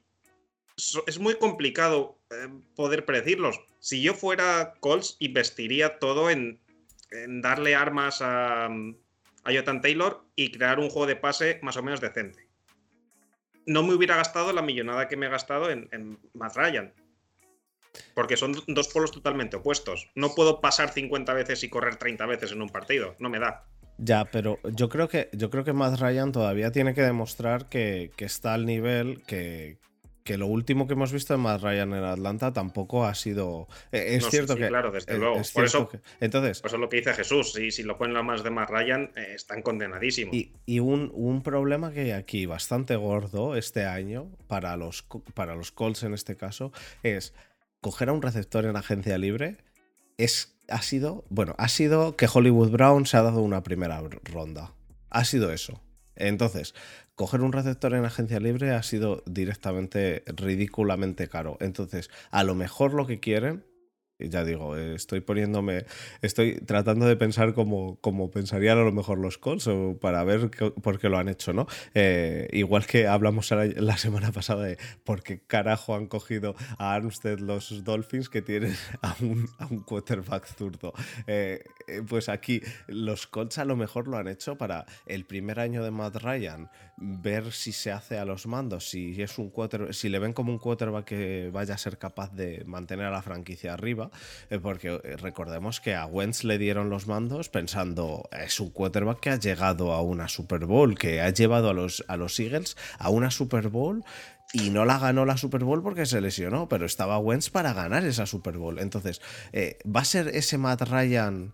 es 1.07 1.19
muy 1.21 1.37
complicado 1.37 2.19
eh, 2.31 2.49
poder 2.75 3.05
predecirlos. 3.05 3.61
Si 3.79 4.03
yo 4.03 4.15
fuera 4.15 4.75
Colts, 4.81 5.17
investiría 5.21 6.01
todo 6.01 6.31
en 6.31 6.61
darle 7.41 7.77
armas 7.77 8.21
a, 8.21 8.69
a 9.45 9.81
Taylor 9.81 10.25
y 10.37 10.51
crear 10.51 10.79
un 10.79 10.91
juego 10.91 11.07
de 11.07 11.17
pase 11.17 11.59
más 11.63 11.77
o 11.77 11.83
menos 11.83 12.01
decente. 12.01 12.49
No 13.67 13.83
me 13.83 13.95
hubiera 13.95 14.17
gastado 14.17 14.53
la 14.53 14.63
millonada 14.63 15.09
que 15.09 15.17
me 15.17 15.27
he 15.27 15.31
gastado 15.31 15.71
en, 15.71 16.19
Matt 16.35 16.57
Ryan. 16.57 16.93
Porque 18.15 18.37
son 18.37 18.55
dos 18.67 18.89
polos 18.89 19.13
totalmente 19.13 19.57
opuestos. 19.57 20.11
No 20.15 20.35
puedo 20.35 20.61
pasar 20.61 20.91
50 20.91 21.33
veces 21.33 21.63
y 21.63 21.69
correr 21.69 21.97
30 21.97 22.27
veces 22.27 22.53
en 22.53 22.61
un 22.61 22.69
partido. 22.69 23.15
No 23.21 23.31
me 23.31 23.39
da. 23.39 23.67
Ya, 23.99 24.25
pero 24.25 24.59
yo 24.65 24.89
creo 24.89 25.09
que 25.09 25.31
yo 25.33 25.51
creo 25.51 25.63
que 25.63 25.73
Matt 25.73 26.01
Ryan 26.01 26.33
todavía 26.33 26.73
tiene 26.73 26.95
que 26.95 27.03
demostrar 27.03 27.69
que 27.69 28.11
está 28.19 28.55
al 28.55 28.67
nivel 28.67 29.23
que, 29.23 29.79
que 30.25 30.39
lo 30.39 30.47
último 30.47 30.87
que 30.87 30.95
hemos 30.95 31.13
visto 31.13 31.35
de 31.35 31.39
Matt 31.39 31.63
Ryan 31.63 31.93
en 31.93 32.03
Atlanta 32.03 32.53
tampoco 32.53 33.05
ha 33.05 33.15
sido. 33.15 33.69
Eh, 33.93 34.17
es 34.17 34.29
cierto 34.31 34.57
que. 34.57 34.69
Claro, 34.69 34.91
desde 34.91 35.19
luego. 35.19 35.41
por 35.53 35.65
eso, 35.65 35.91
entonces, 36.19 36.63
por 36.63 36.71
eso 36.71 36.79
lo 36.79 36.89
que 36.89 36.97
dice 36.97 37.13
Jesús. 37.13 37.53
Si, 37.53 37.71
si 37.71 37.83
lo 37.83 37.99
ponen 37.99 38.15
la 38.15 38.23
más 38.23 38.43
de 38.43 38.51
Matt 38.51 38.71
Ryan, 38.71 39.11
eh, 39.17 39.35
están 39.35 39.61
condenadísimos. 39.61 40.35
Y, 40.35 40.81
un, 40.81 41.13
un, 41.15 41.43
problema 41.43 41.93
que 41.93 42.01
hay 42.01 42.11
aquí 42.13 42.47
bastante 42.47 42.97
gordo 42.97 43.55
este 43.55 43.85
año, 43.85 44.31
para 44.49 44.77
los, 44.79 45.05
para 45.35 45.55
los 45.55 45.73
Colts 45.73 46.03
en 46.05 46.15
este 46.15 46.37
caso, 46.37 46.73
es 47.03 47.35
coger 47.83 48.09
a 48.09 48.13
un 48.13 48.23
receptor 48.23 48.65
en 48.65 48.77
agencia 48.77 49.19
libre. 49.19 49.59
Es, 50.17 50.57
ha 50.69 50.81
sido. 50.81 51.27
Bueno, 51.29 51.55
ha 51.59 51.69
sido 51.69 52.17
que 52.17 52.29
Hollywood 52.33 52.71
Brown 52.71 53.05
se 53.05 53.19
ha 53.19 53.23
dado 53.23 53.43
una 53.43 53.63
primera 53.63 54.03
ronda. 54.23 54.73
Ha 55.11 55.27
sido 55.27 55.53
eso. 55.53 55.83
Entonces, 56.17 56.75
coger 57.15 57.43
un 57.43 57.53
receptor 57.53 57.95
en 57.95 58.05
agencia 58.05 58.41
libre 58.41 58.73
ha 58.73 58.83
sido 58.83 59.23
directamente 59.27 60.25
ridículamente 60.27 61.29
caro. 61.29 61.57
Entonces, 61.61 62.11
a 62.31 62.45
lo 62.45 62.55
mejor 62.55 62.95
lo 62.95 63.07
que 63.07 63.21
quieren 63.21 63.65
ya 64.19 64.45
digo, 64.45 64.77
estoy 64.77 65.21
poniéndome, 65.21 65.87
estoy 66.23 66.57
tratando 66.61 67.07
de 67.07 67.17
pensar 67.17 67.53
como, 67.53 67.97
como 68.01 68.31
pensarían 68.31 68.79
a 68.79 68.83
lo 68.83 68.93
mejor 68.93 69.19
los 69.19 69.39
Colts 69.39 69.69
para 70.01 70.23
ver 70.23 70.51
por 70.83 70.99
qué 70.99 71.09
lo 71.09 71.19
han 71.19 71.29
hecho, 71.29 71.53
¿no? 71.53 71.67
Eh, 71.95 72.49
igual 72.53 72.87
que 72.87 73.07
hablamos 73.09 73.51
la 73.77 73.97
semana 73.97 74.31
pasada 74.31 74.65
de 74.65 74.79
por 75.05 75.23
qué 75.23 75.41
carajo 75.41 75.97
han 75.97 76.07
cogido 76.07 76.55
a 76.79 76.95
Armstead 76.95 77.41
los 77.41 77.83
Dolphins 77.83 78.29
que 78.29 78.43
tienen 78.43 78.75
a 79.03 79.17
un, 79.21 79.49
a 79.59 79.67
un 79.67 79.81
quarterback 79.81 80.47
zurdo. 80.47 80.93
Eh, 81.27 81.65
pues 82.09 82.29
aquí 82.29 82.61
los 82.87 83.27
Colts 83.27 83.59
a 83.59 83.65
lo 83.65 83.77
mejor 83.77 84.09
lo 84.09 84.17
han 84.17 84.29
hecho 84.29 84.57
para 84.57 84.87
el 85.07 85.25
primer 85.25 85.61
año 85.61 85.83
de 85.83 85.91
Matt 85.91 86.17
Ryan, 86.17 86.71
ver 86.97 87.53
si 87.53 87.73
se 87.73 87.91
hace 87.91 88.19
a 88.19 88.25
los 88.25 88.47
mandos, 88.47 88.89
si 88.89 89.21
es 89.21 89.39
un 89.39 89.53
si 89.91 90.09
le 90.09 90.19
ven 90.19 90.33
como 90.33 90.53
un 90.53 90.59
quarterback 90.59 91.05
que 91.05 91.51
vaya 91.53 91.75
a 91.75 91.79
ser 91.79 91.99
capaz 91.99 92.33
de 92.33 92.65
mantener 92.67 93.07
a 93.07 93.11
la 93.11 93.23
franquicia 93.23 93.75
arriba 93.75 94.11
eh, 94.51 94.59
porque 94.59 95.01
eh, 95.03 95.17
recordemos 95.17 95.81
que 95.81 95.95
a 95.95 96.07
Wentz 96.07 96.45
le 96.45 96.59
dieron 96.59 96.91
los 96.91 97.07
mandos 97.07 97.49
pensando, 97.49 98.29
es 98.33 98.61
un 98.61 98.71
quarterback 98.71 99.21
que 99.21 99.31
ha 99.31 99.39
llegado 99.39 99.93
a 99.93 100.03
una 100.03 100.29
Super 100.29 100.67
Bowl, 100.67 100.99
que 100.99 101.21
ha 101.21 101.31
llevado 101.31 101.71
a 101.71 101.75
los, 101.75 102.05
a 102.09 102.17
los 102.17 102.39
Eagles 102.39 102.77
a 102.99 103.11
una 103.11 103.31
Super 103.31 103.69
Bowl 103.69 104.05
y 104.53 104.71
no 104.71 104.85
la 104.85 104.99
ganó 104.99 105.25
la 105.25 105.37
Super 105.37 105.65
Bowl 105.65 105.83
porque 105.83 106.07
se 106.07 106.21
lesionó, 106.21 106.69
pero 106.69 106.87
estaba 106.87 107.19
Wentz 107.19 107.51
para 107.51 107.73
ganar 107.73 108.05
esa 108.05 108.27
Super 108.27 108.57
Bowl. 108.57 108.79
Entonces, 108.79 109.21
eh, 109.53 109.79
¿va 109.85 110.01
a 110.01 110.05
ser 110.05 110.29
ese 110.29 110.59
Matt 110.59 110.83
Ryan 110.83 111.53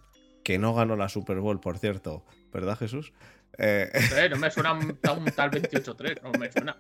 que 0.51 0.59
no 0.59 0.75
ganó 0.75 0.97
la 0.97 1.09
Super 1.09 1.39
Bowl, 1.39 1.61
por 1.61 1.79
cierto? 1.79 2.25
¿Verdad, 2.53 2.77
Jesús? 2.77 3.13
Eh, 3.57 3.89
no 4.31 4.37
me 4.37 4.51
suena 4.51 4.73
un, 4.73 4.99
tal 5.01 5.53
28-3, 5.53 6.23
no 6.23 6.33
me 6.33 6.51
suena. 6.51 6.77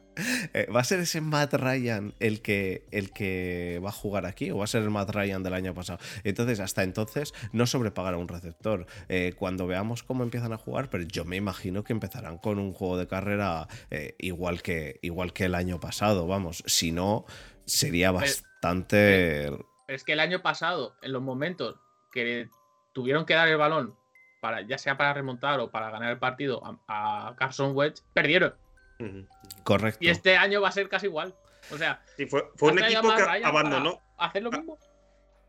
Eh, 0.53 0.67
¿Va 0.75 0.81
a 0.81 0.85
ser 0.85 0.99
ese 0.99 1.21
Matt 1.21 1.55
Ryan 1.55 2.13
el 2.19 2.43
que, 2.43 2.85
el 2.91 3.13
que 3.13 3.81
va 3.85 3.91
a 3.91 3.93
jugar 3.93 4.27
aquí 4.27 4.51
o 4.51 4.59
va 4.59 4.65
a 4.65 4.67
ser 4.67 4.83
el 4.83 4.91
Matt 4.91 5.11
Ryan 5.11 5.45
del 5.45 5.55
año 5.55 5.73
pasado? 5.73 6.01
Entonces, 6.25 6.59
hasta 6.59 6.83
entonces, 6.83 7.33
no 7.53 7.65
sobrepagar 7.65 8.15
a 8.15 8.17
un 8.17 8.27
receptor. 8.27 8.87
Eh, 9.09 9.35
cuando 9.39 9.69
veamos 9.69 10.03
cómo 10.03 10.25
empiezan 10.25 10.53
a 10.53 10.57
jugar, 10.57 10.91
pero 10.91 11.05
yo 11.05 11.25
me 11.25 11.37
imagino 11.37 11.85
que 11.85 11.93
empezarán 11.93 12.39
con 12.39 12.59
un 12.59 12.73
juego 12.73 12.99
de 12.99 13.07
carrera 13.07 13.69
igual, 14.19 14.63
que, 14.63 14.99
igual 15.03 15.33
que 15.33 15.45
el 15.45 15.55
año 15.55 15.79
pasado, 15.79 16.27
vamos. 16.27 16.65
Si 16.67 16.91
no, 16.91 17.25
sería 17.67 18.11
bastante... 18.11 19.53
es 19.87 20.03
que 20.03 20.15
el 20.15 20.19
año 20.19 20.43
pasado, 20.43 20.97
en 21.03 21.13
los 21.13 21.23
momentos 21.23 21.77
que 22.11 22.49
tuvieron 22.93 23.25
que 23.25 23.35
dar 23.35 23.49
el 23.49 23.57
balón 23.57 23.97
para, 24.41 24.63
ya 24.63 24.79
sea 24.79 24.97
para 24.97 25.13
remontar 25.13 25.61
o 25.61 25.71
para 25.71 25.91
ganar 25.91 26.11
el 26.11 26.19
partido 26.19 26.63
a, 26.89 27.35
Carson 27.39 27.77
Wedge, 27.77 28.03
perdieron. 28.13 28.55
Correcto. 29.65 29.99
Y 30.01 30.09
este 30.09 30.37
año 30.37 30.61
va 30.61 30.69
a 30.69 30.73
ser 30.73 30.89
casi 30.89 31.07
igual. 31.07 31.35
O 31.71 31.79
sea, 31.79 32.03
fue, 32.29 32.43
un 32.61 32.79
equipo 32.79 33.15
que 33.15 33.45
abandonó. 33.45 34.01
Hacer 34.19 34.43
lo 34.43 34.51
mismo. 34.51 34.79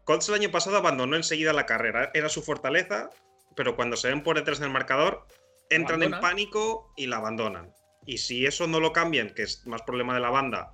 Colts 0.04 0.30
el 0.30 0.36
año 0.36 0.52
pasado 0.52 0.78
abandonó 0.78 1.16
enseguida 1.16 1.54
la 1.54 1.66
carrera. 1.66 2.12
Era 2.14 2.30
su 2.30 2.42
fortaleza, 2.42 3.10
pero 3.56 3.76
cuando 3.76 3.98
se 3.98 4.10
ven 4.10 4.24
por 4.24 4.36
detrás 4.36 4.60
del 4.60 4.70
marcador, 4.70 5.26
entran 5.70 6.04
en 6.04 6.12
pánico 6.20 6.94
y 6.96 7.08
la 7.08 7.18
abandonan. 7.18 7.74
Y 8.06 8.18
si 8.18 8.46
eso 8.46 8.68
no 8.68 8.80
lo 8.80 8.94
cambian, 8.94 9.30
que 9.30 9.44
es 9.44 9.66
más 9.68 9.84
problema 9.84 10.14
de 10.14 10.22
la 10.22 10.30
banda, 10.30 10.74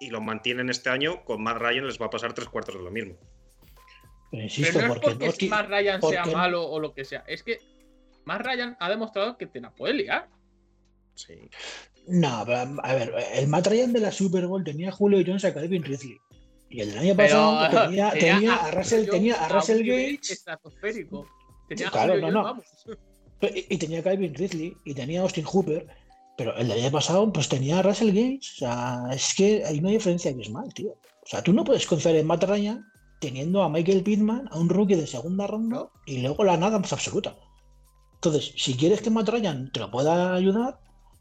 y 0.00 0.10
lo 0.10 0.20
mantienen 0.20 0.68
este 0.68 0.90
año, 0.90 1.24
con 1.24 1.42
Matt 1.42 1.58
Ryan 1.58 1.86
les 1.86 2.00
va 2.00 2.06
a 2.06 2.10
pasar 2.10 2.32
tres 2.32 2.48
cuartos 2.48 2.74
de 2.74 2.82
lo 2.82 2.90
mismo. 2.90 3.16
Insisto, 4.32 4.82
no 4.82 4.88
porque, 4.88 5.26
es 5.26 5.48
Matt 5.48 5.68
Ryan 5.68 6.02
sea 6.02 6.24
malo 6.26 6.68
o 6.68 6.80
lo 6.80 6.92
que 6.92 7.04
sea. 7.04 7.24
Es 7.26 7.42
que 7.42 7.58
Matt 8.24 8.42
Ryan 8.42 8.76
ha 8.80 8.90
demostrado 8.90 9.38
que 9.38 9.46
te 9.46 9.60
la 9.60 9.70
puede 9.70 9.94
liar. 9.94 10.28
Sí. 11.14 11.48
No, 12.08 12.28
a 12.28 12.94
ver, 12.94 13.14
el 13.34 13.48
Matt 13.48 13.66
Ryan 13.66 13.92
de 13.92 14.00
la 14.00 14.12
Super 14.12 14.46
Bowl 14.46 14.64
tenía 14.64 14.90
a 14.90 14.92
Julio 14.92 15.22
Jones 15.26 15.44
a 15.44 15.54
Calvin 15.54 15.82
Ridley. 15.82 16.18
Y 16.68 16.80
el 16.80 16.90
del 16.90 16.98
año 16.98 17.16
pasado 17.16 17.68
tenía, 17.86 18.10
tenía, 18.10 18.54
a 18.56 18.70
Russell, 18.72 19.08
tenía 19.08 19.34
a 19.34 19.48
Russell 19.48 19.86
Gates. 19.86 20.30
Estratosférico. 20.30 21.26
Tenía 21.68 21.90
claro, 21.90 22.18
no, 22.18 22.30
no. 22.30 22.62
Y, 23.40 23.76
tenía 23.78 24.00
a 24.00 24.02
Calvin 24.02 24.34
Ridley 24.34 24.76
y 24.84 24.94
tenía 24.94 25.20
a 25.20 25.22
Austin 25.22 25.44
Hooper. 25.44 25.86
Pero 26.36 26.54
el 26.56 26.68
del 26.68 26.80
año 26.80 26.92
pasado, 26.92 27.32
pues 27.32 27.48
tenía 27.48 27.78
a 27.78 27.82
Russell 27.82 28.08
Gates. 28.08 28.54
O 28.54 28.56
sea, 28.58 29.04
es 29.12 29.34
que 29.34 29.64
hay 29.64 29.78
una 29.78 29.90
diferencia 29.90 30.34
que 30.34 30.42
es 30.42 30.50
mal, 30.50 30.72
tío. 30.74 30.90
O 30.90 31.26
sea, 31.26 31.42
tú 31.42 31.52
no 31.52 31.64
puedes 31.64 31.86
confiar 31.86 32.14
en 32.16 32.26
Matt 32.26 32.44
Ryan 32.44 32.84
teniendo 33.20 33.62
a 33.62 33.68
Michael 33.68 34.02
Pittman, 34.02 34.48
a 34.50 34.58
un 34.58 34.68
rookie 34.68 34.94
de 34.96 35.06
segunda 35.06 35.46
ronda, 35.46 35.88
y 36.04 36.22
luego 36.22 36.44
la 36.44 36.56
nada 36.56 36.78
más 36.78 36.92
absoluta. 36.92 37.36
Entonces, 38.14 38.52
si 38.56 38.76
quieres 38.76 39.00
que 39.02 39.10
Matt 39.10 39.28
Ryan 39.28 39.70
te 39.72 39.80
lo 39.80 39.90
pueda 39.90 40.34
ayudar, 40.34 40.78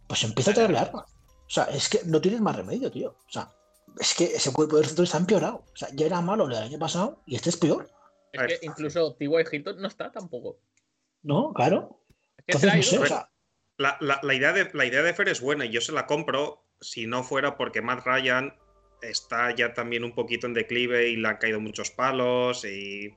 pues 0.07 0.23
empieza 0.23 0.51
a 0.51 0.53
traerle 0.53 0.77
armas. 0.79 1.05
O 1.47 1.49
sea, 1.49 1.65
es 1.65 1.89
que 1.89 1.99
no 2.05 2.19
tienes 2.21 2.41
más 2.41 2.55
remedio, 2.55 2.91
tío. 2.91 3.09
O 3.27 3.31
sea, 3.31 3.53
es 3.99 4.13
que 4.15 4.25
ese 4.25 4.51
cuerpo 4.51 4.77
de 4.77 4.83
receptores 4.83 5.13
ha 5.15 5.19
empeorado. 5.19 5.57
O 5.73 5.75
sea, 5.75 5.89
ya 5.93 6.05
era 6.05 6.21
malo 6.21 6.45
el 6.47 6.55
año 6.55 6.79
pasado 6.79 7.21
y 7.25 7.35
este 7.35 7.49
es 7.49 7.57
peor. 7.57 7.89
Es 8.31 8.59
que 8.59 8.65
incluso 8.65 9.13
T.Y. 9.15 9.29
Hilton 9.51 9.81
no 9.81 9.87
está 9.87 10.11
tampoco. 10.11 10.57
No, 11.23 11.53
claro. 11.53 12.01
Es 12.45 12.57
que 12.59 12.67
Entonces, 12.67 12.69
se 12.89 12.95
ha 12.95 12.99
no 12.99 13.05
ido. 13.05 13.05
sé, 13.07 13.13
o 13.13 13.17
sea, 13.17 13.29
La, 13.77 13.97
la- 13.99 14.19
la 14.23 14.33
idea 14.33 14.53
de, 14.53 14.69
la 14.73 14.85
idea 14.85 15.01
de 15.03 15.13
Fer 15.13 15.29
es 15.29 15.41
buena 15.41 15.65
y 15.65 15.69
yo 15.71 15.81
se 15.81 15.91
la 15.91 16.05
compro 16.07 16.63
si 16.81 17.07
no 17.07 17.23
fuera 17.23 17.57
porque 17.57 17.81
Matt 17.81 18.05
Ryan 18.05 18.53
está 19.01 19.53
ya 19.55 19.73
también 19.73 20.03
un 20.03 20.13
poquito 20.13 20.47
en 20.47 20.53
declive 20.53 21.09
y 21.09 21.15
le 21.17 21.27
han 21.27 21.37
caído 21.37 21.59
muchos 21.59 21.91
palos 21.91 22.65
y 22.65 23.13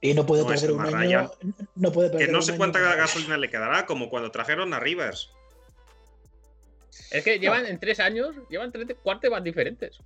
y 0.00 0.14
no 0.14 0.24
puede 0.24 0.42
no 0.42 0.48
perder 0.48 0.72
un 0.72 0.94
año. 0.94 1.30
No 1.74 1.90
puede 1.90 2.10
perder 2.10 2.26
que 2.26 2.32
no 2.32 2.40
sé 2.42 2.56
cuánta 2.56 2.78
gasolina 2.94 3.36
le 3.36 3.50
quedará, 3.50 3.84
como 3.86 4.08
cuando 4.10 4.30
trajeron 4.30 4.72
a 4.72 4.78
Rivers. 4.80 5.30
Es 7.10 7.24
que 7.24 7.38
llevan 7.38 7.66
en 7.66 7.78
tres 7.80 8.00
años, 8.00 8.36
llevan 8.48 8.70
tres 8.70 8.86
quarterbacks 9.02 9.44
diferentes. 9.44 9.98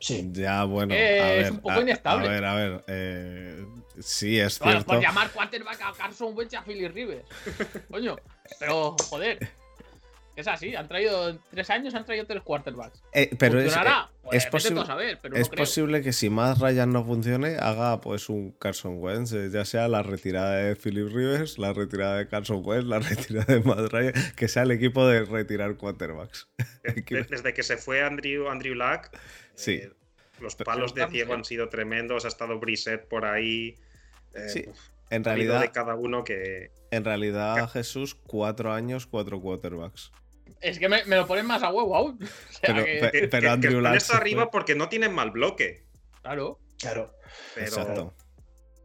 Sí. 0.00 0.28
Ya, 0.32 0.64
bueno, 0.64 0.94
Eh, 0.94 1.20
a 1.20 1.34
es 1.36 1.50
un 1.50 1.58
poco 1.58 1.70
a- 1.72 1.80
inestable. 1.80 2.26
A 2.26 2.30
ver, 2.30 2.44
a 2.44 2.54
ver. 2.54 2.84
eh, 2.88 3.66
sí, 4.00 4.38
es 4.40 4.58
Bueno, 4.58 4.72
cierto. 4.72 4.92
por 4.94 5.02
llamar 5.02 5.30
quarterback 5.30 5.80
a 5.82 5.92
Carson 5.92 6.36
Wentz 6.36 6.52
y 6.54 6.56
a 6.56 6.62
Philly 6.62 6.88
Rivers. 6.88 7.24
Coño, 7.90 8.16
pero 8.58 8.96
joder. 9.08 9.38
Es 10.36 10.48
así, 10.48 10.74
han 10.74 10.88
traído 10.88 11.28
en 11.28 11.38
tres 11.50 11.70
años, 11.70 11.94
han 11.94 12.04
traído 12.04 12.26
tres 12.26 12.42
quarterbacks. 12.42 13.00
Eh, 13.12 13.30
pero 13.38 13.58
es, 13.60 13.66
¿Funcionará? 13.72 14.10
es 14.32 14.46
Pues 14.46 14.64
posible- 14.64 14.80
a 14.80 14.86
saber, 14.86 15.18
pero 15.22 15.36
es 15.36 15.46
no 15.46 15.50
creo. 15.52 15.62
posible 15.64 16.02
que 16.02 16.12
si 16.12 16.28
más 16.28 16.58
Ryan 16.58 16.90
no 16.92 17.04
funcione, 17.04 17.56
haga 17.56 18.00
pues 18.00 18.28
un 18.28 18.50
Carson 18.52 18.96
Wentz, 19.00 19.32
eh, 19.32 19.48
ya 19.52 19.64
sea 19.64 19.86
la 19.86 20.02
retirada 20.02 20.56
de 20.56 20.74
Philip 20.74 21.06
Rivers, 21.08 21.56
la 21.58 21.72
retirada 21.72 22.16
de 22.18 22.26
Carson 22.26 22.62
Wentz, 22.64 22.86
la 22.86 22.98
retirada 23.38 23.54
de 23.54 23.60
Matt 23.60 23.92
Ryan, 23.92 24.12
que 24.34 24.48
sea 24.48 24.64
el 24.64 24.72
equipo 24.72 25.06
de 25.06 25.24
retirar 25.24 25.76
quarterbacks. 25.76 26.48
De- 26.82 27.26
Desde 27.30 27.54
que 27.54 27.62
se 27.62 27.76
fue 27.76 28.02
Andrew, 28.02 28.48
Andrew 28.48 28.74
Luck, 28.74 29.10
Sí. 29.54 29.74
eh, 29.74 29.92
los 30.40 30.56
palos 30.56 30.94
de 30.96 31.06
ciego 31.08 31.34
han 31.34 31.44
sido 31.44 31.68
tremendos. 31.68 32.24
Ha 32.24 32.28
estado 32.28 32.58
Brissett 32.58 33.06
por 33.06 33.24
ahí. 33.24 33.76
eh, 34.34 34.48
Sí, 34.48 34.64
En 35.10 35.22
realidad, 35.22 35.60
de 35.60 35.70
cada 35.70 35.94
uno 35.94 36.24
que. 36.24 36.72
en 36.90 37.04
realidad 37.04 37.70
Jesús, 37.70 38.16
cuatro 38.16 38.72
años, 38.72 39.06
cuatro 39.06 39.40
quarterbacks. 39.40 40.10
Es 40.60 40.78
que 40.78 40.88
me, 40.88 41.04
me 41.04 41.16
lo 41.16 41.26
ponen 41.26 41.46
más 41.46 41.62
a 41.62 41.70
huevo 41.70 41.94
aún. 41.96 42.18
O 42.22 42.26
sea 42.66 42.74
Pero- 42.74 42.84
que- 42.84 42.92
que- 43.00 43.10
Pero 43.10 43.30
que- 43.30 43.38
que 43.40 43.48
Andrew 43.48 43.82
arriba 44.14 44.50
porque 44.50 44.74
no 44.74 44.88
tienen 44.88 45.12
mal 45.12 45.30
bloque. 45.30 45.84
Claro. 46.22 46.58
Claro. 46.78 47.12
Pero 47.54 47.66
Exacto. 47.66 48.14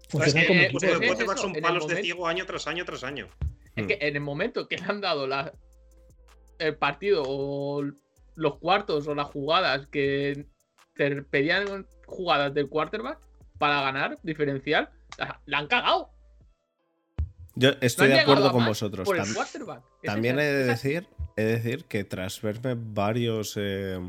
Funciona 0.10 0.42
que, 0.42 0.48
como 0.48 0.60
equipo. 0.62 0.80
Pues 0.80 0.92
pues 0.98 1.02
los 1.10 1.20
es 1.20 1.26
eso, 1.26 1.38
son 1.38 1.54
palos 1.62 1.88
de 1.88 2.02
ciego 2.02 2.28
año 2.28 2.46
tras 2.46 2.68
año 2.68 2.84
tras 2.86 3.04
año. 3.04 3.28
Es 3.76 3.84
Hmm. 3.84 3.88
que 3.88 3.98
en 4.02 4.16
el 4.16 4.22
momento 4.22 4.68
que 4.68 4.78
le 4.78 4.84
han 4.86 5.00
dado 5.02 5.28
la, 5.28 5.54
el 6.58 6.76
partido 6.76 7.24
o 7.26 7.84
los 8.36 8.58
cuartos 8.58 9.08
o 9.08 9.16
las 9.16 9.28
jugadas 9.28 9.88
que 9.88 10.46
te 10.96 11.22
pedían 11.24 11.88
jugadas 12.06 12.54
del 12.54 12.68
quarterback 12.68 13.20
para 13.58 13.82
ganar, 13.82 14.18
diferencial, 14.24 14.90
la, 15.18 15.40
la 15.46 15.58
han 15.60 15.68
cagado. 15.68 16.10
Yo 17.56 17.72
estoy 17.82 18.08
de 18.10 18.20
acuerdo 18.22 18.52
con 18.52 18.66
vosotros. 18.66 19.06
Por 19.06 19.18
el 19.18 19.24
Tam- 19.24 19.34
quarterback. 19.36 19.84
Es 20.02 20.12
También 20.12 20.40
esa- 20.40 20.48
he 20.50 20.54
de 20.54 20.62
esa- 20.64 20.72
decir, 20.72 21.08
he 21.40 21.46
de 21.46 21.54
decir 21.54 21.86
que 21.86 22.04
tras 22.04 22.42
verme 22.42 22.76
varios. 22.78 23.56
eh, 23.58 24.00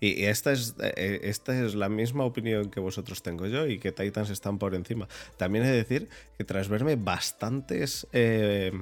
y 0.00 0.24
esta 0.24 0.52
es, 0.52 0.74
eh, 0.80 1.20
esta 1.24 1.62
es 1.62 1.74
la 1.74 1.88
misma 1.88 2.24
opinión 2.24 2.70
que 2.70 2.80
vosotros 2.80 3.22
tengo 3.22 3.46
yo 3.46 3.66
y 3.66 3.78
que 3.78 3.92
Titans 3.92 4.30
están 4.30 4.58
por 4.58 4.74
encima. 4.74 5.08
También 5.36 5.64
he 5.64 5.68
de 5.68 5.76
decir 5.76 6.08
que 6.38 6.44
tras 6.44 6.68
verme 6.68 6.96
bastantes 6.96 8.06
eh, 8.12 8.72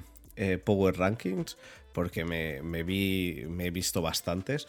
Power 0.64 0.96
Rankings, 0.96 1.56
porque 1.92 2.24
me, 2.24 2.82
vi, 2.84 3.44
me 3.48 3.66
he 3.66 3.70
visto 3.72 4.00
bastantes, 4.00 4.68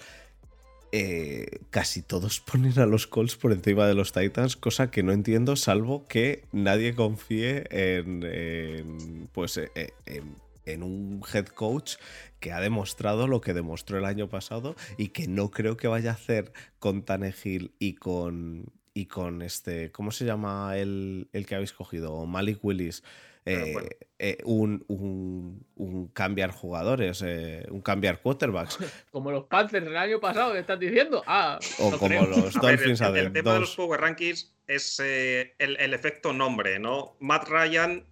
casi 1.70 2.02
todos 2.02 2.40
ponen 2.52 2.80
a 2.80 2.88
los 2.88 3.06
Colts 3.06 3.36
por 3.36 3.52
encima 3.52 3.86
de 3.86 3.94
los 3.94 4.12
Titans, 4.12 4.56
cosa 4.56 4.90
que 4.90 5.04
no 5.04 5.12
entiendo, 5.12 5.56
salvo 5.56 6.08
que 6.08 6.46
nadie 6.52 6.96
confíe 6.96 7.66
en, 7.70 9.30
pues, 9.34 9.58
en, 9.58 10.36
en 10.74 10.84
un 10.84 11.22
head 11.34 11.48
coach 11.48 11.96
que 12.40 12.52
ha 12.52 12.60
demostrado 12.60 13.28
lo 13.28 13.42
que 13.42 13.54
demostró 13.54 13.98
el 13.98 14.06
año 14.06 14.30
pasado 14.30 14.76
y 14.98 15.10
que 15.10 15.28
no 15.28 15.52
creo 15.52 15.78
que 15.78 15.88
vaya 15.88 16.12
a 16.12 16.14
hacer 16.14 16.52
con 16.80 17.04
Tannehill 17.04 17.74
y 17.80 17.96
con 17.96 18.72
y 18.94 19.06
con 19.06 19.42
este, 19.44 19.92
¿cómo 19.92 20.12
se 20.12 20.26
llama 20.26 20.76
el, 20.78 21.30
el 21.32 21.46
que 21.46 21.56
habéis 21.56 21.72
cogido? 21.74 22.26
Malik 22.26 22.60
Willis. 22.64 23.04
Pero 23.46 23.66
eh, 23.66 23.72
bueno. 23.74 23.90
eh, 24.20 24.38
un, 24.44 24.84
un- 24.90 25.66
un 25.76 26.08
cambiar 26.10 26.52
jugadores, 26.52 27.24
eh, 27.26 27.66
un 27.72 27.82
cambiar 27.82 28.22
quarterbacks. 28.22 28.78
Como 29.12 29.32
los 29.32 29.46
Panthers 29.46 29.86
del 29.86 29.96
año 29.96 30.20
pasado, 30.20 30.54
¿me 30.54 30.60
estás 30.60 30.78
diciendo? 30.80 31.24
Ah, 31.26 31.58
O 31.80 31.92
no 31.92 31.98
como 31.98 32.10
creo. 32.10 32.26
los 32.28 32.58
A 32.58 32.62
ver, 32.62 32.72
el, 32.72 32.78
Dolphins 32.78 33.02
el- 33.02 33.08
a 33.08 33.20
el 33.20 33.32
tema 33.34 33.54
de 33.54 33.60
los 33.62 33.70
dos. 33.70 33.76
Power 33.78 34.02
Rankings 34.02 34.54
es 34.68 35.00
el, 35.00 35.78
el 35.78 35.94
efecto 35.94 36.34
nombre, 36.34 36.78
¿no? 36.80 37.16
Matt 37.22 37.48
Ryan 37.48 38.04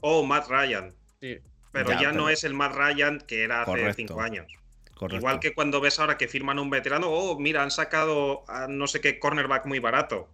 o 0.00 0.24
Matt 0.24 0.48
Ryan. 0.48 0.94
Sí. 1.20 1.38
Pero 1.72 1.90
Ya, 1.90 2.02
ya, 2.02 2.12
no 2.12 2.28
es 2.28 2.44
el 2.44 2.54
Matt 2.54 2.74
Ryan 2.74 3.20
que 3.20 3.42
era 3.42 3.62
hace 3.62 3.70
Correcto. 3.70 3.94
cinco 3.96 4.20
años. 4.20 4.46
Correcto. 4.94 5.16
Igual 5.16 5.40
que 5.40 5.54
cuando 5.54 5.80
ves 5.80 5.98
ahora 5.98 6.16
que 6.16 6.26
firman 6.26 6.58
a 6.58 6.62
un 6.62 6.70
veterano, 6.70 7.10
oh, 7.10 7.38
mira, 7.38 7.62
han 7.62 7.70
sacado 7.70 8.44
a 8.48 8.66
no 8.66 8.86
sé 8.86 9.00
qué 9.00 9.18
cornerback 9.18 9.66
muy 9.66 9.78
barato. 9.78 10.28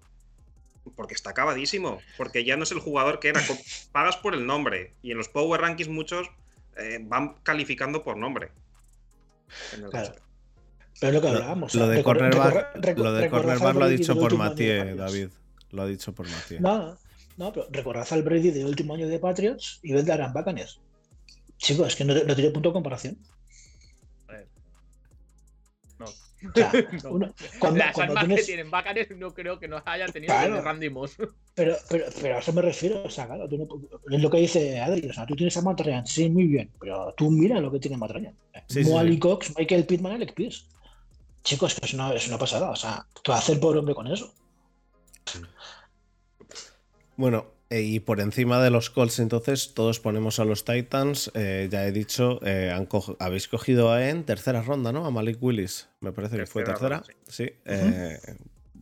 Porque 0.96 1.14
está 1.14 1.30
acabadísimo. 1.30 2.00
Porque 2.16 2.44
ya 2.44 2.56
no 2.56 2.64
es 2.64 2.72
el 2.72 2.78
jugador 2.78 3.18
que 3.18 3.28
era. 3.28 3.40
Pagas 3.92 4.16
por 4.16 4.34
el 4.34 4.46
nombre. 4.46 4.94
Y 5.02 5.12
en 5.12 5.18
los 5.18 5.28
Power 5.28 5.60
Rankings 5.60 5.88
muchos 5.88 6.28
eh, 6.76 6.98
van 7.02 7.34
calificando 7.42 8.02
por 8.02 8.16
nombre. 8.16 8.50
En 9.74 9.84
el 9.84 9.90
Claro. 9.90 10.14
Pero 11.00 11.08
es 11.08 11.14
lo 11.14 11.20
que 11.20 11.28
hablábamos. 11.28 11.74
lo 11.74 11.82
o 11.82 11.86
sea, 11.86 11.96
de 11.96 12.02
cornerback, 12.04 12.76
lo 12.96 13.12
de 13.12 13.22
recordad 13.22 13.30
cornerback 13.30 13.74
al 13.74 13.78
lo 13.78 13.84
ha 13.84 13.88
dicho 13.88 14.14
por 14.14 14.36
Mathieu. 14.36 14.96
David. 14.96 15.28
Lo 15.70 15.82
ha 15.82 15.86
dicho 15.86 16.12
por 16.12 16.28
Mathieu. 16.28 16.60
No, 16.60 16.96
no, 17.36 17.52
pero 17.52 17.66
recordad 17.70 18.06
al 18.10 18.22
Brady 18.22 18.50
del 18.50 18.66
último 18.66 18.94
año 18.94 19.08
de 19.08 19.18
Patriots 19.18 19.80
y 19.82 19.92
ved 19.92 20.08
a 20.10 20.14
Aaron 20.14 20.32
Buccaneers. 20.32 20.80
Chicos, 21.58 21.88
es 21.88 21.96
que 21.96 22.04
no, 22.04 22.14
no 22.14 22.34
tiene 22.34 22.50
punto 22.50 22.68
de 22.70 22.72
comparación. 22.74 23.18
No. 25.98 26.06
O 26.06 26.52
sea, 26.54 26.72
No. 27.04 27.10
uno- 27.10 27.34
cuando, 27.58 27.78
Las 27.78 27.94
cuando 27.94 28.18
armas 28.18 28.36
que 28.40 28.44
tienen 28.44 28.70
Bacanes 28.70 29.10
no 29.16 29.32
creo 29.32 29.58
que 29.60 29.68
nos 29.68 29.82
hayan 29.86 30.10
tenido 30.12 30.32
Claro. 30.34 30.60
Randy 30.62 30.90
Moss. 30.90 31.16
Pero, 31.54 31.76
pero, 31.90 32.06
pero 32.22 32.36
a 32.36 32.38
eso 32.38 32.50
me 32.54 32.62
refiero, 32.62 33.02
o 33.04 33.10
sea, 33.10 33.26
claro, 33.26 33.46
tú 33.46 33.58
no- 33.58 33.68
es 34.16 34.22
lo 34.22 34.30
que 34.30 34.38
dice 34.38 34.80
Adri, 34.80 35.06
o 35.06 35.12
sea, 35.12 35.26
tú 35.26 35.36
tienes 35.36 35.54
a 35.58 35.60
Matt 35.60 35.80
Ryan, 35.82 36.06
sí, 36.06 36.30
muy 36.30 36.46
bien, 36.46 36.70
pero 36.80 37.12
tú 37.14 37.30
mira 37.30 37.60
lo 37.60 37.70
que 37.70 37.78
tiene 37.78 37.98
Matt 37.98 38.12
Ryan. 38.12 38.34
Sí, 38.68 38.82
sí, 38.82 38.90
Moali 38.90 39.12
sí. 39.12 39.18
Cox, 39.18 39.52
Michael 39.58 39.84
Pittman, 39.84 40.12
Alex 40.14 40.32
Pierce. 40.32 40.64
Chicos, 41.44 41.76
es 41.82 41.92
una, 41.92 42.14
es 42.14 42.26
una 42.26 42.38
pasada, 42.38 42.70
o 42.70 42.76
sea, 42.76 43.04
¿qué 43.22 43.30
va 43.32 43.36
a 43.36 43.40
hacer 43.40 43.60
pobre 43.60 43.80
hombre 43.80 43.94
con 43.94 44.06
eso? 44.10 44.32
Bueno, 47.22 47.46
eh, 47.70 47.82
y 47.82 48.00
por 48.00 48.18
encima 48.18 48.60
de 48.60 48.70
los 48.70 48.90
Colts, 48.90 49.20
entonces, 49.20 49.74
todos 49.74 50.00
ponemos 50.00 50.40
a 50.40 50.44
los 50.44 50.64
Titans. 50.64 51.30
Eh, 51.34 51.68
ya 51.70 51.86
he 51.86 51.92
dicho, 51.92 52.40
eh, 52.44 52.72
han 52.74 52.84
co- 52.86 53.16
habéis 53.20 53.46
cogido 53.46 53.92
a 53.92 54.08
en 54.08 54.24
tercera 54.24 54.60
ronda, 54.60 54.90
¿no? 54.90 55.06
A 55.06 55.12
Malik 55.12 55.40
Willis. 55.40 55.88
Me 56.00 56.10
parece 56.10 56.36
que 56.36 56.46
fue 56.46 56.64
Tercera 56.64 56.96
ronda, 56.98 57.14
Sí. 57.28 57.48
eh, 57.64 58.18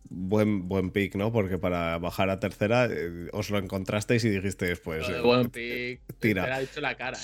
buen, 0.09 0.69
buen 0.71 0.91
pick, 0.91 1.17
¿no? 1.17 1.31
Porque 1.31 1.59
para 1.59 1.99
bajar 1.99 2.31
a 2.31 2.41
tercera 2.41 2.87
eh, 2.91 3.29
os 3.33 3.51
lo 3.51 3.59
encontrasteis 3.59 4.25
y 4.25 4.31
dijisteis, 4.31 4.79
pues. 4.81 5.07
Eh, 5.07 5.21
buen 5.21 5.51
pick. 5.51 6.01
tira. 6.19 6.47
Te 6.47 6.51
ha 6.53 6.61
dicho 6.61 6.81
la 6.81 6.97
cara, 6.97 7.19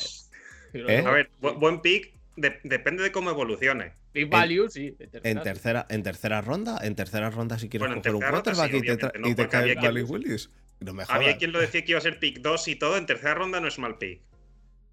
eh. 0.75 0.85
¿Eh? 0.87 1.03
A 1.07 1.11
ver, 1.13 1.31
bu- 1.41 1.59
buen 1.59 1.81
pick 1.81 2.13
de- 2.37 2.61
depende 2.63 3.03
de 3.03 3.11
cómo 3.11 3.31
evolucione. 3.31 3.93
Big 4.13 4.29
value, 4.29 4.69
sí. 4.69 4.91
de 4.99 5.07
tercera, 5.07 5.31
en 5.31 5.43
tercera, 5.43 5.87
en 5.89 6.03
tercera 6.03 6.41
ronda, 6.43 6.79
en 6.83 6.95
tercera 6.95 7.31
ronda 7.31 7.59
si 7.59 7.71
quieres 7.71 7.89
Bueno, 7.89 7.95
en 7.97 8.01
coger 8.03 8.15
un 8.15 8.21
quarterback 8.21 8.71
sí, 8.71 8.77
y 8.77 8.81
te, 8.97 9.19
¿no? 9.19 9.29
y 9.29 9.35
te 9.35 9.49
cae 9.49 9.75
Malik 9.77 10.11
Willis. 10.11 10.51
No 10.81 10.93
me 10.93 11.05
jodas. 11.05 11.17
Había 11.17 11.37
quien 11.39 11.53
lo 11.53 11.61
decía 11.61 11.85
que 11.85 11.93
iba 11.93 11.99
a 11.99 12.03
ser 12.03 12.19
pick 12.19 12.41
2 12.41 12.69
y 12.69 12.77
todo. 12.77 12.97
En 12.97 13.07
tercera 13.07 13.35
ronda 13.35 13.61
no 13.61 13.69
es 13.69 13.79
mal 13.79 13.99
pick. 13.99 14.21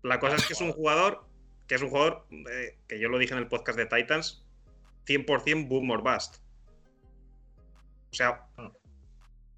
La 0.02 0.20
cosa 0.20 0.36
es 0.36 0.46
que 0.46 0.54
es 0.54 0.62
un 0.62 0.72
jugador 0.72 1.26
que 1.68 1.76
es 1.76 1.82
un 1.82 1.90
jugador 1.90 2.26
eh, 2.52 2.78
que 2.88 3.00
yo 3.00 3.10
lo 3.10 3.18
dije 3.18 3.34
en 3.34 3.40
el 3.40 3.48
podcast 3.48 3.78
de 3.78 3.86
Titans 3.86 4.44
100% 5.08 5.68
boom 5.68 5.90
or 5.92 6.02
bust. 6.02 6.38
O 8.12 8.16
sea, 8.16 8.46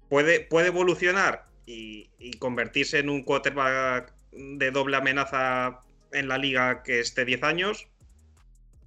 puede, 0.08 0.40
puede 0.40 0.68
evolucionar 0.68 1.46
y, 1.66 2.10
y 2.18 2.32
convertirse 2.38 2.98
en 2.98 3.10
un 3.10 3.22
quarterback 3.22 4.12
de 4.32 4.70
doble 4.70 4.96
amenaza 4.96 5.80
en 6.12 6.28
la 6.28 6.38
liga 6.38 6.82
que 6.82 7.00
esté 7.00 7.24
10 7.24 7.42
años, 7.42 7.88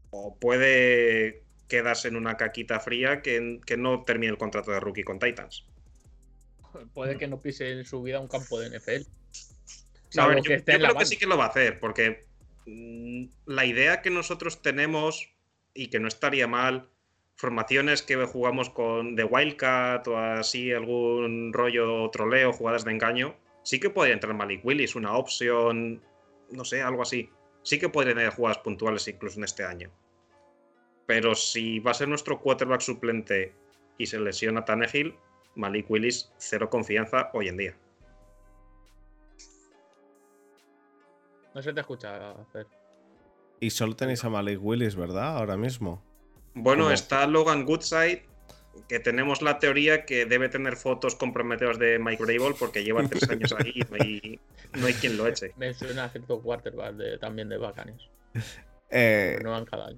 o 0.09 0.35
puede 0.37 1.43
quedarse 1.67 2.07
en 2.07 2.15
una 2.15 2.35
caquita 2.35 2.79
fría 2.79 3.21
que, 3.21 3.59
que 3.65 3.77
no 3.77 4.03
termine 4.03 4.31
el 4.31 4.37
contrato 4.37 4.71
de 4.71 4.79
rookie 4.79 5.03
con 5.03 5.19
Titans. 5.19 5.65
Puede 6.93 7.17
que 7.17 7.27
no 7.27 7.39
pise 7.41 7.71
en 7.71 7.85
su 7.85 8.01
vida 8.01 8.19
un 8.19 8.27
campo 8.27 8.59
de 8.59 8.77
NFL. 8.77 9.09
A 10.17 10.27
ver, 10.27 10.41
yo, 10.41 10.63
creo 10.63 10.95
que 10.95 11.05
sí 11.05 11.17
que 11.17 11.27
lo 11.27 11.37
va 11.37 11.45
a 11.45 11.49
hacer, 11.49 11.79
porque 11.79 12.25
mm, 12.65 13.25
la 13.45 13.65
idea 13.65 14.01
que 14.01 14.09
nosotros 14.09 14.61
tenemos 14.61 15.29
y 15.73 15.87
que 15.87 15.99
no 15.99 16.07
estaría 16.07 16.47
mal, 16.47 16.89
formaciones 17.35 18.01
que 18.01 18.15
jugamos 18.25 18.69
con 18.69 19.15
de 19.15 19.23
Wildcat 19.23 20.07
o 20.07 20.17
así, 20.17 20.73
algún 20.73 21.53
rollo 21.53 22.09
troleo, 22.09 22.51
jugadas 22.51 22.85
de 22.85 22.91
engaño, 22.91 23.35
sí 23.63 23.79
que 23.79 23.89
podría 23.89 24.15
entrar 24.15 24.33
Malik 24.33 24.65
Willis, 24.65 24.95
una 24.95 25.15
opción, 25.15 26.01
no 26.51 26.65
sé, 26.65 26.81
algo 26.81 27.03
así. 27.03 27.29
Sí 27.61 27.79
que 27.79 27.89
podría 27.89 28.15
tener 28.15 28.31
jugadas 28.31 28.57
puntuales 28.59 29.07
incluso 29.07 29.37
en 29.37 29.43
este 29.43 29.63
año. 29.63 29.91
Pero 31.05 31.35
si 31.35 31.79
va 31.79 31.91
a 31.91 31.93
ser 31.93 32.07
nuestro 32.07 32.39
quarterback 32.39 32.81
suplente 32.81 33.53
y 33.97 34.05
se 34.05 34.19
lesiona 34.19 34.65
Tannehill, 34.65 35.15
Malik 35.55 35.89
Willis, 35.89 36.31
cero 36.37 36.69
confianza 36.69 37.29
hoy 37.33 37.47
en 37.47 37.57
día. 37.57 37.75
No 41.53 41.61
se 41.61 41.73
te 41.73 41.81
escucha, 41.81 42.35
Fer. 42.51 42.67
Y 43.59 43.69
solo 43.71 43.95
tenéis 43.95 44.23
a 44.23 44.29
Malik 44.29 44.59
Willis, 44.61 44.95
¿verdad? 44.95 45.37
Ahora 45.37 45.57
mismo. 45.57 46.01
Bueno, 46.53 46.83
¿Cómo? 46.83 46.93
está 46.93 47.27
Logan 47.27 47.65
Goodside, 47.65 48.23
que 48.87 48.99
tenemos 48.99 49.41
la 49.41 49.59
teoría 49.59 50.05
que 50.05 50.25
debe 50.25 50.49
tener 50.49 50.77
fotos 50.77 51.15
comprometedoras 51.15 51.79
de 51.79 51.99
Mike 51.99 52.23
Rabel 52.23 52.55
porque 52.57 52.83
lleva 52.83 53.05
tres 53.07 53.29
años 53.29 53.53
ahí 53.57 53.73
y 53.75 53.81
no 53.81 53.97
hay, 53.99 54.39
no 54.79 54.85
hay 54.85 54.93
quien 54.93 55.17
lo 55.17 55.27
eche. 55.27 55.53
Me 55.57 55.73
suena 55.73 56.05
a 56.05 56.09
cierto 56.09 56.41
quarterback 56.41 56.93
de, 56.95 57.17
también 57.17 57.49
de 57.49 57.57
Bacanes. 57.57 58.01
Eh, 58.89 59.35
Renovan 59.37 59.65
cada 59.65 59.87
año. 59.87 59.97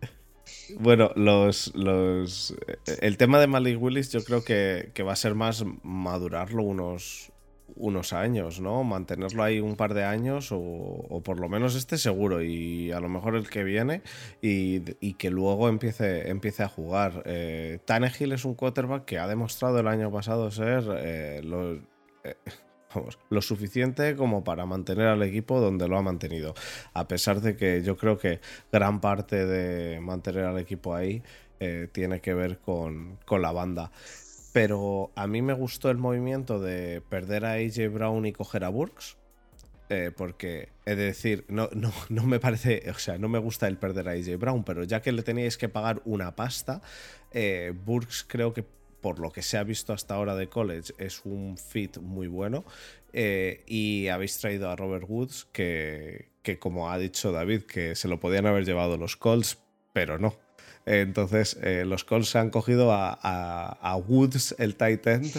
Bueno, 0.80 1.12
los, 1.16 1.74
los. 1.76 2.56
El 3.02 3.18
tema 3.18 3.40
de 3.40 3.48
Malik 3.48 3.82
Willis, 3.82 4.12
yo 4.12 4.24
creo 4.24 4.44
que, 4.44 4.92
que 4.94 5.04
va 5.04 5.14
a 5.14 5.16
ser 5.16 5.36
más 5.36 5.64
madurarlo 5.84 6.64
unos, 6.64 7.32
unos 7.76 8.14
años, 8.14 8.60
¿no? 8.60 8.84
Mantenerlo 8.84 9.44
ahí 9.44 9.60
un 9.60 9.76
par 9.76 9.94
de 9.94 10.04
años 10.04 10.52
o, 10.52 10.60
o 10.60 11.22
por 11.22 11.40
lo 11.40 11.50
menos 11.50 11.76
este 11.76 11.98
seguro 11.98 12.42
y 12.42 12.92
a 12.92 13.00
lo 13.00 13.10
mejor 13.10 13.36
el 13.36 13.50
que 13.50 13.64
viene 13.64 14.02
y, 14.42 14.82
y 15.00 15.14
que 15.14 15.30
luego 15.30 15.70
empiece, 15.70 16.30
empiece 16.30 16.64
a 16.64 16.68
jugar. 16.68 17.24
Eh, 17.26 17.80
Tannehill 17.86 18.32
es 18.34 18.46
un 18.46 18.56
quarterback 18.56 19.06
que 19.06 19.20
ha 19.20 19.28
demostrado 19.28 19.80
el 19.80 19.88
año 19.88 20.12
pasado 20.12 20.52
ser 20.52 20.84
eh, 20.98 21.42
eh, 22.24 22.36
lo 23.30 23.42
suficiente 23.42 24.16
como 24.16 24.44
para 24.44 24.66
mantener 24.66 25.08
al 25.08 25.24
equipo 25.24 25.60
donde 25.60 25.88
lo 25.88 25.98
ha 25.98 26.02
mantenido. 26.02 26.54
A 26.94 27.08
pesar 27.08 27.42
de 27.42 27.56
que 27.56 27.82
yo 27.84 27.98
creo 27.98 28.18
que 28.18 28.40
gran 28.72 29.02
parte 29.02 29.46
de 29.46 30.00
mantener 30.00 30.46
al 30.46 30.60
equipo 30.60 30.96
ahí 30.96 31.24
eh, 31.60 31.88
tiene 31.92 32.22
que 32.22 32.34
ver 32.34 32.60
con, 32.60 33.18
con 33.26 33.42
la 33.42 33.52
banda. 33.52 33.92
Pero 34.54 35.12
a 35.16 35.28
mí 35.28 35.42
me 35.42 35.54
gustó 35.54 35.90
el 35.90 35.98
movimiento 35.98 36.60
de 36.60 37.02
perder 37.02 37.46
a 37.46 37.54
AJ 37.54 37.90
Brown 37.94 38.26
y 38.26 38.34
coger 38.34 38.64
a 38.66 38.70
Burks. 38.70 39.18
eh, 39.90 40.12
porque, 40.16 40.70
es 40.86 40.98
decir, 40.98 41.46
no, 41.50 41.70
no, 41.74 41.92
no 42.10 42.24
me 42.24 42.40
parece, 42.40 42.90
o 42.90 42.94
sea, 42.98 43.18
no 43.18 43.28
me 43.30 43.40
gusta 43.40 43.68
el 43.68 43.78
perder 43.78 44.08
a 44.10 44.12
AJ 44.14 44.38
Brown, 44.40 44.64
pero 44.64 44.84
ya 44.86 45.02
que 45.02 45.12
le 45.12 45.22
teníais 45.24 45.58
que 45.58 45.68
pagar 45.70 46.02
una 46.06 46.36
pasta, 46.36 46.82
eh, 47.32 47.74
Burks 47.86 48.26
creo 48.28 48.54
que 48.54 48.66
por 49.02 49.20
lo 49.20 49.32
que 49.32 49.42
se 49.42 49.58
ha 49.58 49.64
visto 49.64 49.94
hasta 49.94 50.16
ahora 50.16 50.36
de 50.36 50.48
college 50.48 50.94
es 50.98 51.22
un 51.26 51.58
fit 51.58 51.98
muy 51.98 52.28
bueno. 52.28 52.64
eh, 53.14 53.64
y 53.68 54.08
habéis 54.08 54.38
traído 54.38 54.70
a 54.70 54.76
Robert 54.78 55.04
Woods, 55.08 55.48
que, 55.52 56.30
que 56.44 56.60
como 56.60 56.90
ha 56.92 56.98
dicho 56.98 57.32
David, 57.34 57.64
que 57.64 57.96
se 57.96 58.08
lo 58.08 58.20
podían 58.22 58.46
haber 58.46 58.64
llevado 58.66 58.96
los 58.98 59.18
Colts, 59.18 59.58
pero 59.92 60.18
no. 60.18 60.38
Entonces, 60.86 61.58
eh, 61.62 61.84
los 61.86 62.04
Colts 62.06 62.36
han 62.38 62.50
cogido 62.50 62.92
a, 62.94 63.12
a- 63.22 63.78
a 63.82 63.96
Woods, 63.98 64.56
el 64.60 64.76
tight 64.76 65.06
end, 65.08 65.34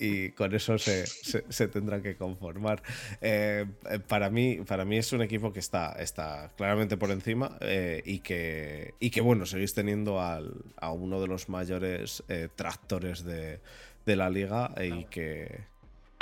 y 0.00 0.30
con 0.30 0.54
eso 0.54 0.78
se, 0.78 1.06
se- 1.06 1.44
se 1.48 1.68
tendrán 1.68 2.02
que 2.02 2.16
conformar. 2.16 2.82
Eh, 3.20 3.66
eh, 3.90 3.98
para, 4.00 4.30
mí, 4.30 4.56
para 4.66 4.84
mí 4.84 4.96
es 4.96 5.12
un 5.12 5.22
equipo 5.22 5.52
que 5.52 5.60
está, 5.60 5.92
está 5.92 6.50
claramente 6.56 6.96
por 6.96 7.10
encima 7.10 7.56
eh, 7.60 8.02
y, 8.04 8.20
que, 8.20 8.94
y 8.98 9.10
que, 9.10 9.20
bueno, 9.20 9.44
seguís 9.46 9.74
teniendo 9.74 10.20
al- 10.20 10.64
a 10.76 10.90
uno 10.90 11.20
de 11.20 11.26
los 11.28 11.48
mayores 11.48 12.22
eh, 12.28 12.48
tractores 12.56 13.24
de, 13.24 13.60
de 14.06 14.16
la 14.16 14.30
liga 14.30 14.72
y 14.82 15.04
que... 15.04 15.68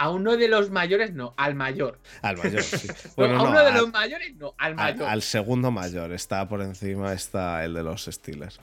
A 0.01 0.11
uno 0.11 0.37
de 0.37 0.47
los 0.47 0.71
mayores, 0.71 1.13
no, 1.13 1.35
al 1.37 1.57
mayor. 1.57 1.99
Al 2.23 2.37
mayor, 2.37 2.63
sí. 2.63 2.87
No, 3.05 3.13
Bueno, 3.17 3.35
a 3.35 3.39
no, 3.43 3.49
uno 3.51 3.61
de 3.61 3.67
al- 3.69 3.75
los 3.79 3.93
mayores, 3.93 4.35
no, 4.37 4.55
al 4.59 4.71
al, 4.73 4.75
mayor. 4.77 5.09
al 5.09 5.23
segundo 5.23 5.71
mayor. 5.73 6.13
Está 6.13 6.49
por 6.49 6.63
encima, 6.63 7.13
está 7.13 7.65
el 7.65 7.75
de 7.75 7.83
los 7.83 8.05
Steelers. 8.05 8.61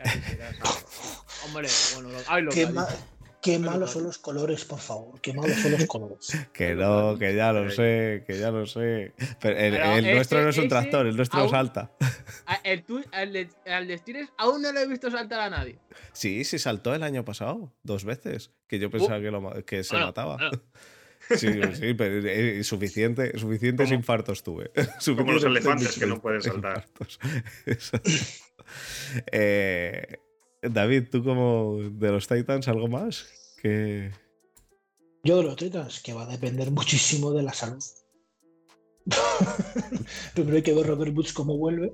Hombre, 1.46 1.68
bueno, 1.94 2.08
lo- 2.10 2.18
ay, 2.26 2.42
lo 2.42 2.50
Qué, 2.50 2.66
qué 3.44 3.58
malos 3.58 3.90
son 3.90 4.04
los 4.04 4.16
colores, 4.16 4.64
por 4.64 4.78
favor. 4.80 5.20
Qué 5.20 5.34
malos 5.34 5.56
son 5.58 5.72
los 5.72 5.84
colores. 5.84 6.32
Que 6.54 6.74
no, 6.74 7.18
que 7.18 7.36
ya 7.36 7.52
lo 7.52 7.68
sé, 7.70 8.24
que 8.26 8.38
ya 8.38 8.50
lo 8.50 8.64
sé. 8.66 9.12
Pero 9.38 9.58
el, 9.58 9.72
Pero 9.74 9.92
el 9.96 10.14
nuestro 10.14 10.42
no 10.42 10.48
es 10.48 10.56
un 10.56 10.68
tractor, 10.68 11.06
el 11.06 11.14
nuestro 11.14 11.40
aún- 11.40 11.50
salta. 11.50 11.92
El 12.64 13.32
de, 13.32 13.98
Steelers 13.98 14.30
aún 14.38 14.62
no 14.62 14.72
lo 14.72 14.80
he 14.80 14.86
visto 14.86 15.10
saltar 15.10 15.40
a 15.40 15.50
nadie. 15.50 15.78
Sí, 16.12 16.44
sí 16.44 16.58
saltó 16.58 16.94
el 16.94 17.02
año 17.02 17.22
pasado, 17.24 17.74
dos 17.82 18.04
veces. 18.04 18.50
Que 18.66 18.78
yo 18.78 18.90
pensaba 18.90 19.20
que, 19.20 19.30
lo 19.30 19.40
ma- 19.42 19.62
que 19.62 19.84
se 19.84 19.94
Bueno, 19.94 20.06
mataba. 20.06 20.36
bueno. 20.38 20.50
Sí, 21.36 21.48
sí, 21.72 21.94
pero 21.94 22.26
eh, 22.28 22.62
suficiente, 22.64 23.38
suficientes 23.38 23.86
Como- 23.86 23.98
infartos 23.98 24.42
tuve. 24.42 24.70
Como 25.16 25.32
los 25.32 25.44
elefantes 25.44 25.98
que 25.98 26.04
no 26.06 26.20
pueden 26.20 26.42
saltar. 26.42 26.84
Eh, 29.32 30.18
David, 30.70 31.08
¿tú 31.10 31.22
como 31.24 31.78
de 31.80 32.10
los 32.10 32.26
Titans 32.26 32.68
algo 32.68 32.88
más? 32.88 33.26
Que... 33.60 34.10
Yo 35.22 35.38
de 35.38 35.42
los 35.44 35.56
Titans, 35.56 36.00
que 36.00 36.12
va 36.12 36.24
a 36.24 36.26
depender 36.26 36.70
muchísimo 36.70 37.32
de 37.32 37.42
la 37.42 37.52
salud. 37.52 37.82
Primero 40.34 40.56
hay 40.56 40.62
que 40.62 40.74
ver 40.74 40.86
Robert 40.86 41.16
Woods 41.16 41.32
cómo 41.32 41.56
vuelve, 41.56 41.92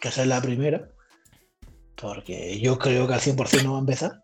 que 0.00 0.08
esa 0.08 0.22
es 0.22 0.28
la 0.28 0.40
primera, 0.40 0.88
porque 1.96 2.60
yo 2.60 2.78
creo 2.78 3.06
que 3.06 3.14
al 3.14 3.20
100% 3.20 3.62
no 3.64 3.72
va 3.72 3.78
a 3.78 3.80
empezar. 3.80 4.20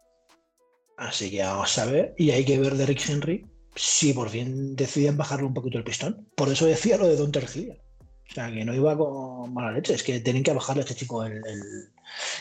Así 0.96 1.30
que 1.30 1.42
vamos 1.42 1.78
a 1.78 1.86
ver. 1.86 2.14
Y 2.18 2.30
hay 2.30 2.44
que 2.44 2.58
ver 2.58 2.74
de 2.74 2.86
Rick 2.86 3.08
Henry 3.08 3.46
si 3.74 4.12
por 4.12 4.28
fin 4.28 4.76
deciden 4.76 5.16
bajarle 5.16 5.46
un 5.46 5.54
poquito 5.54 5.78
el 5.78 5.84
pistón. 5.84 6.28
Por 6.36 6.48
eso 6.50 6.66
decía 6.66 6.98
lo 6.98 7.06
de 7.08 7.16
Don 7.16 7.32
Tercilla. 7.32 7.74
O 8.30 8.32
sea, 8.34 8.52
que 8.52 8.64
no 8.64 8.74
iba 8.74 8.96
con 8.96 9.52
mala 9.54 9.72
leche, 9.72 9.94
es 9.94 10.02
que 10.02 10.20
tienen 10.20 10.42
que 10.42 10.52
bajarle 10.52 10.82
a 10.82 10.84
este 10.84 10.94
chico 10.94 11.24
el- 11.24 11.40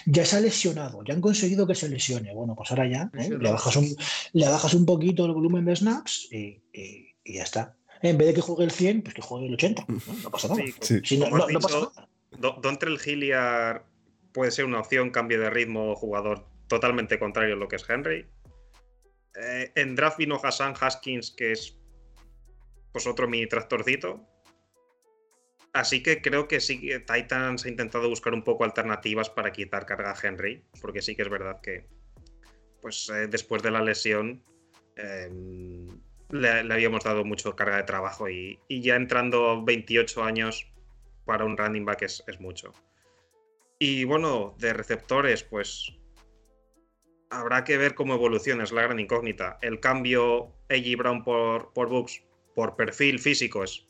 Ya 0.06 0.26
se 0.26 0.38
ha 0.38 0.40
lesionado, 0.40 1.04
ya 1.04 1.14
han 1.14 1.22
conseguido 1.22 1.66
que 1.68 1.76
se 1.76 1.90
lesione. 1.90 2.34
Bueno, 2.34 2.56
pues 2.56 2.72
ahora 2.72 2.88
ya 2.88 3.10
¿eh? 3.18 3.30
Le, 3.30 3.52
bajas 3.52 3.76
un, 3.76 3.96
le 4.34 4.48
bajas 4.48 4.74
un 4.74 4.86
poquito 4.86 5.26
el 5.26 5.34
volumen 5.34 5.66
de 5.66 5.76
snaps 5.76 6.28
y, 6.32 6.62
y- 6.74 7.16
y 7.24 7.34
ya 7.36 7.44
está. 7.44 7.76
En 8.02 8.18
vez 8.18 8.28
de 8.30 8.34
que 8.36 8.42
juegue 8.42 8.64
el 8.64 8.72
100, 8.72 9.02
pues 9.04 9.14
que 9.16 9.22
juegue 9.22 9.48
el 9.48 9.54
80. 9.56 9.86
No, 9.88 9.98
No 10.24 10.32
pasa 10.32 10.48
nada. 10.48 10.62
Sí, 10.66 10.74
Sí. 10.82 11.00
Si 11.04 11.18
no, 11.18 11.30
no- 11.30 11.46
pasa 11.60 11.80
nada. 11.80 12.10
Do- 12.38 12.60
Dontrell 12.62 12.98
Hilliard 13.04 13.82
puede 14.32 14.52
ser 14.52 14.66
una 14.66 14.80
opción, 14.80 15.10
cambio 15.12 15.40
de 15.40 15.50
ritmo, 15.50 15.96
jugador 15.96 16.48
totalmente 16.68 17.20
contrario 17.20 17.56
a 17.56 17.58
lo 17.58 17.68
que 17.68 17.76
es 17.78 17.90
Henry. 17.90 18.26
Eh, 19.36 19.72
en 19.76 19.96
draft 19.96 20.18
vino 20.18 20.40
Hassan 20.42 20.74
Haskins, 20.80 21.32
que 21.32 21.52
es 21.52 21.76
pues 22.92 23.06
otro 23.08 23.28
mini 23.28 23.48
tractorcito. 23.48 24.26
Así 25.74 26.02
que 26.02 26.22
creo 26.22 26.48
que 26.48 26.60
sí 26.60 26.82
que 26.82 27.00
Titans 27.00 27.66
ha 27.66 27.70
intentado 27.70 28.10
buscar 28.10 28.34
un 28.34 28.44
poco 28.44 28.64
alternativas 28.64 29.30
para 29.30 29.52
quitar 29.52 29.86
carga 29.86 30.12
a 30.12 30.18
Henry, 30.22 30.64
porque 30.82 31.02
sí 31.02 31.16
que 31.16 31.22
es 31.22 31.30
verdad 31.30 31.62
que 31.62 31.86
pues 32.82 33.10
eh, 33.10 33.28
después 33.28 33.62
de 33.62 33.72
la 33.72 33.82
lesión 33.82 34.42
eh, 34.96 35.30
le, 36.30 36.74
habíamos 36.74 37.04
dado 37.04 37.24
mucho 37.24 37.56
carga 37.56 37.78
de 37.78 37.84
trabajo 37.84 38.30
y, 38.30 38.60
ya 38.70 38.96
entrando 38.96 39.64
28 39.64 40.24
años 40.24 40.72
para 41.26 41.46
un 41.46 41.58
running 41.58 41.86
back 41.86 42.04
es, 42.04 42.24
es 42.28 42.40
mucho. 42.40 42.74
Y 43.78 44.04
bueno, 44.04 44.56
de 44.60 44.74
receptores, 44.74 45.44
pues 45.44 45.94
habrá 47.30 47.64
que 47.64 47.78
ver 47.78 47.96
cómo 47.96 48.16
evoluciona, 48.16 48.64
es 48.64 48.72
la 48.72 48.84
gran 48.84 49.00
incógnita. 49.00 49.58
El 49.62 49.80
cambio 49.80 50.52
AJ 50.70 50.98
Brown 50.98 51.24
por, 51.24 51.72
por 51.74 51.90
Books, 51.90 52.24
por 52.56 52.76
perfil 52.76 53.20
físico, 53.20 53.64
es 53.64 53.88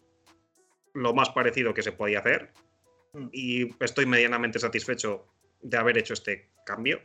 lo 0.99 1.13
más 1.13 1.29
parecido 1.29 1.73
que 1.73 1.81
se 1.81 1.91
podía 1.91 2.19
hacer. 2.19 2.51
Mm. 3.13 3.27
Y 3.31 3.83
estoy 3.83 4.05
medianamente 4.05 4.59
satisfecho 4.59 5.27
de 5.61 5.77
haber 5.77 5.97
hecho 5.97 6.13
este 6.13 6.49
cambio. 6.65 7.01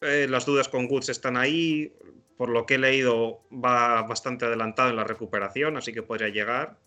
Eh, 0.00 0.26
las 0.28 0.46
dudas 0.46 0.68
con 0.68 0.86
Woods 0.86 1.08
están 1.08 1.36
ahí. 1.36 1.92
Por 2.36 2.48
lo 2.48 2.66
que 2.66 2.74
he 2.74 2.78
leído, 2.78 3.44
va 3.52 4.02
bastante 4.02 4.44
adelantado 4.44 4.90
en 4.90 4.96
la 4.96 5.04
recuperación, 5.04 5.76
así 5.76 5.92
que 5.92 6.02
podría 6.02 6.28
llegar. 6.30 6.80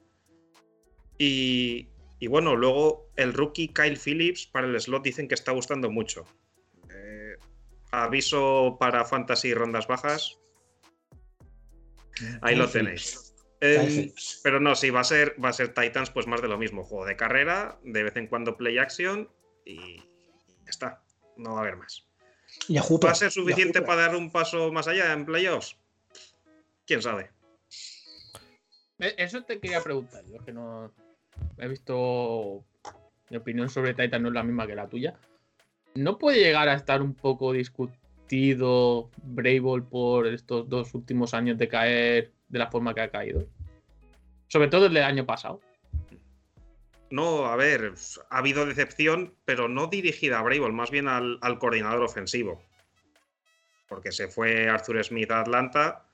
Y, 1.18 1.88
y 2.20 2.28
bueno, 2.28 2.56
luego 2.56 3.10
el 3.16 3.34
rookie 3.34 3.70
Kyle 3.70 3.98
Phillips 3.98 4.46
para 4.46 4.68
el 4.68 4.80
slot 4.80 5.04
dicen 5.04 5.30
que 5.30 5.36
está 5.36 5.54
gustando 5.54 5.90
mucho. 5.90 6.26
Eh, 6.94 7.38
aviso 7.92 8.76
para 8.78 9.06
fantasy 9.06 9.54
rondas 9.54 9.88
bajas. 9.88 10.38
Ahí 12.42 12.56
Kyle 12.56 12.58
lo 12.58 12.68
Phillips. 12.68 12.74
tenéis. 12.74 13.27
Eh, 13.60 14.14
pero 14.44 14.60
no, 14.60 14.76
sí, 14.76 14.90
va 14.92 15.00
a 15.00 15.04
ser, 15.04 15.36
va 15.44 15.50
a 15.50 15.54
ser 15.54 15.74
Titans, 15.74 16.12
pues 16.12 16.28
más 16.28 16.42
de 16.42 16.48
lo 16.48 16.58
mismo. 16.58 16.84
Juego 16.84 17.06
de 17.06 17.16
carrera, 17.16 17.80
de 17.84 18.04
vez 18.04 18.16
en 18.16 18.28
cuando 18.28 18.56
play 18.56 18.78
action 18.78 19.30
y 19.66 19.98
ya 19.98 20.70
está. 20.70 21.04
No 21.38 21.54
va 21.54 21.60
a 21.60 21.62
haber 21.62 21.78
más. 21.78 22.06
Y 22.68 22.78
a 22.78 22.82
Hooper, 22.82 23.08
¿Va 23.10 23.12
a 23.14 23.16
ser 23.16 23.28
a 23.30 23.32
suficiente 23.32 23.82
para 23.82 24.04
dar 24.04 24.16
un 24.16 24.32
paso 24.32 24.72
más 24.72 24.88
allá 24.88 25.12
en 25.14 25.26
playoffs? 25.26 25.78
¿Quién 26.86 27.02
sabe? 27.02 27.32
Eh, 29.00 29.16
Eso 29.18 29.44
te 29.44 29.60
quería 29.60 29.82
preguntar, 29.82 30.24
yo 30.26 30.44
que 30.44 30.52
no. 30.54 30.92
he 31.58 31.68
visto. 31.68 32.64
Mi 33.30 33.38
opinión 33.38 33.70
sobre 33.70 33.94
Titan 33.94 34.22
no 34.22 34.30
es 34.30 34.34
la 34.34 34.44
misma 34.44 34.66
que 34.66 34.76
la 34.76 34.88
tuya. 34.88 35.20
¿No 35.96 36.18
puede 36.18 36.40
llegar 36.40 36.70
a 36.70 36.76
estar 36.76 37.02
un 37.02 37.14
poco 37.14 37.52
discutido 37.52 38.00
Bravol 38.30 39.88
por 39.88 40.28
estos 40.28 40.68
dos 40.70 40.94
últimos 40.94 41.34
años 41.34 41.58
de 41.58 41.68
caer 41.68 42.32
de 42.50 42.60
la 42.60 42.70
forma 42.70 42.94
que 42.94 43.02
ha 43.02 43.10
caído? 43.10 43.46
Sobre 44.48 44.68
todo 44.68 44.86
el 44.88 44.98
año 44.98 45.26
pasado. 45.26 45.60
No, 47.10 47.46
a 47.46 47.56
ver, 47.56 47.94
ha 48.30 48.38
habido 48.38 48.66
decepción, 48.66 49.34
pero 49.46 49.70
no 49.70 49.88
dirigida 49.88 50.40
a 50.40 50.44
Bravol, 50.44 50.74
más 50.74 50.92
bien 50.92 51.08
al, 51.08 51.38
al 51.42 51.58
coordinador 51.58 52.04
ofensivo. 52.04 52.62
Porque 53.88 54.12
se 54.12 54.28
fue 54.28 54.68
Arthur 54.68 55.04
Smith 55.04 55.32
a 55.32 55.42
Atlanta 55.42 56.06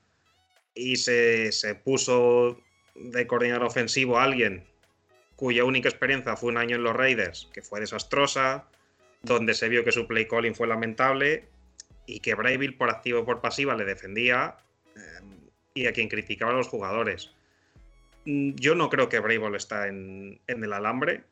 y 0.74 0.96
se, 0.96 1.50
se 1.50 1.74
puso 1.74 2.60
de 2.94 3.26
coordinador 3.26 3.64
ofensivo 3.64 4.18
a 4.18 4.24
alguien 4.24 4.64
cuya 5.36 5.64
única 5.64 5.88
experiencia 5.88 6.36
fue 6.36 6.50
un 6.50 6.58
año 6.58 6.76
en 6.76 6.84
los 6.84 6.94
Raiders, 6.94 7.50
que 7.52 7.60
fue 7.60 7.80
desastrosa, 7.80 8.68
donde 9.22 9.54
se 9.54 9.68
vio 9.68 9.84
que 9.84 9.90
su 9.90 10.06
play 10.06 10.28
calling 10.28 10.54
fue 10.54 10.68
lamentable 10.68 11.48
y 12.06 12.20
que 12.20 12.34
Braville 12.34 12.76
por 12.76 12.90
activo 12.90 13.20
y 13.20 13.24
por 13.24 13.40
pasiva 13.40 13.74
le 13.74 13.84
defendía 13.84 14.56
eh, 14.96 15.00
y 15.74 15.86
a 15.86 15.92
quien 15.92 16.08
criticaba 16.08 16.52
a 16.52 16.54
los 16.56 16.68
jugadores. 16.68 17.30
Mm, 18.26 18.54
Yo 18.56 18.74
no 18.74 18.88
creo 18.90 19.08
que 19.08 19.18
Braville 19.20 19.56
está 19.56 19.88
en, 19.88 20.40
en 20.46 20.64
el 20.64 20.72
alambre. 20.72 21.24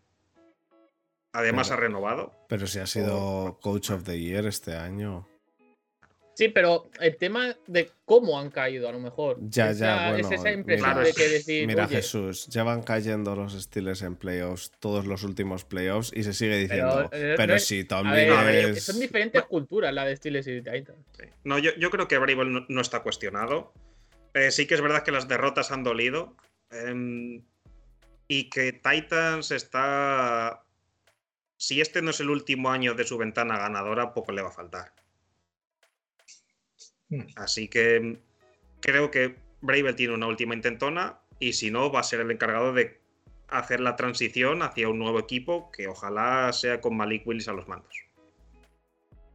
Además 1.33 1.69
Pero- 1.69 1.79
ha 1.79 1.81
renovado. 1.81 2.35
Pero 2.49 2.67
si 2.67 2.79
ha 2.79 2.87
sido 2.87 3.59
Coach 3.63 3.91
of 3.91 4.05
the 4.05 4.19
Year 4.21 4.47
este 4.47 4.77
año. 4.77 5.27
Sí, 6.35 6.49
pero 6.49 6.91
el 6.99 7.17
tema 7.19 7.55
de 7.67 7.91
cómo 8.07 8.39
han 8.41 8.51
caído, 8.51 8.89
a 8.89 8.93
lo 8.93 8.99
mejor. 9.01 9.37
Ya, 9.43 9.71
Esa- 9.71 9.85
ya, 9.87 10.11
bueno, 10.13 10.27
Es 10.29 10.41
esa 10.41 10.51
impresión 10.51 10.91
mira, 10.91 11.03
de 11.05 11.13
que 11.13 11.29
decir. 11.29 11.67
Mira 11.67 11.85
oye, 11.87 11.97
Jesús, 11.97 12.47
ya 12.47 12.65
van 12.65 12.83
cayendo 12.83 13.37
los 13.37 13.53
Steelers 13.61 14.01
en 14.03 14.17
playoffs, 14.17 14.73
todos 14.81 15.07
los 15.07 15.25
últimos 15.25 15.65
playoffs, 15.65 16.11
y 16.15 16.23
se 16.23 16.33
sigue 16.33 16.57
diciendo, 16.57 17.11
eh, 17.13 17.35
pero, 17.37 17.53
no 17.53 17.57
es- 17.57 17.67
ver, 18.15 18.31
a 18.33 18.45
ver, 18.45 18.65
es... 18.71 18.83
son 18.85 18.99
diferentes 18.99 19.43
culturas 19.43 19.93
la 19.93 20.07
de 20.07 20.17
Steelers 20.17 20.47
y 20.47 20.63
Titans. 20.63 20.99
Sí. 21.19 21.25
No, 21.45 21.59
yo, 21.59 21.73
yo 21.77 21.91
creo 21.91 22.09
que 22.09 22.17
Braville 22.17 22.51
no, 22.51 22.65
no 22.69 22.81
está 22.81 23.03
cuestionado. 23.03 23.73
Eh, 24.35 24.51
sí 24.51 24.67
que 24.67 24.75
es 24.75 24.81
verdad 24.81 25.03
que 25.03 25.13
las 25.13 25.29
derrotas 25.29 25.71
han 25.71 25.85
dolido. 25.85 26.35
em, 26.71 27.43
y 28.27 28.49
que 28.49 28.73
Titans 28.73 29.51
está. 29.51 30.63
Si 31.59 31.83
este 31.83 32.01
no 32.01 32.11
es 32.11 32.21
el 32.21 32.31
último 32.31 32.71
año 32.71 32.95
de 32.95 33.05
su 33.05 33.19
ventana 33.19 33.59
ganadora, 33.59 34.15
poco 34.15 34.33
le 34.33 34.41
va 34.41 34.49
a 34.49 34.53
faltar. 34.53 34.95
Hmm. 37.13 37.27
Así 37.37 37.69
que 37.69 37.97
em, 37.97 38.17
creo 38.81 39.11
que 39.11 39.37
Bravel 39.61 39.95
tiene 39.95 40.15
una 40.15 40.27
última 40.27 40.55
intentona. 40.55 41.19
Y 41.39 41.53
si 41.53 41.71
no, 41.71 41.93
va 41.93 42.01
a 42.01 42.05
ser 42.05 42.21
el 42.21 42.31
encargado 42.31 42.73
de 42.73 43.01
hacer 43.49 43.81
la 43.81 43.97
transición 43.97 44.63
hacia 44.63 44.89
un 44.89 44.99
nuevo 44.99 45.19
equipo 45.19 45.71
que 45.73 45.87
ojalá 45.89 46.53
sea 46.53 46.81
con 46.81 46.97
Malik 46.97 47.27
Willis 47.27 47.49
a 47.49 47.53
los 47.53 47.69
mandos. 47.69 47.95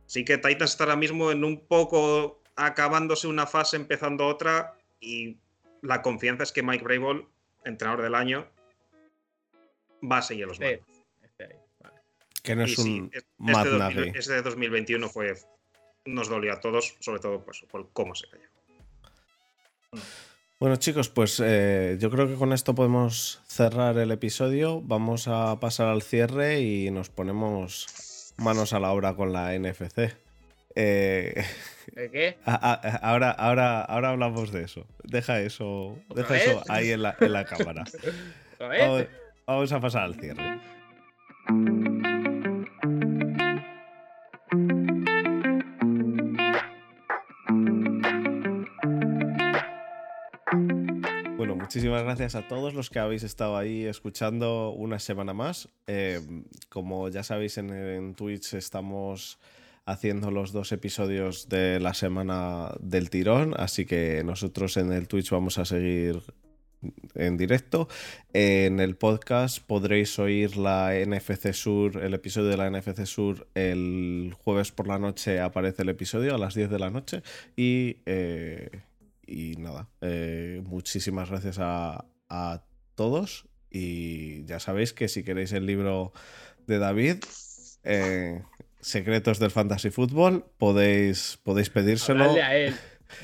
Así 0.07 0.25
que 0.25 0.37
Titans 0.37 0.71
está 0.71 0.85
ahora 0.85 0.95
mismo 0.95 1.31
en 1.31 1.43
un 1.43 1.67
poco 1.67 2.41
acabándose 2.55 3.27
una 3.27 3.45
fase, 3.45 3.75
empezando 3.75 4.25
otra, 4.25 4.75
y 4.99 5.37
la 5.81 6.01
confianza 6.01 6.43
es 6.43 6.51
que 6.51 6.63
Mike 6.63 6.83
Brable, 6.83 7.27
entrenador 7.65 8.01
del 8.01 8.15
año, 8.15 8.47
va 10.09 10.19
a 10.19 10.21
seguir 10.21 10.45
a 10.45 10.47
los 10.47 10.57
Sí, 10.57 10.63
mandos. 10.63 10.87
Que 12.41 12.55
no 12.55 12.65
Y 12.65 12.71
es 12.71 12.75
sí, 12.81 12.99
un 13.01 13.11
Matt 13.37 13.65
este, 13.65 13.77
Nagy. 13.77 13.95
2000 13.95 14.15
este 14.15 14.33
de 14.33 14.41
2021 14.41 15.09
fue, 15.09 15.35
nos 16.07 16.29
dolió 16.29 16.53
a 16.53 16.59
todos, 16.59 16.95
sobre 16.99 17.19
todo 17.19 17.43
pues, 17.43 17.61
por 17.69 17.89
cómo 17.91 18.15
se 18.15 18.27
cayó. 18.29 18.43
Bueno 20.59 20.75
chicos, 20.77 21.09
pues 21.09 21.39
eh, 21.43 21.97
yo 21.99 22.09
creo 22.09 22.27
que 22.27 22.33
con 22.33 22.51
esto 22.51 22.73
podemos 22.73 23.41
cerrar 23.47 23.95
el 23.99 24.09
episodio. 24.11 24.81
Vamos 24.81 25.27
a 25.27 25.59
pasar 25.59 25.87
al 25.87 26.01
cierre 26.01 26.61
y 26.61 26.89
nos 26.89 27.09
ponemos 27.09 28.33
manos 28.37 28.73
a 28.73 28.79
la 28.79 28.91
obra 28.91 29.15
con 29.15 29.31
la 29.33 29.53
NFC. 29.53 30.15
Eh, 30.75 31.43
¿De 31.93 32.09
qué? 32.11 32.37
a- 32.45 32.55
a- 32.73 32.97
ahora, 33.07 33.31
ahora, 33.31 33.81
ahora 33.81 34.09
hablamos 34.09 34.51
de 34.51 34.63
eso. 34.63 34.87
Deja 35.03 35.41
eso, 35.41 35.99
¿Otra 36.09 36.23
deja 36.23 36.35
eso 36.37 36.63
ahí 36.69 36.89
en 36.91 37.03
la, 37.03 37.15
en 37.19 37.33
la 37.33 37.45
cámara. 37.45 37.83
Vamos 39.47 39.71
a 39.71 39.79
pasar 39.79 40.03
al 40.03 40.15
cierre. 40.15 40.59
Muchísimas 51.67 52.03
gracias 52.03 52.35
a 52.35 52.47
todos 52.47 52.73
los 52.73 52.89
que 52.89 52.99
habéis 52.99 53.23
estado 53.23 53.57
ahí 53.57 53.83
escuchando 53.83 54.69
una 54.69 54.99
semana 54.99 55.33
más. 55.33 55.67
Eh, 55.85 56.21
como 56.69 57.09
ya 57.09 57.23
sabéis, 57.23 57.57
en, 57.57 58.15
Twitch 58.15 58.53
estamos 58.53 59.37
haciendo 59.85 60.31
los 60.31 60.53
dos 60.53 60.71
episodios 60.71 61.49
de 61.49 61.81
la 61.81 61.93
semana 61.93 62.71
del 62.79 63.09
tirón, 63.09 63.53
así 63.57 63.85
que 63.85 64.23
nosotros 64.23 64.77
en 64.77 64.93
el 64.93 65.09
Twitch 65.09 65.29
vamos 65.29 65.57
a 65.57 65.65
seguir 65.65 66.21
en 67.15 67.35
directo. 67.35 67.89
En 68.31 68.79
el 68.79 68.95
podcast 68.95 69.61
podréis 69.61 70.17
oír 70.19 70.55
la 70.55 70.93
NFC 70.93 71.51
Sur, 71.51 72.01
el 72.01 72.13
episodio 72.13 72.47
de 72.47 72.55
la 72.55 72.69
NFC 72.69 73.05
Sur 73.05 73.45
el 73.55 74.33
jueves 74.41 74.71
por 74.71 74.87
la 74.87 74.99
noche 74.99 75.41
aparece 75.41 75.81
el 75.81 75.89
episodio 75.89 76.33
a 76.33 76.37
las 76.37 76.55
10 76.55 76.69
de 76.69 76.79
la 76.79 76.89
noche 76.89 77.23
y, 77.57 77.97
eh, 78.05 78.69
y 79.27 79.55
nada, 79.57 79.89
eh, 80.01 80.61
muchísimas 80.65 81.29
gracias 81.29 81.57
a, 81.59 82.05
a 82.29 82.63
todos 82.95 83.45
y 83.69 84.45
ya 84.45 84.59
sabéis 84.59 84.93
que 84.93 85.07
si 85.07 85.23
queréis 85.23 85.51
el 85.51 85.65
libro 85.65 86.13
de 86.65 86.79
David, 86.79 87.17
eh, 87.83 88.41
Secretos 88.79 89.39
del 89.39 89.51
Fantasy 89.51 89.89
Football, 89.89 90.45
podéis, 90.57 91.39
podéis 91.43 91.69
pedírselo. 91.69 92.31
A 92.31 92.55
él. 92.55 92.75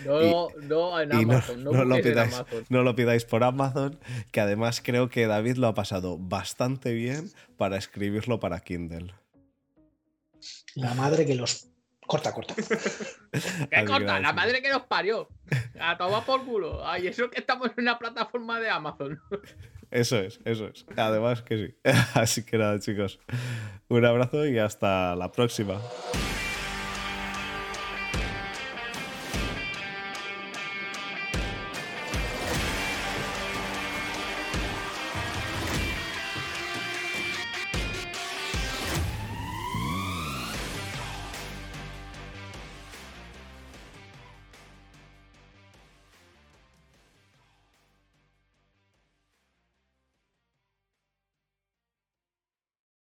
No, 0.05 0.47
no 0.61 0.99
en 0.99 1.13
Amazon. 1.13 1.63
No, 1.63 1.71
no 1.71 1.83
lo 1.85 1.95
busquéis 1.95 2.05
en 2.05 2.11
pidáis. 2.13 2.33
Amazon. 2.35 2.65
No 2.69 2.83
lo 2.83 2.95
pidáis 2.95 3.25
por 3.25 3.43
Amazon, 3.43 3.99
que 4.31 4.39
además 4.41 4.81
creo 4.81 5.09
que 5.09 5.27
David 5.27 5.57
lo 5.57 5.67
ha 5.67 5.73
pasado 5.73 6.17
bastante 6.17 6.93
bien 6.93 7.31
para 7.57 7.77
escribirlo 7.77 8.39
para 8.39 8.61
Kindle. 8.61 9.13
La 10.75 10.93
madre 10.93 11.25
que 11.25 11.35
los. 11.35 11.67
Corta, 12.07 12.31
corta. 12.33 12.55
¿Qué 13.71 13.85
corta? 13.85 14.19
La 14.19 14.33
madre 14.33 14.61
que 14.61 14.69
nos 14.69 14.83
parió. 14.83 15.29
A 15.79 15.97
tomar 15.97 16.25
por 16.25 16.45
culo. 16.45 16.85
Ay, 16.85 17.07
eso 17.07 17.29
que 17.29 17.39
estamos 17.39 17.67
en 17.77 17.83
una 17.83 17.97
plataforma 17.97 18.59
de 18.59 18.69
Amazon. 18.69 19.19
Eso 19.91 20.17
es, 20.17 20.39
eso 20.43 20.65
es. 20.69 20.87
Además 20.97 21.43
que 21.43 21.67
sí. 21.67 21.75
Así 22.15 22.43
que 22.43 22.57
nada, 22.57 22.79
chicos. 22.79 23.19
Un 23.89 24.03
abrazo 24.03 24.43
y 24.47 24.57
hasta 24.57 25.15
la 25.15 25.31
próxima. 25.31 25.79